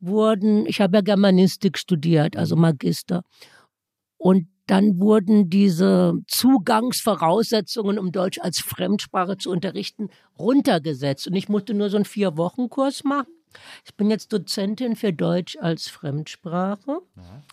[0.00, 3.22] wurden, ich habe ja Germanistik studiert, also Magister.
[4.16, 11.26] Und dann wurden diese Zugangsvoraussetzungen, um Deutsch als Fremdsprache zu unterrichten, runtergesetzt.
[11.26, 13.32] Und ich musste nur so einen Vier-Wochen-Kurs machen.
[13.84, 16.98] Ich bin jetzt Dozentin für Deutsch als Fremdsprache,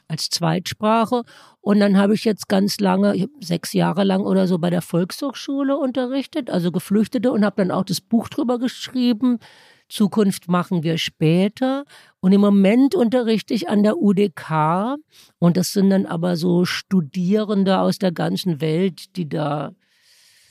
[0.08, 1.24] als Zweitsprache.
[1.62, 5.78] Und dann habe ich jetzt ganz lange, sechs Jahre lang oder so bei der Volkshochschule
[5.78, 9.40] unterrichtet, also Geflüchtete, und habe dann auch das Buch drüber geschrieben,
[9.88, 11.86] Zukunft machen wir später.
[12.20, 14.96] Und im Moment unterrichte ich an der UDK.
[15.40, 19.74] Und das sind dann aber so Studierende aus der ganzen Welt, die da.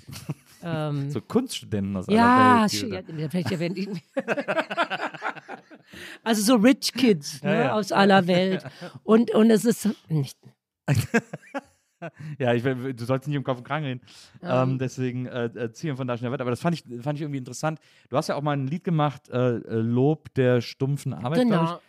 [0.67, 3.05] Ähm, So Kunststudenten aus ja, aller Welt.
[3.19, 3.89] ja, vielleicht erwähne ich.
[6.23, 7.73] also so Rich Kids ne, Ja, ja.
[7.75, 8.65] aus aller Welt.
[9.03, 10.39] Und, und es ist nicht.
[12.39, 14.01] Ja, ich, du sollst nicht im Kopf und Kragen reden.
[14.43, 16.43] Ähm, deswegen äh, äh, ziehen von da schnell weiter.
[16.43, 17.79] Aber das fand ich, fand ich irgendwie interessant.
[18.09, 21.81] Du hast ja auch mal ein Lied gemacht, äh, äh, Lob der stumpfen Arbeit, Genau.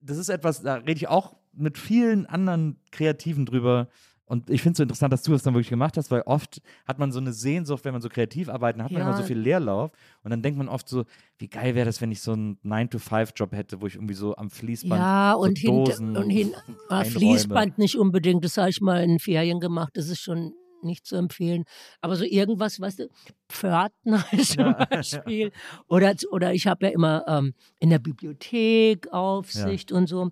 [0.00, 3.88] Das ist etwas, da rede ich auch mit vielen anderen Kreativen drüber.
[4.34, 6.60] Und ich finde es so interessant, dass du das dann wirklich gemacht hast, weil oft
[6.88, 9.06] hat man so eine Sehnsucht, wenn man so kreativ arbeitet, hat man Ja.
[9.08, 9.92] immer so viel Leerlauf.
[10.24, 11.04] Und dann denkt man oft so,
[11.38, 14.50] wie geil wäre das, wenn ich so einen 9-to-5-Job hätte, wo ich irgendwie so am
[14.50, 16.52] Fließband Ja, so und, hinter, Dosen und hin,
[16.88, 17.10] ah, einräume.
[17.10, 18.44] Fließband nicht unbedingt.
[18.44, 19.92] Das habe ich mal in Ferien gemacht.
[19.94, 20.52] Das ist schon
[20.82, 21.64] nicht zu empfehlen.
[22.00, 23.08] Aber so irgendwas, weißt du,
[23.48, 25.52] Pförtner zum Beispiel.
[25.88, 30.30] Oder, oder ich habe ja immer ähm, in der Bibliothek Aufsicht und so.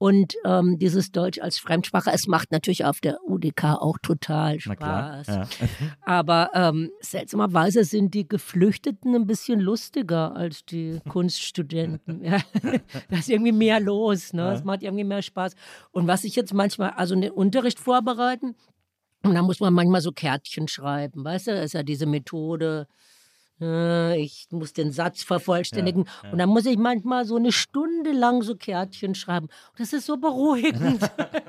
[0.00, 4.58] Und ähm, dieses Deutsch als Fremdsprache, es macht natürlich auf der UDK auch total.
[4.58, 5.26] Spaß.
[5.26, 5.48] Ja.
[6.00, 12.24] Aber ähm, seltsamerweise sind die Geflüchteten ein bisschen lustiger als die Kunststudenten.
[12.24, 12.38] ja.
[13.10, 14.32] Da ist irgendwie mehr los.
[14.32, 14.54] Ne?
[14.54, 15.54] Es macht irgendwie mehr Spaß.
[15.90, 18.56] Und was ich jetzt manchmal, also den Unterricht vorbereiten,
[19.22, 21.22] und da muss man manchmal so Kärtchen schreiben.
[21.26, 22.88] Weißt du, das ist ja diese Methode.
[23.60, 26.06] Äh, Ich muss den Satz vervollständigen.
[26.30, 29.48] Und dann muss ich manchmal so eine Stunde lang so Kärtchen schreiben.
[29.78, 31.00] Das ist so beruhigend.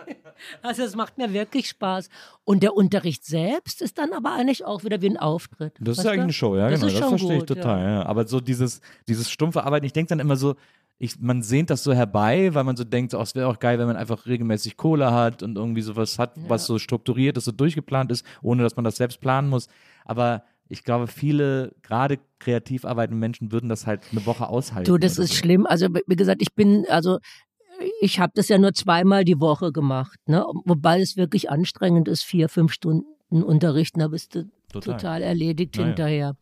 [0.61, 2.09] also es macht mir wirklich Spaß.
[2.43, 5.73] Und der Unterricht selbst ist dann aber eigentlich auch wieder wie ein Auftritt.
[5.79, 6.91] Das ist ja eigentlich eine Show, ja, das genau.
[6.91, 7.79] Ist Das verstehe ich gut, total.
[7.79, 7.89] Ja.
[7.91, 8.05] Ja.
[8.05, 10.55] Aber so dieses, dieses stumpfe Arbeiten, ich denke dann immer so,
[11.03, 13.79] ich, man sehnt das so herbei, weil man so denkt, oh, es wäre auch geil,
[13.79, 17.51] wenn man einfach regelmäßig Kohle hat und irgendwie sowas hat, was so strukturiert ist, so
[17.51, 19.67] durchgeplant ist, ohne dass man das selbst planen muss.
[20.05, 24.89] Aber ich glaube, viele, gerade kreativ arbeitende Menschen, würden das halt eine Woche aushalten.
[24.89, 25.35] Du, das ist so.
[25.35, 25.65] schlimm.
[25.65, 27.19] Also wie gesagt, ich bin, also
[27.99, 30.45] ich habe das ja nur zweimal die Woche gemacht, ne?
[30.65, 34.93] Wobei es wirklich anstrengend ist, vier, fünf Stunden unterrichten, da bist du Total.
[34.93, 35.87] total, erledigt Naja.
[35.87, 36.35] hinterher.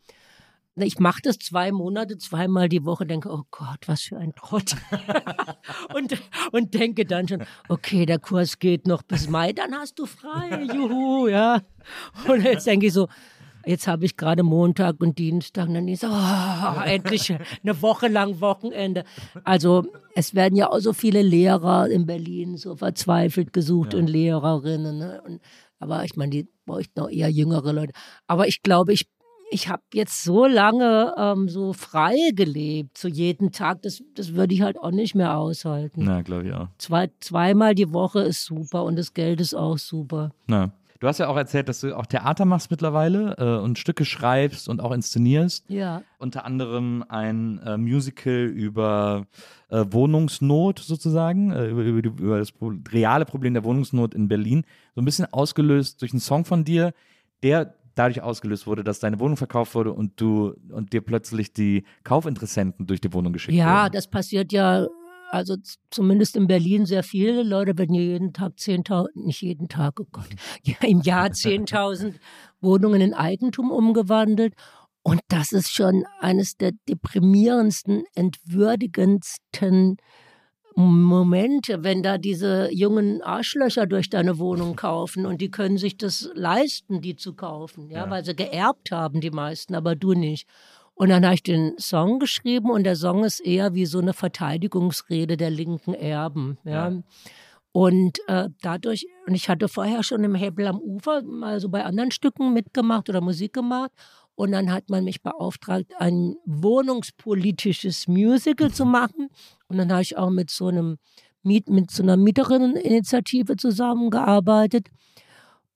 [0.75, 4.75] Ich mache das zwei Monate, zweimal die Woche, denke, oh Gott, was für ein Trott.
[5.93, 6.15] und,
[6.51, 10.63] und denke dann schon, okay, der Kurs geht noch bis Mai, dann hast du frei,
[10.73, 11.61] juhu, ja.
[12.27, 13.09] Und jetzt denke ich so,
[13.65, 17.33] jetzt habe ich gerade Montag und Dienstag, und dann ist so, oh, endlich
[17.63, 19.03] eine Woche lang Wochenende.
[19.43, 24.97] Also es werden ja auch so viele Lehrer in Berlin so verzweifelt gesucht und Lehrerinnen.
[24.97, 25.21] Ne?
[25.25, 25.41] Und,
[25.79, 27.93] aber ich meine, die bräuchten auch eher jüngere Leute.
[28.27, 29.07] Aber ich glaube, ich
[29.51, 34.53] ich habe jetzt so lange ähm, so frei gelebt, so jeden Tag, das, das würde
[34.53, 36.03] ich halt auch nicht mehr aushalten.
[36.03, 36.67] Na, glaube ich auch.
[36.77, 40.31] Zwei, zweimal die Woche ist super und das Geld ist auch super.
[40.47, 40.71] Na.
[40.99, 44.67] Du hast ja auch erzählt, dass du auch Theater machst mittlerweile äh, und Stücke schreibst
[44.67, 45.63] und auch inszenierst.
[45.69, 46.01] Ja.
[46.17, 49.25] unter anderem ein äh, Musical über
[49.69, 54.27] äh, Wohnungsnot sozusagen, äh, über, über, die- über das Pro reale Problem der Wohnungsnot in
[54.27, 56.93] Berlin, so ein bisschen ausgelöst durch einen Song von dir,
[57.43, 61.83] der dadurch ausgelöst wurde, dass deine Wohnung verkauft wurde und du und dir plötzlich die
[62.03, 63.93] Kaufinteressenten durch die Wohnung geschickt Ja, wurden.
[63.93, 64.85] das passiert ja,
[65.31, 65.55] also
[65.91, 70.07] zumindest in Berlin sehr viele Leute werden ja jeden Tag 10.000, nicht jeden Tag, oh
[70.11, 70.29] Gott,
[70.63, 72.15] ja, im Jahr 10.000
[72.61, 74.53] Wohnungen in Eigentum umgewandelt.
[75.01, 79.97] Und das ist schon eines der deprimierendsten, entwürdigendsten
[80.75, 86.29] Momente, wenn da diese jungen Arschlöcher durch deine Wohnung kaufen und die können sich das
[86.35, 90.47] leisten, die zu kaufen, ja, weil sie geerbt haben, die meisten, aber du nicht.
[90.99, 94.11] Und dann habe ich den Song geschrieben und der Song ist eher wie so eine
[94.11, 96.91] Verteidigungsrede der linken Erben, ja.
[97.71, 101.85] Und äh, dadurch, und ich hatte vorher schon im Hebel am Ufer mal so bei
[101.85, 103.91] anderen Stücken mitgemacht oder Musik gemacht.
[104.35, 109.29] Und dann hat man mich beauftragt, ein wohnungspolitisches Musical zu machen.
[109.69, 110.97] Und dann habe ich auch mit so einem
[111.43, 114.87] Miet, mit so einer Mieterinneninitiative zusammengearbeitet.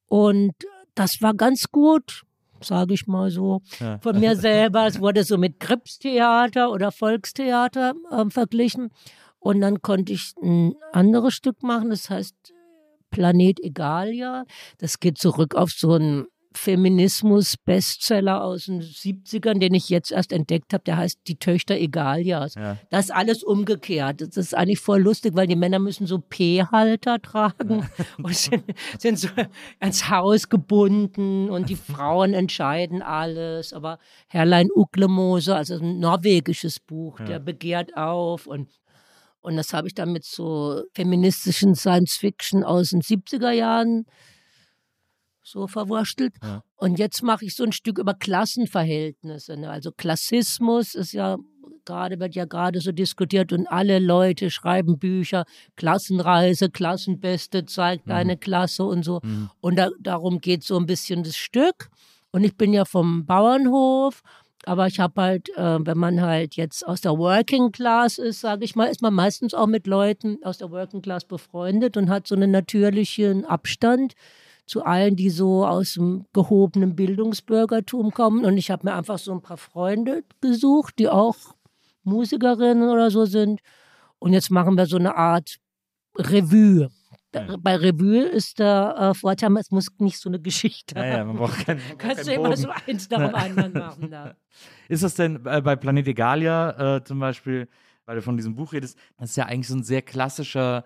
[0.08, 0.52] Und
[0.96, 2.24] das war ganz gut,
[2.64, 3.62] sage ich mal so,
[4.02, 4.88] von mir selber.
[4.88, 8.90] Es wurde so mit Kripstheater oder Volkstheater ähm, verglichen.
[9.40, 12.54] Und dann konnte ich ein anderes Stück machen, das heißt
[13.12, 14.46] Planet Egalia.
[14.78, 16.26] Das geht zurück auf so einen
[16.58, 20.84] Feminismus-Bestseller aus den 70ern, den ich jetzt erst entdeckt habe.
[20.84, 22.56] Der heißt Die Töchter Egalias.
[22.56, 22.78] Ja.
[22.90, 24.22] Das ist alles umgekehrt.
[24.22, 27.90] Das ist eigentlich voll lustig, weil die Männer müssen so P-Halter tragen
[28.22, 28.64] und sind,
[28.98, 29.30] sind so
[29.80, 33.74] ans Haus gebunden und die Frauen entscheiden alles.
[33.74, 38.70] Aber Herrlein Uklemose, also ein norwegisches Buch, der begehrt auf und
[39.44, 44.06] und das habe ich dann mit so feministischen Science-Fiction aus den 70er Jahren
[45.44, 46.34] so verwurstelt.
[46.76, 49.58] Und jetzt mache ich so ein Stück über Klassenverhältnisse.
[49.58, 49.70] Ne?
[49.70, 51.38] Also Klassismus ist ja
[51.86, 55.44] gerade wird ja gerade so diskutiert und alle Leute schreiben Bücher,
[55.76, 59.20] Klassenreise, Klassenbeste, zeigt deine Klasse und so.
[59.60, 61.90] Und da, darum geht so ein bisschen das Stück.
[62.32, 64.24] Und ich bin ja vom Bauernhof,
[64.66, 68.64] aber ich habe halt, äh, wenn man halt jetzt aus der Working Class ist, sage
[68.64, 72.28] ich mal, ist man meistens auch mit Leuten aus der Working Class befreundet und hat
[72.28, 74.14] so einen natürlichen Abstand
[74.66, 78.46] zu allen, die so aus dem gehobenen Bildungsbürgertum kommen.
[78.46, 81.36] Und ich habe mir einfach so ein paar Freunde gesucht, die auch
[82.04, 83.62] Musikerinnen oder so sind.
[84.20, 85.58] Und jetzt machen wir so eine Art
[86.18, 86.90] Revue.
[87.62, 91.28] Bei Revue ist der äh, Vorteil, es muss nicht so eine Geschichte Ja, ja, haben.
[91.30, 92.62] man braucht keinen, man Kannst du keinen immer Bogen.
[92.62, 94.12] so eins nach dem anderen machen.
[94.12, 94.36] Da.
[94.88, 97.68] Ist das denn äh, bei Planet Egalia äh, zum Beispiel,
[98.06, 100.84] weil du von diesem Buch redest, das ist ja eigentlich so ein sehr klassischer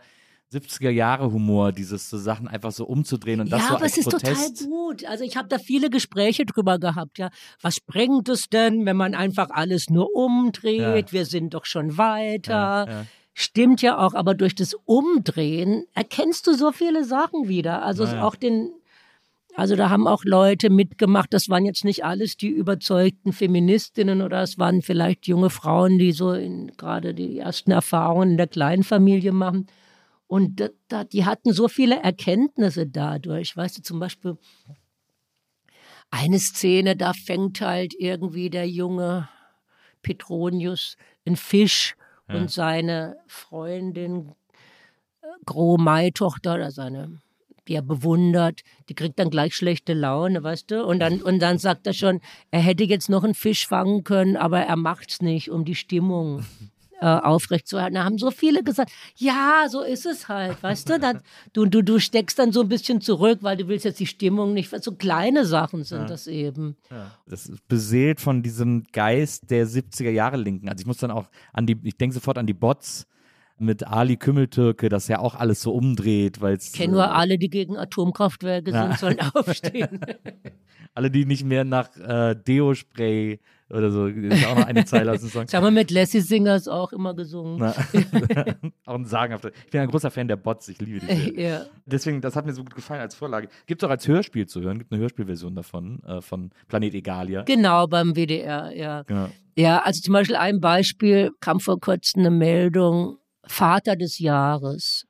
[0.54, 4.10] 70er-Jahre-Humor, dieses so Sachen einfach so umzudrehen und das ja, so aber als es ist
[4.10, 4.60] Protest.
[4.60, 5.06] total gut.
[5.06, 7.30] Also ich habe da viele Gespräche drüber gehabt, ja.
[7.62, 11.08] Was bringt es denn, wenn man einfach alles nur umdreht?
[11.08, 11.12] Ja.
[11.12, 12.54] Wir sind doch schon weiter.
[12.54, 13.06] Ja, ja.
[13.34, 17.84] Stimmt ja auch, aber durch das Umdrehen erkennst du so viele Sachen wieder.
[17.84, 18.72] Also auch den,
[19.54, 21.34] also da haben auch Leute mitgemacht.
[21.34, 26.14] Das waren jetzt nicht alles die überzeugten Feministinnen oder es waren vielleicht junge Frauen, die
[26.14, 29.68] so in, gerade die ersten Erfahrungen in der Kleinfamilie machen.
[30.28, 33.56] Und da, die hatten so viele Erkenntnisse dadurch.
[33.56, 34.38] Weißt du, zum Beispiel
[36.12, 39.30] eine Szene, da fängt halt irgendwie der junge
[40.02, 41.96] Petronius einen Fisch
[42.30, 44.34] und seine Freundin,
[45.22, 47.22] äh, Gro-Mai-Tochter oder seine,
[47.68, 50.86] die er bewundert, die kriegt dann gleich schlechte Laune, weißt du?
[50.86, 52.22] Und dann, und dann sagt er schon,
[52.52, 56.46] er hätte jetzt noch einen Fisch fangen können, aber er macht's nicht, um die Stimmung
[57.02, 57.96] äh, aufrechtzuerhalten.
[57.96, 61.00] Da haben so viele gesagt, ja, so ist es halt, weißt du?
[61.00, 61.22] Dann,
[61.54, 64.54] du, du, du steckst dann so ein bisschen zurück, weil du willst jetzt die Stimmung
[64.54, 66.76] nicht, so kleine Sachen sind das eben.
[67.28, 70.70] Das ist beseelt von diesem Geist der 70er Jahre Linken.
[70.70, 73.08] Also ich muss dann auch an die, ich denke sofort an die Bots
[73.60, 77.50] mit Ali Kümmeltürke, das ja auch alles so umdreht, weil Ich kenne nur alle, die
[77.50, 78.88] gegen Atomkraftwerke Ja.
[78.88, 80.00] sind, sollen aufstehen.
[80.94, 83.40] alle, die nicht mehr nach äh, Deo-Spray
[83.70, 85.44] oder so, ist auch noch eine Zeile aus dem Song.
[85.44, 87.62] Das haben wir mit Lassie Singers auch immer gesungen.
[88.86, 89.52] Auch ein sagenhafter.
[89.66, 91.42] Ich bin ein großer Fan der Bots, ich liebe die.
[91.42, 91.66] Ja.
[91.86, 93.50] Deswegen, das hat mir so gut gefallen als Vorlage.
[93.66, 97.42] Gibt es auch als Hörspiel zu hören, gibt eine Hörspielversion davon, äh, von Planet Egalia.
[97.44, 99.04] Genau, beim WDR, ja.
[99.04, 99.28] Genau.
[99.58, 103.18] Ja, also zum Beispiel ein Beispiel, kam vor kurzem eine Meldung,
[103.48, 105.06] Vater des Jahres.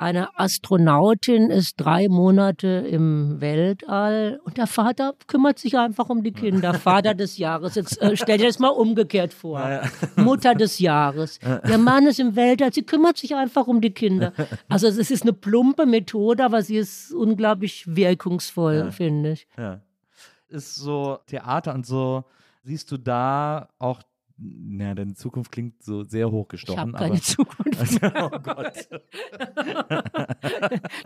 [0.00, 6.30] Eine Astronautin ist drei Monate im Weltall und der Vater kümmert sich einfach um die
[6.30, 6.72] Kinder.
[6.74, 7.74] Vater des Jahres.
[7.74, 9.60] Jetzt äh, stell dir das mal umgekehrt vor.
[10.14, 11.40] Mutter des Jahres.
[11.40, 14.32] Der Mann ist im Weltall, sie kümmert sich einfach um die Kinder.
[14.68, 19.48] Also es ist eine plumpe Methode, aber sie ist unglaublich wirkungsvoll, finde ich.
[19.56, 19.80] Ja.
[20.48, 22.24] Ist so Theater und so,
[22.62, 24.00] siehst du da auch,
[24.40, 26.78] na, deine Zukunft klingt so sehr Ich hochgestochen.
[26.78, 28.00] habe keine Zukunft.
[28.14, 28.88] oh Gott.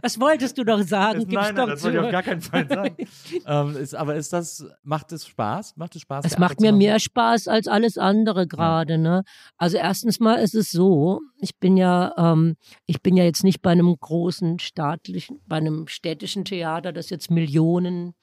[0.02, 1.20] Das wolltest du doch sagen.
[1.20, 2.96] Das, Gib's nein, nein, das wollte ich auf gar keinen Fall sagen.
[3.46, 5.76] ähm, ist, aber ist das, macht es Spaß?
[5.76, 6.24] Macht es Spaß?
[6.24, 8.98] Es macht mir mehr Spaß als alles andere gerade.
[8.98, 9.22] Ne?
[9.56, 12.56] Also erstens mal ist es so, ich bin ja, ähm,
[12.86, 17.30] ich bin ja jetzt nicht bei einem großen staatlichen, bei einem städtischen Theater, das jetzt
[17.30, 18.14] Millionen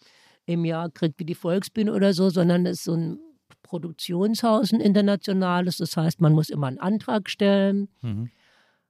[0.46, 3.20] im Jahr kriegt wie die Volksbühne oder so, sondern es ist so ein
[3.70, 5.78] Produktionshaus, ein internationales.
[5.78, 7.88] Das heißt, man muss immer einen Antrag stellen.
[8.02, 8.30] Mhm.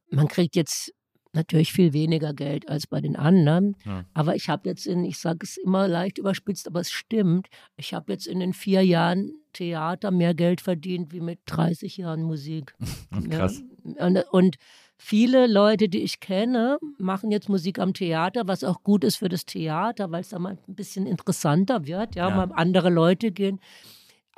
[0.09, 0.93] Man kriegt jetzt
[1.33, 3.75] natürlich viel weniger Geld als bei den anderen.
[3.85, 4.05] Ja.
[4.13, 7.47] Aber ich habe jetzt in, ich sage es immer leicht überspitzt, aber es stimmt,
[7.77, 12.23] ich habe jetzt in den vier Jahren Theater mehr Geld verdient wie mit 30 Jahren
[12.23, 12.73] Musik.
[13.29, 13.61] Krass.
[13.83, 14.07] Ja.
[14.07, 14.55] Und, und
[14.97, 19.29] viele Leute, die ich kenne, machen jetzt Musik am Theater, was auch gut ist für
[19.29, 22.35] das Theater, weil es da mal ein bisschen interessanter wird, ja, Ja.
[22.35, 23.59] mal andere Leute gehen.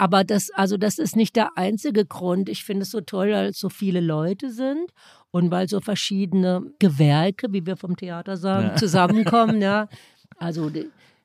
[0.01, 2.49] Aber das, also das ist nicht der einzige Grund.
[2.49, 4.89] Ich finde es so toll, weil es so viele Leute sind
[5.29, 8.75] und weil so verschiedene Gewerke, wie wir vom Theater sagen, Ja.
[8.77, 9.89] zusammenkommen, ja.
[10.39, 10.71] Also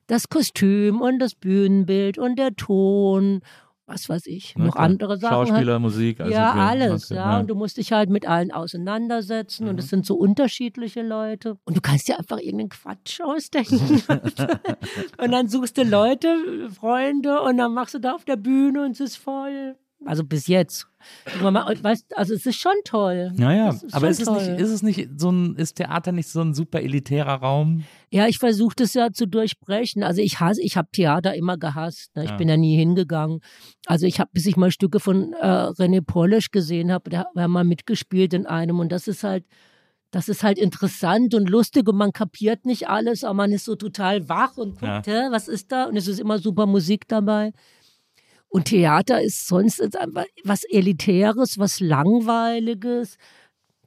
[0.05, 3.41] das Kostüm und das Bühnenbild und der Ton,
[3.87, 4.85] was weiß ich, Na noch klar.
[4.85, 5.37] andere Sachen.
[5.37, 5.47] halt.
[5.49, 7.39] Schauspieler, Musik, alles Ja, alles, Okay, ja.
[7.39, 11.57] Und du musst dich halt mit allen auseinandersetzen und es sind so unterschiedliche Leute.
[11.63, 14.03] Und du kannst dir einfach irgendeinen Quatsch ausdenken.
[15.17, 18.91] und dann suchst du Leute, Freunde und dann machst du da auf der Bühne und
[18.91, 19.77] es ist voll.
[20.05, 20.87] Also bis jetzt.
[22.15, 23.31] Also es ist schon toll.
[23.35, 24.55] Naja, ist aber ist es, nicht, toll.
[24.59, 27.83] ist es nicht so ein, ist Theater nicht so ein super elitärer Raum?
[28.11, 30.03] Ja, ich versuche das ja zu durchbrechen.
[30.03, 32.15] Also ich hasse, ich habe Theater immer gehasst.
[32.15, 32.23] Ne?
[32.25, 32.37] Ich Ja.
[32.37, 33.39] bin ja nie hingegangen.
[33.85, 37.35] Also ich habe, bis ich mal Stücke von äh, René Polish gesehen habe, der hat
[37.35, 39.45] mal mitgespielt in einem und das ist halt,
[40.11, 43.75] das ist halt interessant und lustig und man kapiert nicht alles, aber man ist so
[43.75, 45.85] total wach und guckt, hä, was ist da?
[45.85, 47.51] Und es ist immer super Musik dabei.
[48.49, 49.81] Und Theater ist sonst
[50.43, 53.17] was Elitäres, was Langweiliges.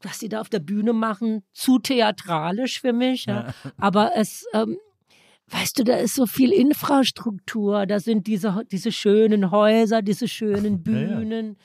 [0.03, 3.27] Was sie da auf der Bühne machen, zu theatralisch für mich.
[3.27, 3.53] Ja.
[3.77, 4.79] Aber es, ähm,
[5.49, 7.85] weißt du, da ist so viel Infrastruktur.
[7.85, 11.47] Da sind diese, diese schönen Häuser, diese schönen Bühnen.
[11.47, 11.57] Ja, ja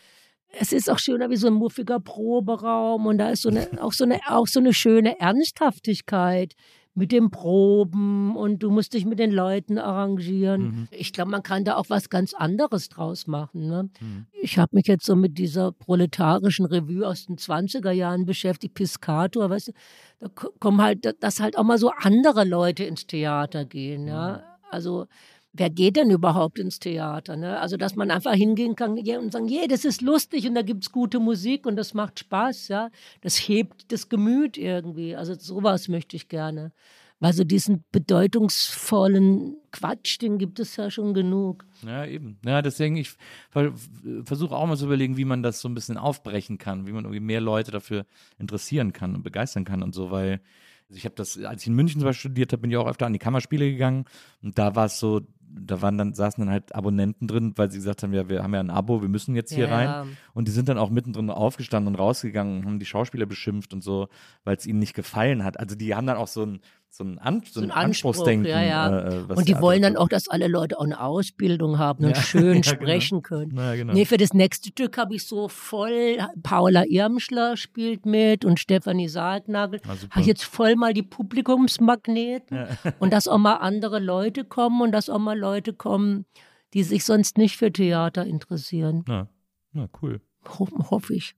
[0.60, 3.94] es ist auch schöner wie so ein muffiger Proberaum und da ist so eine, auch,
[3.94, 6.56] so eine, auch so eine schöne Ernsthaftigkeit
[6.96, 10.62] mit den Proben und du musst dich mit den Leuten arrangieren.
[10.62, 10.88] Mhm.
[10.92, 13.68] Ich glaube, man kann da auch was ganz anderes draus machen.
[13.68, 13.90] Ne?
[14.00, 14.26] Mhm.
[14.42, 19.50] Ich habe mich jetzt so mit dieser proletarischen Revue aus den 20er Jahren beschäftigt, Piscator,
[19.50, 19.72] weißt du,
[20.20, 24.08] da kommen halt, dass halt auch mal so andere Leute ins Theater gehen.
[24.08, 24.38] Ja?
[24.38, 24.44] Mhm.
[24.72, 25.08] Also
[25.58, 27.36] wer geht denn überhaupt ins Theater?
[27.38, 27.60] Ne?
[27.60, 30.84] Also, dass man einfach hingehen kann und sagen, yeah, das ist lustig und da gibt
[30.84, 32.90] es gute Musik und das macht Spaß, ja.
[33.22, 35.16] Das hebt das Gemüt irgendwie.
[35.16, 36.72] Also sowas möchte ich gerne.
[37.20, 41.66] Weil so diesen bedeutungsvollen Quatsch, den gibt es ja schon genug.
[41.86, 42.38] Ja, eben.
[42.46, 43.14] Ja, deswegen, ich
[43.50, 47.06] versuche auch mal zu überlegen, wie man das so ein bisschen aufbrechen kann, wie man
[47.06, 48.06] irgendwie mehr Leute dafür
[48.38, 50.42] interessieren kann und begeistern kann und so, weil
[50.88, 52.88] also ich habe das, als ich in München zum Beispiel studiert habe, bin ich auch
[52.88, 54.06] öfter an die Kammerspiele gegangen
[54.44, 55.22] und da war es so,
[55.58, 58.54] da waren dann, saßen dann halt Abonnenten drin, weil sie gesagt haben, ja, wir haben
[58.54, 60.18] ja ein Abo, wir müssen jetzt hier ja, rein.
[60.34, 63.84] Und die sind dann auch mittendrin aufgestanden und rausgegangen und haben die Schauspieler beschimpft und
[63.84, 64.10] so,
[64.44, 65.60] weil es ihnen nicht gefallen hat.
[65.60, 66.60] Also die haben dann auch so ein,
[66.96, 68.50] so ein, An so ein, so ein Anspruchsdenken.
[68.50, 69.00] Ja, ja.
[69.00, 72.16] Äh, äh und die wollen dann auch, dass alle Leute auch eine Ausbildung haben und
[72.16, 72.64] ja, schön ja, genau.
[72.64, 73.42] sprechen genau.
[73.42, 73.58] können.
[73.58, 73.94] Ja, genau.
[73.94, 79.10] Nee, für das nächste Stück habe ich so voll, Paula Irmschler spielt mit und Stefanie
[79.10, 79.82] Sargnagel.
[79.86, 82.68] Habe ich jetzt voll mal die Publikumsmagneten
[83.00, 86.26] und dass auch mal andere Leute kommen und dass auch mal Leute kommen,
[86.74, 89.04] die sich sonst nicht für Theater interessieren.
[89.08, 89.28] Na,
[89.74, 90.22] na cool.
[90.60, 91.36] Ho hoffe ich.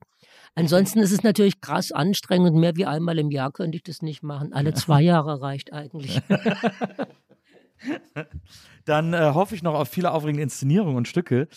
[0.56, 2.56] Ansonsten ist es natürlich krass anstrengend.
[2.56, 4.54] Mehr wie einmal im Jahr könnte ich das nicht machen.
[4.54, 6.20] Alle zwei Jahre reicht eigentlich.
[8.86, 11.48] Dann äh, hoffe ich noch auf viele aufregende Inszenierungen und Stücke.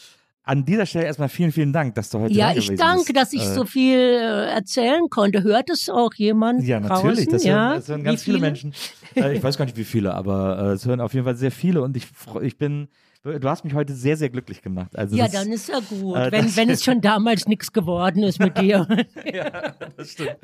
[0.43, 2.83] An dieser Stelle erstmal vielen, vielen Dank, dass du heute ja, da gewesen bist.
[2.83, 5.43] Ja, ich danke, dass ich äh, so viel äh, erzählen konnte.
[5.45, 6.63] Hört es auch jemand?
[6.65, 7.29] Ja, natürlich.
[7.29, 7.69] Das, ja?
[7.69, 8.39] hören, das hören ganz viele?
[8.39, 8.49] viele?
[8.49, 8.75] Menschen.
[9.17, 11.53] Äh, ich weiß gar nicht, wie viele, aber äh, es hören auf jeden Fall sehr
[11.53, 12.07] viele und ich,
[12.43, 12.89] ich bin
[13.23, 14.97] du hast mich heute sehr, sehr glücklich gemacht.
[14.97, 18.23] Also ja, das, dann ist ja gut, äh, wenn, wenn es schon damals nichts geworden
[18.23, 18.87] ist mit dir.
[19.33, 20.37] ja, das stimmt.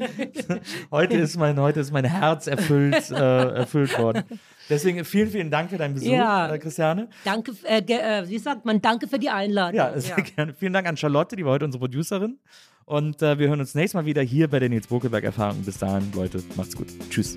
[0.91, 4.25] Heute ist mein, heute ist mein Herz erfüllt, äh, erfüllt worden.
[4.69, 7.09] Deswegen vielen, vielen Dank für deinen Besuch, ja, äh, Christiane.
[7.25, 9.77] Danke, äh, äh, wie sagt man, danke für die Einladung.
[9.77, 10.25] Ja, sehr ja.
[10.25, 10.55] gerne.
[10.55, 12.39] Vielen Dank an Charlotte, die war heute unsere Producerin.
[12.85, 15.63] Und äh, wir hören uns nächstes Mal wieder hier bei der Nils Bokelberg-Erfahrung.
[15.63, 16.89] Bis dahin, Leute, macht's gut.
[17.11, 17.37] Tschüss.